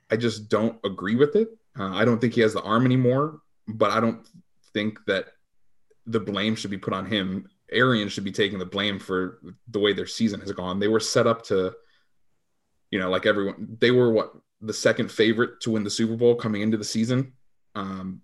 I 0.10 0.16
just 0.16 0.48
don't 0.48 0.80
agree 0.86 1.16
with 1.16 1.36
it. 1.36 1.50
Uh, 1.78 1.94
I 1.94 2.06
don't 2.06 2.20
think 2.20 2.34
he 2.34 2.42
has 2.42 2.54
the 2.54 2.62
arm 2.62 2.86
anymore, 2.86 3.42
but 3.68 3.92
I 3.92 4.00
don't 4.00 4.26
think 4.74 5.04
that 5.08 5.26
the 6.08 6.22
blame 6.22 6.56
should 6.56 6.72
be 6.72 6.78
put 6.78 6.94
on 6.94 7.06
him. 7.06 7.50
Arian 7.72 8.10
should 8.10 8.24
be 8.24 8.32
taking 8.32 8.60
the 8.60 8.66
blame 8.66 9.00
for 9.00 9.40
the 9.68 9.80
way 9.80 9.94
their 9.94 10.08
season 10.08 10.40
has 10.42 10.52
gone. 10.52 10.80
They 10.80 10.88
were 10.88 11.00
set 11.00 11.28
up 11.28 11.44
to, 11.46 11.74
you 12.92 13.00
know, 13.00 13.10
like 13.10 13.26
everyone, 13.26 13.78
they 13.80 13.92
were 13.92 14.12
what 14.12 14.34
the 14.62 14.74
second 14.74 15.12
favorite 15.12 15.62
to 15.62 15.72
win 15.72 15.84
the 15.84 15.90
Super 15.90 16.16
Bowl 16.16 16.36
coming 16.36 16.62
into 16.62 16.78
the 16.78 16.84
season. 16.84 17.34
Um, 17.76 18.22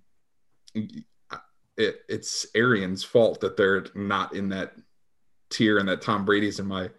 it, 0.76 2.02
it's 2.10 2.46
Arians' 2.56 3.04
fault 3.04 3.42
that 3.42 3.58
they're 3.58 3.86
not 3.96 4.36
in 4.36 4.50
that 4.50 4.74
tier 5.50 5.78
and 5.78 5.88
that 5.88 6.02
Tom 6.02 6.26
Brady's 6.26 6.60
in 6.60 6.68
my 6.68 6.90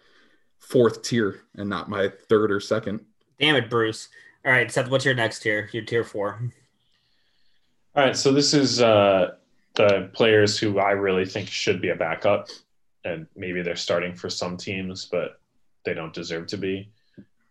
fourth 0.58 1.02
tier 1.02 1.42
and 1.56 1.68
not 1.68 1.88
my 1.88 2.10
third 2.28 2.50
or 2.50 2.60
second. 2.60 3.00
Damn 3.38 3.56
it, 3.56 3.68
Bruce. 3.68 4.08
All 4.44 4.52
right, 4.52 4.70
Seth, 4.70 4.88
what's 4.88 5.04
your 5.04 5.14
next 5.14 5.40
tier? 5.40 5.68
Your 5.72 5.84
tier 5.84 6.04
four. 6.04 6.40
All 7.94 8.04
right, 8.04 8.16
so 8.16 8.32
this 8.32 8.54
is 8.54 8.80
uh, 8.80 9.32
the 9.76 10.10
players 10.12 10.58
who 10.58 10.78
I 10.78 10.90
really 10.90 11.24
think 11.24 11.48
should 11.48 11.80
be 11.80 11.90
a 11.90 11.96
backup, 11.96 12.48
and 13.04 13.26
maybe 13.36 13.62
they're 13.62 13.76
starting 13.76 14.14
for 14.14 14.28
some 14.28 14.56
teams, 14.56 15.06
but 15.06 15.40
they 15.84 15.94
don't 15.94 16.12
deserve 16.12 16.48
to 16.48 16.56
be. 16.56 16.90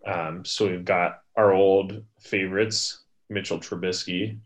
Um, 0.05 0.43
so 0.43 0.67
we've 0.67 0.85
got 0.85 1.21
our 1.35 1.53
old 1.53 2.03
favorites, 2.19 3.03
Mitchell 3.29 3.59
Trubisky 3.59 4.37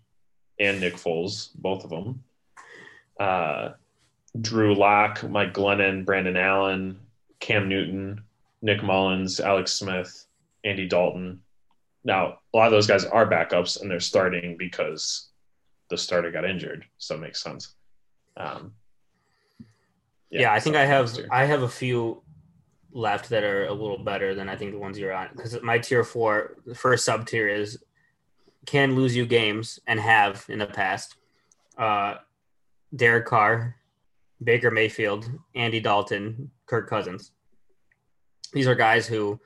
and 0.59 0.80
Nick 0.80 0.95
Foles, 0.95 1.49
both 1.55 1.84
of 1.84 1.89
them 1.89 2.23
uh, 3.19 3.73
Drew 4.39 4.73
Lock, 4.73 5.27
Mike 5.30 5.53
Glennon, 5.53 6.05
Brandon 6.05 6.38
Allen, 6.38 6.99
Cam 7.39 7.67
Newton, 7.67 8.21
Nick 8.61 8.82
Mullens, 8.82 9.39
Alex 9.39 9.73
Smith, 9.73 10.25
Andy 10.63 10.88
Dalton. 10.88 11.41
Now, 12.03 12.39
a 12.53 12.57
lot 12.57 12.67
of 12.67 12.71
those 12.71 12.88
guys 12.88 13.05
are 13.05 13.30
backups 13.30 13.82
and 13.82 13.91
they're 13.91 13.99
starting 13.99 14.55
because 14.57 15.28
the 15.89 15.97
starter 15.97 16.31
got 16.31 16.45
injured, 16.45 16.85
so 16.97 17.15
it 17.15 17.21
makes 17.21 17.41
sense. 17.41 17.75
Um, 18.37 18.73
yeah, 20.29 20.41
yeah, 20.41 20.53
I 20.53 20.59
think 20.59 20.75
I 20.75 20.85
have 20.85 21.17
I 21.31 21.45
have 21.45 21.63
a 21.63 21.69
few 21.69 22.21
left 22.91 23.29
that 23.29 23.43
are 23.43 23.65
a 23.65 23.73
little 23.73 23.99
better 23.99 24.33
than 24.33 24.49
I 24.49 24.55
think 24.55 24.71
the 24.71 24.79
ones 24.79 24.97
you're 24.97 25.13
on 25.13 25.29
because 25.35 25.59
my 25.61 25.79
tier 25.79 26.03
four, 26.03 26.57
the 26.65 26.75
first 26.75 27.05
sub 27.05 27.25
tier 27.25 27.47
is 27.47 27.79
can 28.65 28.95
lose 28.95 29.15
you 29.15 29.25
games 29.25 29.79
and 29.87 29.99
have 29.99 30.45
in 30.49 30.59
the 30.59 30.67
past. 30.67 31.15
Uh, 31.77 32.15
Derek 32.95 33.25
Carr, 33.25 33.75
Baker 34.43 34.71
Mayfield, 34.71 35.29
Andy 35.55 35.79
Dalton, 35.79 36.51
Kirk 36.65 36.89
Cousins. 36.89 37.31
These 38.53 38.67
are 38.67 38.75
guys 38.75 39.07
who 39.07 39.39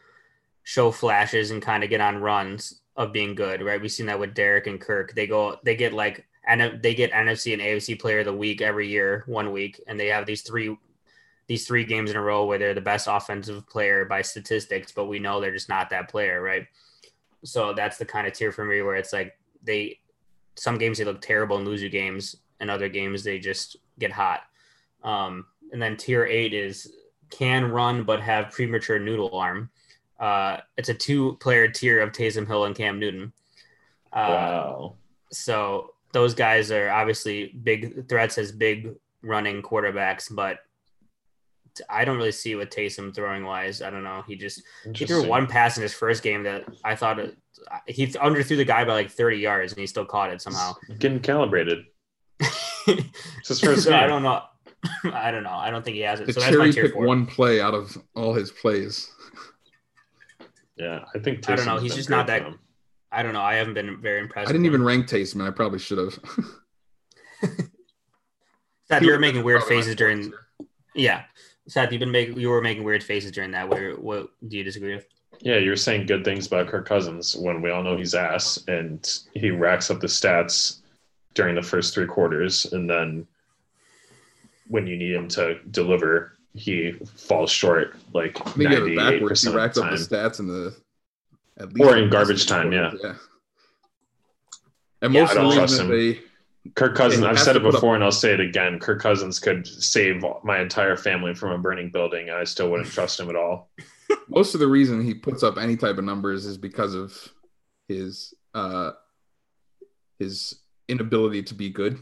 show 0.64 0.92
flashes 0.92 1.52
and 1.52 1.62
kind 1.62 1.84
of 1.84 1.90
get 1.90 2.02
on 2.02 2.22
runs 2.22 2.82
of 2.96 3.12
being 3.12 3.36
good, 3.36 3.62
right? 3.62 3.82
We've 3.82 3.92
seen 3.92 4.06
that 4.06 4.20
with 4.20 4.34
Derek 4.34 4.68
and 4.68 4.80
Kirk. 4.80 5.14
They 5.14 5.28
go, 5.28 5.58
they 5.64 5.76
get 5.76 5.94
like, 5.94 6.26
and 6.46 6.82
they 6.82 6.94
get 6.94 7.12
NFC 7.12 7.54
and 7.54 7.62
AFC 7.62 8.00
Player 8.00 8.20
of 8.20 8.26
the 8.26 8.34
Week 8.34 8.62
every 8.62 8.88
year, 8.88 9.24
one 9.28 9.52
week, 9.52 9.82
and 9.88 10.00
they 10.00 10.08
have 10.08 10.26
these 10.26 10.42
three, 10.42 10.78
these 11.48 11.66
three 11.66 11.86
games 11.86 12.12
in 12.12 12.18
a 12.18 12.22
row 12.22 12.46
where 12.46 12.58
they're 12.58 12.74
the 12.74 12.82
best 12.82 13.08
offensive 13.10 13.68
player 13.68 14.06
by 14.06 14.22
statistics, 14.22 14.92
but 14.92 15.06
we 15.06 15.20
know 15.20 15.40
they're 15.40 15.54
just 15.54 15.70
not 15.70 15.90
that 15.90 16.10
player, 16.10 16.42
right? 16.42 16.68
So 17.44 17.74
that's 17.74 17.98
the 17.98 18.06
kind 18.06 18.28
of 18.28 18.34
tier 18.34 18.52
for 18.52 18.66
me 18.66 18.82
where 18.82 18.96
it's 18.96 19.14
like 19.14 19.38
they, 19.64 20.00
some 20.56 20.78
games 20.78 20.98
they 20.98 21.06
look 21.06 21.22
terrible 21.22 21.58
and 21.58 21.66
lose 21.66 21.82
you 21.82 21.90
games, 21.90 22.36
and 22.60 22.70
other 22.70 22.90
games 22.90 23.24
they 23.24 23.40
just 23.40 23.78
get 24.00 24.12
hot. 24.12 24.42
Um, 25.04 25.46
and 25.72 25.82
then 25.82 25.98
tier 25.98 26.26
eight 26.26 26.54
is 26.54 26.94
can 27.30 27.66
run 27.66 28.04
but 28.04 28.22
have 28.22 28.52
premature 28.52 29.00
noodle 29.00 29.36
arm. 29.38 29.70
Uh, 30.20 30.58
it's 30.78 30.90
a 30.90 30.94
two 30.94 31.36
player 31.42 31.68
tier 31.68 32.00
of 32.00 32.12
Taysom 32.12 32.48
Hill 32.48 32.66
and 32.66 32.76
Cam 32.76 33.00
Newton. 33.00 33.34
Uh, 34.14 34.28
wow. 34.30 34.96
So 35.32 35.93
those 36.14 36.34
guys 36.34 36.72
are 36.72 36.90
obviously 36.90 37.48
big 37.48 38.08
threats 38.08 38.38
as 38.38 38.52
big 38.52 38.94
running 39.22 39.62
quarterbacks, 39.62 40.34
but 40.34 40.60
I 41.90 42.06
don't 42.06 42.18
really 42.18 42.32
see 42.32 42.56
what 42.56 42.72
Taysom 42.72 43.14
throwing 43.14 43.44
wise. 43.44 43.82
I 43.82 43.90
don't 43.90 44.04
know. 44.04 44.24
He 44.28 44.36
just 44.36 44.62
he 44.94 45.06
threw 45.06 45.28
one 45.28 45.48
pass 45.48 45.76
in 45.76 45.84
his 45.84 45.94
first 45.94 46.24
game 46.24 46.44
that 46.44 46.66
I 46.84 46.96
thought 46.96 47.20
it, 47.20 47.38
he 47.88 48.08
underthrew 48.08 48.58
the 48.58 48.66
guy 48.66 48.86
by 48.86 48.94
like 48.94 49.10
30 49.10 49.38
yards 49.38 49.74
and 49.74 49.80
he 49.80 49.88
still 49.88 50.06
caught 50.06 50.32
it 50.32 50.42
somehow. 50.42 50.74
Getting 51.00 51.20
calibrated. 51.20 51.86
it's 52.88 53.48
his 53.48 53.60
first 53.60 53.84
so 53.84 53.94
I 53.94 54.06
don't 54.06 54.24
know. 54.24 54.44
I 55.14 55.32
don't 55.32 55.44
know. 55.44 55.50
I 55.50 55.72
don't 55.72 55.84
think 55.84 55.96
he 55.96 56.02
has 56.02 56.20
it. 56.20 56.28
The 56.28 56.34
so 56.34 56.42
cherry 56.42 56.72
pick 56.72 56.96
one 56.96 57.26
play 57.26 57.60
out 57.60 57.74
of 57.74 57.98
all 58.16 58.34
his 58.34 58.52
plays. 58.52 59.10
Yeah, 60.76 61.06
I 61.16 61.20
think. 61.20 61.40
Taysom's 61.40 61.50
I 61.50 61.56
don't 61.56 61.66
know. 61.66 61.78
He's 61.80 61.96
just 61.96 62.10
not 62.10 62.28
that. 62.28 62.46
I 63.14 63.22
don't 63.22 63.34
know. 63.34 63.42
I 63.42 63.56
haven't 63.56 63.76
been 63.76 64.02
very 64.02 64.20
impressed. 64.20 64.50
I 64.50 64.52
didn't 64.52 64.66
even 64.66 64.84
rank 64.84 65.08
Taysom. 65.08 65.46
I 65.46 65.52
probably 65.52 65.80
should 65.80 66.00
have. 66.00 66.20
Seth, 68.88 69.02
you 69.04 69.12
were 69.12 69.20
making 69.20 69.44
weird 69.44 69.64
faces 69.64 69.96
during. 69.96 70.34
Yeah, 70.96 71.24
Seth, 71.68 71.92
you've 71.92 72.00
been 72.00 72.12
making 72.12 72.40
you 72.40 72.50
were 72.50 72.62
making 72.62 72.84
weird 72.84 73.04
faces 73.04 73.32
during 73.32 73.52
that. 73.52 73.70
Where 73.70 73.94
what 73.94 74.30
do 74.48 74.58
you 74.58 74.64
disagree 74.64 74.96
with? 74.96 75.06
Yeah, 75.40 75.58
you're 75.58 75.76
saying 75.76 76.06
good 76.06 76.24
things 76.24 76.48
about 76.48 76.68
Kirk 76.68 76.88
Cousins 76.88 77.36
when 77.36 77.62
we 77.62 77.70
all 77.70 77.84
know 77.84 77.98
he's 77.98 78.14
ass, 78.16 78.64
and 78.68 79.20
he 79.34 79.52
racks 79.52 79.90
up 79.90 80.00
the 80.00 80.08
stats 80.08 80.80
during 81.34 81.56
the 81.56 81.62
first 81.62 81.94
three 81.94 82.06
quarters, 82.06 82.72
and 82.74 82.90
then 82.90 83.28
when 84.68 84.88
you 84.88 84.96
need 84.98 85.14
him 85.14 85.28
to 85.30 85.60
deliver, 85.72 86.38
he 86.54 86.94
falls 87.16 87.52
short 87.52 87.96
like 88.14 88.38
ninety 88.58 89.00
eight 89.00 89.26
percent 89.26 89.56
of 89.56 89.74
the 89.74 89.82
time. 89.82 89.94
Up 89.94 90.00
the 90.00 90.06
stats 90.06 90.40
in 90.40 90.48
the 90.48 90.76
at 91.60 91.74
least 91.74 91.90
or 91.90 91.98
in 91.98 92.10
garbage 92.10 92.48
time, 92.48 92.72
yeah. 92.72 92.92
yeah. 93.02 93.16
And 95.02 95.14
most 95.14 95.36
yeah, 95.36 95.42
don't 95.42 95.54
trust. 95.54 95.88
They, 95.88 96.20
Kirk 96.76 96.96
Cousins, 96.96 97.26
I've 97.26 97.40
said 97.40 97.58
it 97.58 97.64
before 97.64 97.92
up. 97.92 97.96
and 97.96 98.04
I'll 98.04 98.12
say 98.12 98.34
it 98.34 98.40
again. 98.40 98.80
Kirk 98.80 99.02
Cousins 99.02 99.38
could 99.38 99.68
save 99.68 100.24
my 100.44 100.62
entire 100.62 100.96
family 100.96 101.34
from 101.34 101.52
a 101.52 101.58
burning 101.58 101.90
building. 101.90 102.30
I 102.30 102.46
still 102.46 102.72
wouldn't 102.72 102.90
trust 102.90 103.20
him 103.20 103.30
at 103.30 103.36
all. 103.36 103.70
Most 104.30 104.54
of 104.54 104.62
the 104.62 104.68
reason 104.68 105.04
he 105.04 105.14
puts 105.14 105.44
up 105.44 105.58
any 105.58 105.76
type 105.76 105.98
of 105.98 106.06
numbers 106.06 106.46
is 106.46 106.58
because 106.58 106.96
of 106.96 107.16
his 107.90 108.34
uh 108.54 108.92
his 110.20 110.56
inability 110.88 111.44
to 111.44 111.54
be 111.54 111.70
good. 111.70 112.00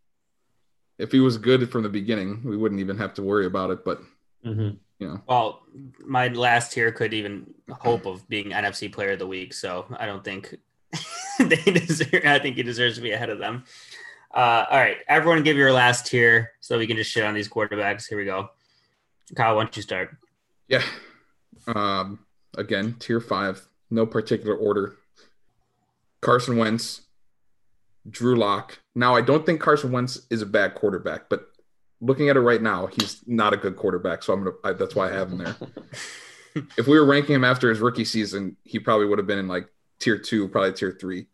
if 0.98 1.12
he 1.12 1.20
was 1.20 1.38
good 1.38 1.70
from 1.70 1.84
the 1.84 1.88
beginning, 1.88 2.42
we 2.44 2.56
wouldn't 2.56 2.80
even 2.80 2.98
have 2.98 3.14
to 3.14 3.22
worry 3.22 3.46
about 3.46 3.70
it. 3.70 3.84
But 3.84 4.00
mm-hmm. 4.44 4.76
You 4.98 5.06
know, 5.06 5.20
well, 5.28 5.62
my 6.04 6.28
last 6.28 6.72
tier 6.72 6.90
could 6.90 7.14
even 7.14 7.54
hope 7.70 8.06
of 8.06 8.28
being 8.28 8.50
NFC 8.50 8.92
Player 8.92 9.12
of 9.12 9.20
the 9.20 9.26
Week, 9.26 9.54
so 9.54 9.86
I 9.96 10.06
don't 10.06 10.24
think 10.24 10.56
they 11.38 11.56
deserve. 11.56 12.22
I 12.24 12.38
think 12.38 12.56
he 12.56 12.62
deserves 12.62 12.96
to 12.96 13.00
be 13.00 13.12
ahead 13.12 13.30
of 13.30 13.38
them. 13.38 13.64
Uh, 14.34 14.64
all 14.70 14.78
right, 14.78 14.98
everyone, 15.08 15.42
give 15.42 15.56
your 15.56 15.72
last 15.72 16.06
tier 16.06 16.52
so 16.60 16.78
we 16.78 16.86
can 16.86 16.96
just 16.96 17.10
shit 17.10 17.24
on 17.24 17.34
these 17.34 17.48
quarterbacks. 17.48 18.08
Here 18.08 18.18
we 18.18 18.24
go. 18.24 18.50
Kyle, 19.34 19.56
why 19.56 19.62
don't 19.62 19.76
you 19.76 19.82
start? 19.82 20.16
Yeah. 20.68 20.82
Um, 21.66 22.20
again, 22.56 22.96
tier 22.98 23.20
five, 23.20 23.66
no 23.90 24.04
particular 24.04 24.56
order. 24.56 24.96
Carson 26.20 26.56
Wentz, 26.56 27.02
Drew 28.10 28.36
Lock. 28.36 28.80
Now, 28.94 29.14
I 29.14 29.20
don't 29.20 29.46
think 29.46 29.60
Carson 29.60 29.92
Wentz 29.92 30.26
is 30.30 30.42
a 30.42 30.46
bad 30.46 30.74
quarterback, 30.74 31.28
but 31.28 31.48
looking 32.00 32.28
at 32.28 32.36
it 32.36 32.40
right 32.40 32.62
now, 32.62 32.86
he's 32.86 33.22
not 33.26 33.52
a 33.52 33.56
good 33.56 33.76
quarterback. 33.76 34.22
So 34.22 34.32
I'm 34.32 34.44
gonna. 34.44 34.56
I, 34.64 34.72
that's 34.72 34.94
why 34.94 35.08
I 35.08 35.12
have 35.12 35.30
him 35.32 35.38
there. 35.38 35.56
if 36.76 36.86
we 36.86 36.98
were 36.98 37.06
ranking 37.06 37.34
him 37.34 37.44
after 37.44 37.68
his 37.70 37.80
rookie 37.80 38.04
season, 38.04 38.56
he 38.64 38.78
probably 38.78 39.06
would 39.06 39.18
have 39.18 39.26
been 39.26 39.38
in 39.38 39.48
like 39.48 39.68
tier 39.98 40.18
two, 40.18 40.48
probably 40.48 40.72
tier 40.72 40.96
three. 40.98 41.26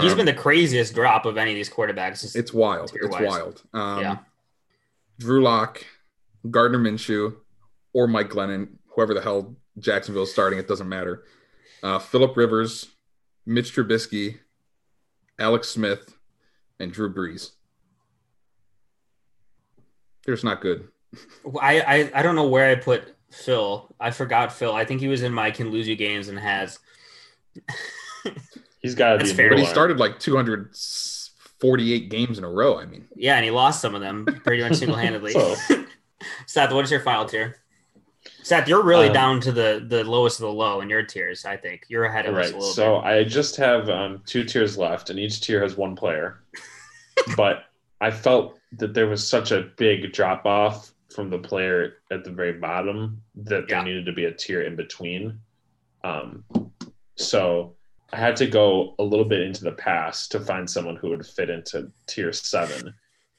He's 0.00 0.14
been 0.14 0.26
the 0.26 0.34
craziest 0.34 0.94
drop 0.94 1.26
of 1.26 1.36
any 1.36 1.52
of 1.52 1.54
these 1.54 1.70
quarterbacks. 1.70 2.34
It's- 2.34 2.52
wild. 2.52 2.90
It's 2.92 2.92
tier-wise. 2.92 3.22
wild. 3.22 3.62
Um, 3.72 4.00
Yeah. 4.00 4.18
Drew 5.18 5.42
Lock, 5.42 5.84
Gardner 6.50 6.78
Minshew, 6.78 7.36
or 7.92 8.08
Mike 8.08 8.28
Glennon, 8.28 8.68
whoever 8.88 9.14
the 9.14 9.20
hell 9.20 9.54
Jacksonville's 9.78 10.32
starting, 10.32 10.58
it 10.58 10.66
doesn't 10.66 10.88
matter. 10.88 11.24
Uh, 11.84 12.00
Philip 12.00 12.36
Rivers, 12.36 12.88
Mitch 13.46 13.74
Trubisky, 13.74 14.40
Alex 15.38 15.68
Smith, 15.68 16.16
and 16.80 16.92
Drew 16.92 17.12
Brees. 17.14 17.52
They're 20.26 20.34
just 20.34 20.44
not 20.44 20.60
good. 20.60 20.88
I, 21.62 21.80
I 21.80 22.10
I 22.16 22.22
don't 22.22 22.34
know 22.36 22.48
where 22.48 22.68
I 22.70 22.74
put 22.74 23.14
Phil. 23.30 23.94
I 23.98 24.10
forgot 24.10 24.52
Phil. 24.52 24.74
I 24.74 24.84
think 24.84 25.00
he 25.00 25.08
was 25.08 25.22
in 25.22 25.32
my 25.32 25.50
can 25.50 25.70
lose 25.70 25.88
you 25.88 25.96
games 25.96 26.28
and 26.28 26.38
has. 26.38 26.78
He's 28.82 28.94
got 28.94 29.12
to 29.12 29.18
That's 29.18 29.30
be. 29.30 29.36
fair. 29.36 29.48
But 29.50 29.58
he 29.58 29.64
started 29.66 29.98
like 29.98 30.18
248 30.20 32.10
games 32.10 32.38
in 32.38 32.44
a 32.44 32.50
row. 32.50 32.78
I 32.78 32.86
mean, 32.86 33.06
Yeah, 33.16 33.36
and 33.36 33.44
he 33.44 33.50
lost 33.50 33.80
some 33.80 33.94
of 33.94 34.00
them 34.00 34.24
pretty 34.44 34.62
much 34.62 34.74
single 34.74 34.96
handedly. 34.96 35.32
So- 35.32 35.56
Seth, 36.46 36.72
what 36.72 36.84
is 36.84 36.90
your 36.90 37.00
final 37.00 37.24
tier? 37.26 37.56
Seth, 38.42 38.68
you're 38.68 38.82
really 38.82 39.08
Um, 39.08 39.12
down 39.14 39.40
to 39.40 39.52
the 39.52 39.84
the 39.88 40.02
lowest 40.04 40.38
of 40.40 40.42
the 40.46 40.52
low 40.52 40.80
in 40.80 40.90
your 40.90 41.02
tiers. 41.02 41.44
I 41.44 41.56
think 41.56 41.84
you're 41.88 42.04
ahead 42.04 42.26
of 42.26 42.36
us 42.36 42.50
a 42.50 42.54
little 42.54 42.62
So 42.62 42.96
bit. 42.96 43.02
So 43.02 43.06
I 43.08 43.24
just 43.24 43.56
have 43.56 43.88
um, 43.88 44.22
two 44.26 44.44
tiers 44.44 44.76
left, 44.76 45.10
and 45.10 45.18
each 45.18 45.40
tier 45.40 45.62
has 45.62 45.76
one 45.76 45.94
player. 45.96 46.40
but 47.36 47.64
I 48.00 48.10
felt 48.10 48.58
that 48.72 48.94
there 48.94 49.06
was 49.06 49.26
such 49.26 49.52
a 49.52 49.70
big 49.76 50.12
drop 50.12 50.44
off 50.44 50.92
from 51.14 51.30
the 51.30 51.38
player 51.38 51.94
at 52.10 52.24
the 52.24 52.30
very 52.30 52.52
bottom 52.52 53.22
that 53.36 53.68
there 53.68 53.82
needed 53.82 54.06
to 54.06 54.12
be 54.12 54.26
a 54.26 54.32
tier 54.32 54.62
in 54.62 54.76
between. 54.76 55.38
Um, 56.04 56.44
so 57.16 57.74
I 58.12 58.16
had 58.16 58.36
to 58.36 58.46
go 58.46 58.94
a 58.98 59.02
little 59.02 59.24
bit 59.24 59.40
into 59.40 59.64
the 59.64 59.72
past 59.72 60.30
to 60.32 60.40
find 60.40 60.68
someone 60.68 60.96
who 60.96 61.10
would 61.10 61.26
fit 61.26 61.48
into 61.48 61.90
tier 62.06 62.32
seven, 62.32 62.94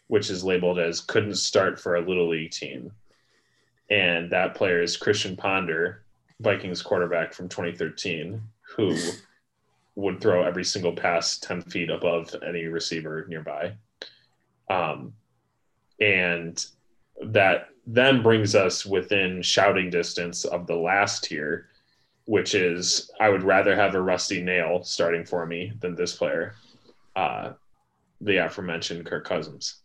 which 0.08 0.30
is 0.30 0.44
labeled 0.44 0.80
as 0.80 1.02
couldn't 1.02 1.36
start 1.36 1.80
for 1.80 1.96
a 1.96 2.08
little 2.08 2.30
league 2.30 2.52
team. 2.52 2.92
And 3.90 4.30
that 4.32 4.56
player 4.56 4.82
is 4.82 4.98
Christian 4.98 5.38
Ponder, 5.38 6.04
Vikings 6.40 6.82
quarterback 6.82 7.34
from 7.34 7.48
2013, 7.48 8.42
who 8.76 8.98
would 9.96 10.20
throw 10.20 10.44
every 10.44 10.64
single 10.64 10.94
pass 10.94 11.40
10 11.40 11.62
feet 11.64 11.90
above 11.90 12.36
any 12.46 12.66
receiver 12.66 13.26
nearby. 13.28 13.74
Um, 14.70 15.14
and 16.00 16.64
that 17.22 17.70
then 17.86 18.22
brings 18.22 18.54
us 18.54 18.86
within 18.86 19.42
shouting 19.42 19.90
distance 19.90 20.46
of 20.46 20.68
the 20.68 20.76
last 20.76 21.24
tier, 21.24 21.70
which 22.26 22.54
is 22.54 23.10
I 23.20 23.30
would 23.30 23.44
rather 23.44 23.76
have 23.76 23.96
a 23.96 24.02
rusty 24.02 24.42
nail 24.42 24.84
starting 24.84 25.26
for 25.26 25.46
me 25.46 25.74
than 25.80 25.96
this 25.96 26.16
player, 26.16 26.56
uh, 27.16 27.54
the 28.22 28.38
aforementioned 28.38 29.06
Kirk 29.06 29.26
Cousins. 29.26 29.78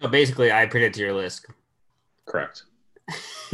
So 0.00 0.08
basically, 0.08 0.50
I 0.50 0.66
predicted 0.66 1.00
your 1.02 1.12
list. 1.12 1.46
Correct. 2.26 2.64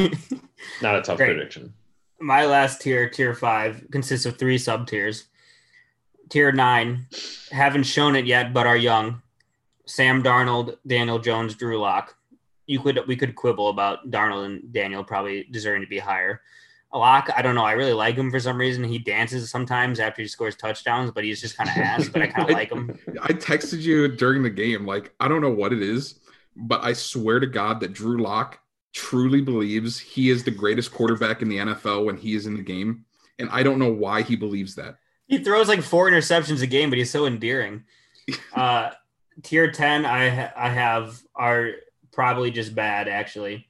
Not 0.81 0.97
a 0.97 1.03
tough 1.03 1.17
Great. 1.17 1.35
prediction. 1.35 1.75
My 2.21 2.47
last 2.47 2.81
tier, 2.81 3.09
tier 3.11 3.35
five, 3.35 3.85
consists 3.91 4.27
of 4.27 4.39
three 4.39 4.59
sub 4.59 4.87
tiers. 4.87 5.25
Tier 6.29 6.53
nine, 6.53 7.07
haven't 7.51 7.83
shown 7.85 8.15
it 8.15 8.27
yet, 8.27 8.53
but 8.53 8.67
are 8.67 8.77
young. 8.77 9.23
Sam 9.91 10.23
Darnold, 10.23 10.77
Daniel 10.87 11.19
Jones, 11.19 11.55
Drew 11.55 11.79
Lock. 11.79 12.17
You 12.67 12.81
could 12.81 13.01
we 13.09 13.17
could 13.17 13.35
quibble 13.35 13.69
about 13.69 14.11
Darnold 14.11 14.47
and 14.47 14.73
Daniel 14.73 15.03
probably 15.03 15.49
deserving 15.51 15.83
to 15.83 15.89
be 15.89 15.99
higher. 15.99 16.41
Lock, 16.93 17.31
I 17.37 17.43
don't 17.43 17.55
know. 17.55 17.65
I 17.65 17.73
really 17.73 17.93
like 17.93 18.17
him 18.17 18.31
for 18.31 18.41
some 18.41 18.59
reason. 18.59 18.83
He 18.83 18.99
dances 18.99 19.49
sometimes 19.51 20.01
after 20.01 20.23
he 20.23 20.29
scores 20.29 20.57
touchdowns, 20.57 21.13
but 21.13 21.23
he's 21.23 21.41
just 21.41 21.57
kind 21.57 21.71
of 21.71 21.77
ass. 21.77 22.09
But 22.09 22.23
I 22.23 22.27
kind 22.27 22.51
of 22.51 22.55
like 22.55 22.71
him. 22.71 22.99
I 23.23 23.33
texted 23.33 23.81
you 23.81 24.09
during 24.09 24.43
the 24.43 24.51
game, 24.51 24.87
like, 24.87 25.13
I 25.21 25.29
don't 25.29 25.41
know 25.41 25.53
what 25.53 25.73
it 25.73 25.83
is, 25.83 26.19
but 26.57 26.83
I 26.83 26.93
swear 26.93 27.39
to 27.39 27.47
God 27.47 27.79
that 27.81 27.93
Drew 27.93 28.21
Lock 28.21 28.59
truly 28.93 29.41
believes 29.41 30.01
he 30.01 30.31
is 30.31 30.43
the 30.43 30.51
greatest 30.51 30.93
quarterback 30.93 31.43
in 31.43 31.49
the 31.49 31.59
NFL 31.59 32.05
when 32.05 32.17
he 32.17 32.35
is 32.35 32.47
in 32.47 32.57
the 32.57 32.63
game. 32.63 33.05
And 33.39 33.49
I 33.51 33.63
don't 33.63 33.79
know 33.79 33.93
why 33.93 34.23
he 34.23 34.35
believes 34.35 34.75
that. 34.75 34.97
He 35.29 35.39
throws 35.39 35.69
like 35.69 35.83
four 35.83 36.11
interceptions 36.11 36.61
a 36.61 36.67
game, 36.67 36.91
but 36.91 36.99
he's 36.99 37.11
so 37.11 37.27
endearing. 37.27 37.85
Uh, 38.55 38.91
tier 39.43 39.71
ten, 39.71 40.05
I 40.05 40.29
ha- 40.29 40.53
I 40.57 40.69
have 40.71 41.21
are 41.35 41.71
probably 42.13 42.51
just 42.51 42.75
bad 42.75 43.09
actually. 43.09 43.69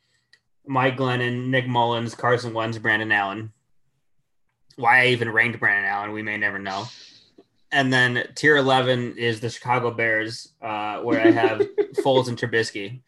Mike 0.67 0.97
Glennon, 0.97 1.49
Nick 1.49 1.67
Mullens, 1.67 2.15
Carson 2.15 2.53
Wentz, 2.55 2.79
Brandon 2.79 3.11
Allen. 3.11 3.53
Why 4.77 5.03
I 5.03 5.07
even 5.09 5.31
ranked 5.31 5.59
Brandon 5.59 5.91
Allen, 5.91 6.13
we 6.13 6.23
may 6.23 6.37
never 6.37 6.59
know. 6.59 6.87
And 7.73 7.93
then 7.93 8.29
tier 8.35 8.57
eleven 8.57 9.17
is 9.17 9.41
the 9.41 9.51
Chicago 9.51 9.91
Bears, 9.91 10.53
uh, 10.63 11.01
where 11.01 11.21
I 11.21 11.31
have 11.31 11.61
Foles 12.05 12.29
and 12.29 12.39
Trubisky. 12.39 13.03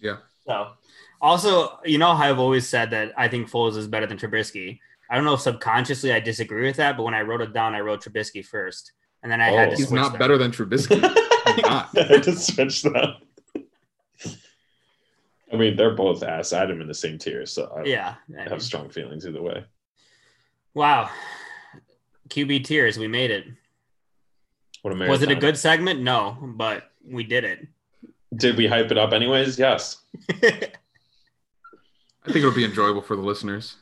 Yeah. 0.00 0.16
So, 0.46 0.72
also, 1.20 1.78
you 1.84 1.98
know 1.98 2.14
how 2.14 2.28
I've 2.28 2.38
always 2.38 2.68
said 2.68 2.90
that 2.90 3.12
I 3.16 3.28
think 3.28 3.50
Foles 3.50 3.76
is 3.76 3.88
better 3.88 4.06
than 4.06 4.18
Trubisky. 4.18 4.78
I 5.10 5.16
don't 5.16 5.24
know 5.24 5.34
if 5.34 5.40
subconsciously 5.40 6.12
I 6.12 6.20
disagree 6.20 6.66
with 6.66 6.76
that, 6.76 6.96
but 6.96 7.04
when 7.04 7.14
I 7.14 7.22
wrote 7.22 7.40
it 7.40 7.52
down, 7.52 7.74
I 7.74 7.80
wrote 7.80 8.04
Trubisky 8.04 8.44
first, 8.44 8.92
and 9.22 9.30
then 9.32 9.40
I 9.40 9.50
had 9.50 9.68
Oh. 9.68 9.70
to 9.72 9.76
He's 9.76 9.92
not 9.92 10.12
them. 10.12 10.18
better 10.18 10.38
than 10.38 10.50
Trubisky. 10.52 11.00
not. 11.62 11.88
I 11.98 12.02
had 12.02 12.22
to 12.24 12.32
switch 12.36 12.82
them. 12.82 12.94
I 15.52 15.56
mean, 15.56 15.76
they're 15.76 15.94
both 15.94 16.22
ass. 16.22 16.52
I 16.52 16.58
had 16.60 16.68
them 16.70 16.80
in 16.80 16.88
the 16.88 16.94
same 16.94 17.18
tier, 17.18 17.46
so 17.46 17.72
I 17.76 17.84
Yeah. 17.84 18.14
I 18.38 18.42
have 18.48 18.62
strong 18.62 18.88
feelings 18.90 19.26
either 19.26 19.40
way. 19.42 19.64
Wow. 20.74 21.08
QB 22.28 22.64
tiers, 22.64 22.98
we 22.98 23.06
made 23.08 23.30
it. 23.30 23.46
What 24.82 24.92
a 25.00 25.08
Was 25.08 25.22
it 25.22 25.30
a 25.30 25.34
good 25.36 25.56
segment? 25.56 26.00
No, 26.00 26.36
but 26.56 26.90
we 27.04 27.24
did 27.24 27.44
it. 27.44 27.66
Did 28.34 28.56
we 28.56 28.66
hype 28.66 28.90
it 28.90 28.98
up 28.98 29.12
anyways? 29.12 29.58
Yes. 29.58 29.98
I 30.30 30.40
think 32.26 32.36
it'll 32.36 32.50
be 32.52 32.64
enjoyable 32.64 33.02
for 33.02 33.14
the 33.16 33.22
listeners. 33.22 33.76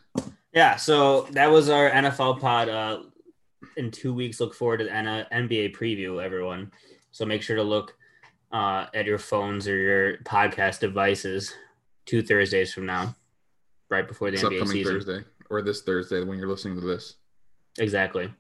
yeah, 0.53 0.77
so 0.77 1.23
that 1.33 1.51
was 1.51 1.69
our 1.71 1.91
NFL 1.91 2.41
pod. 2.41 2.69
Uh, 2.69 3.01
in 3.77 3.91
two 3.91 4.15
weeks, 4.15 4.41
look 4.41 4.55
forward 4.55 4.79
to 4.79 4.85
the 4.85 4.91
NBA 4.91 5.77
preview, 5.77 6.23
everyone. 6.23 6.71
So 7.13 7.25
make 7.25 7.43
sure 7.43 7.57
to 7.57 7.63
look 7.63 7.97
uh, 8.53 8.87
at 8.95 9.07
your 9.07 9.19
phones 9.19 9.69
or 9.69 9.77
your 9.77 10.17
podcast 10.19 10.81
devices 10.81 11.55
two 12.07 12.23
Thursdays 12.23 12.73
from 12.73 12.87
now, 12.87 13.15
right 13.89 14.07
before 14.07 14.31
the 14.31 14.37
This 14.37 14.45
NBA 14.45 14.61
upcoming 14.61 14.73
season. 14.73 14.95
Thursday 14.95 15.25
or 15.51 15.63
this 15.63 15.83
Thursday 15.83 16.23
when 16.23 16.39
you're 16.39 16.49
listening 16.49 16.81
to 16.81 16.87
this. 16.87 17.17
Exactly. 17.79 18.33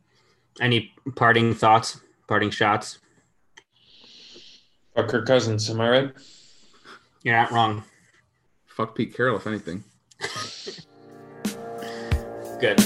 Any 0.60 0.92
parting 1.16 1.54
thoughts, 1.54 2.00
parting 2.28 2.50
shots? 2.50 2.98
Fuck 4.94 5.08
Kirk 5.08 5.26
Cousins, 5.26 5.68
am 5.70 5.80
I 5.80 5.88
right? 5.88 6.12
You're 7.22 7.36
not 7.36 7.50
wrong. 7.50 7.82
Fuck 8.66 8.94
Pete 8.94 9.16
Carroll, 9.16 9.36
if 9.36 9.46
anything. 9.46 9.82
Good. 12.60 12.78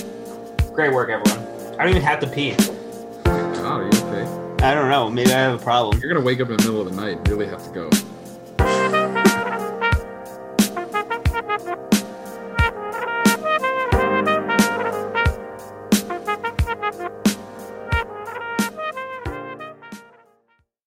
Great 0.74 0.93
work, 0.93 1.11
everyone. 1.11 1.57
I 1.79 1.85
don't 1.85 1.91
even 1.91 2.03
have 2.03 2.18
to 2.20 2.26
pee. 2.26 2.57
Oh, 2.59 3.62
are 3.62 3.83
you 3.83 3.89
okay? 3.89 4.64
I 4.66 4.74
don't 4.74 4.91
know. 4.91 5.09
Maybe 5.09 5.33
I 5.33 5.39
have 5.39 5.61
a 5.61 5.62
problem. 5.62 6.01
You're 6.01 6.12
gonna 6.12 6.24
wake 6.24 6.41
up 6.41 6.51
in 6.51 6.57
the 6.57 6.64
middle 6.64 6.81
of 6.81 6.91
the 6.91 7.01
night 7.01 7.18
and 7.18 7.29
really 7.29 7.47
have 7.47 7.64
to 7.64 7.70
go. 7.70 7.89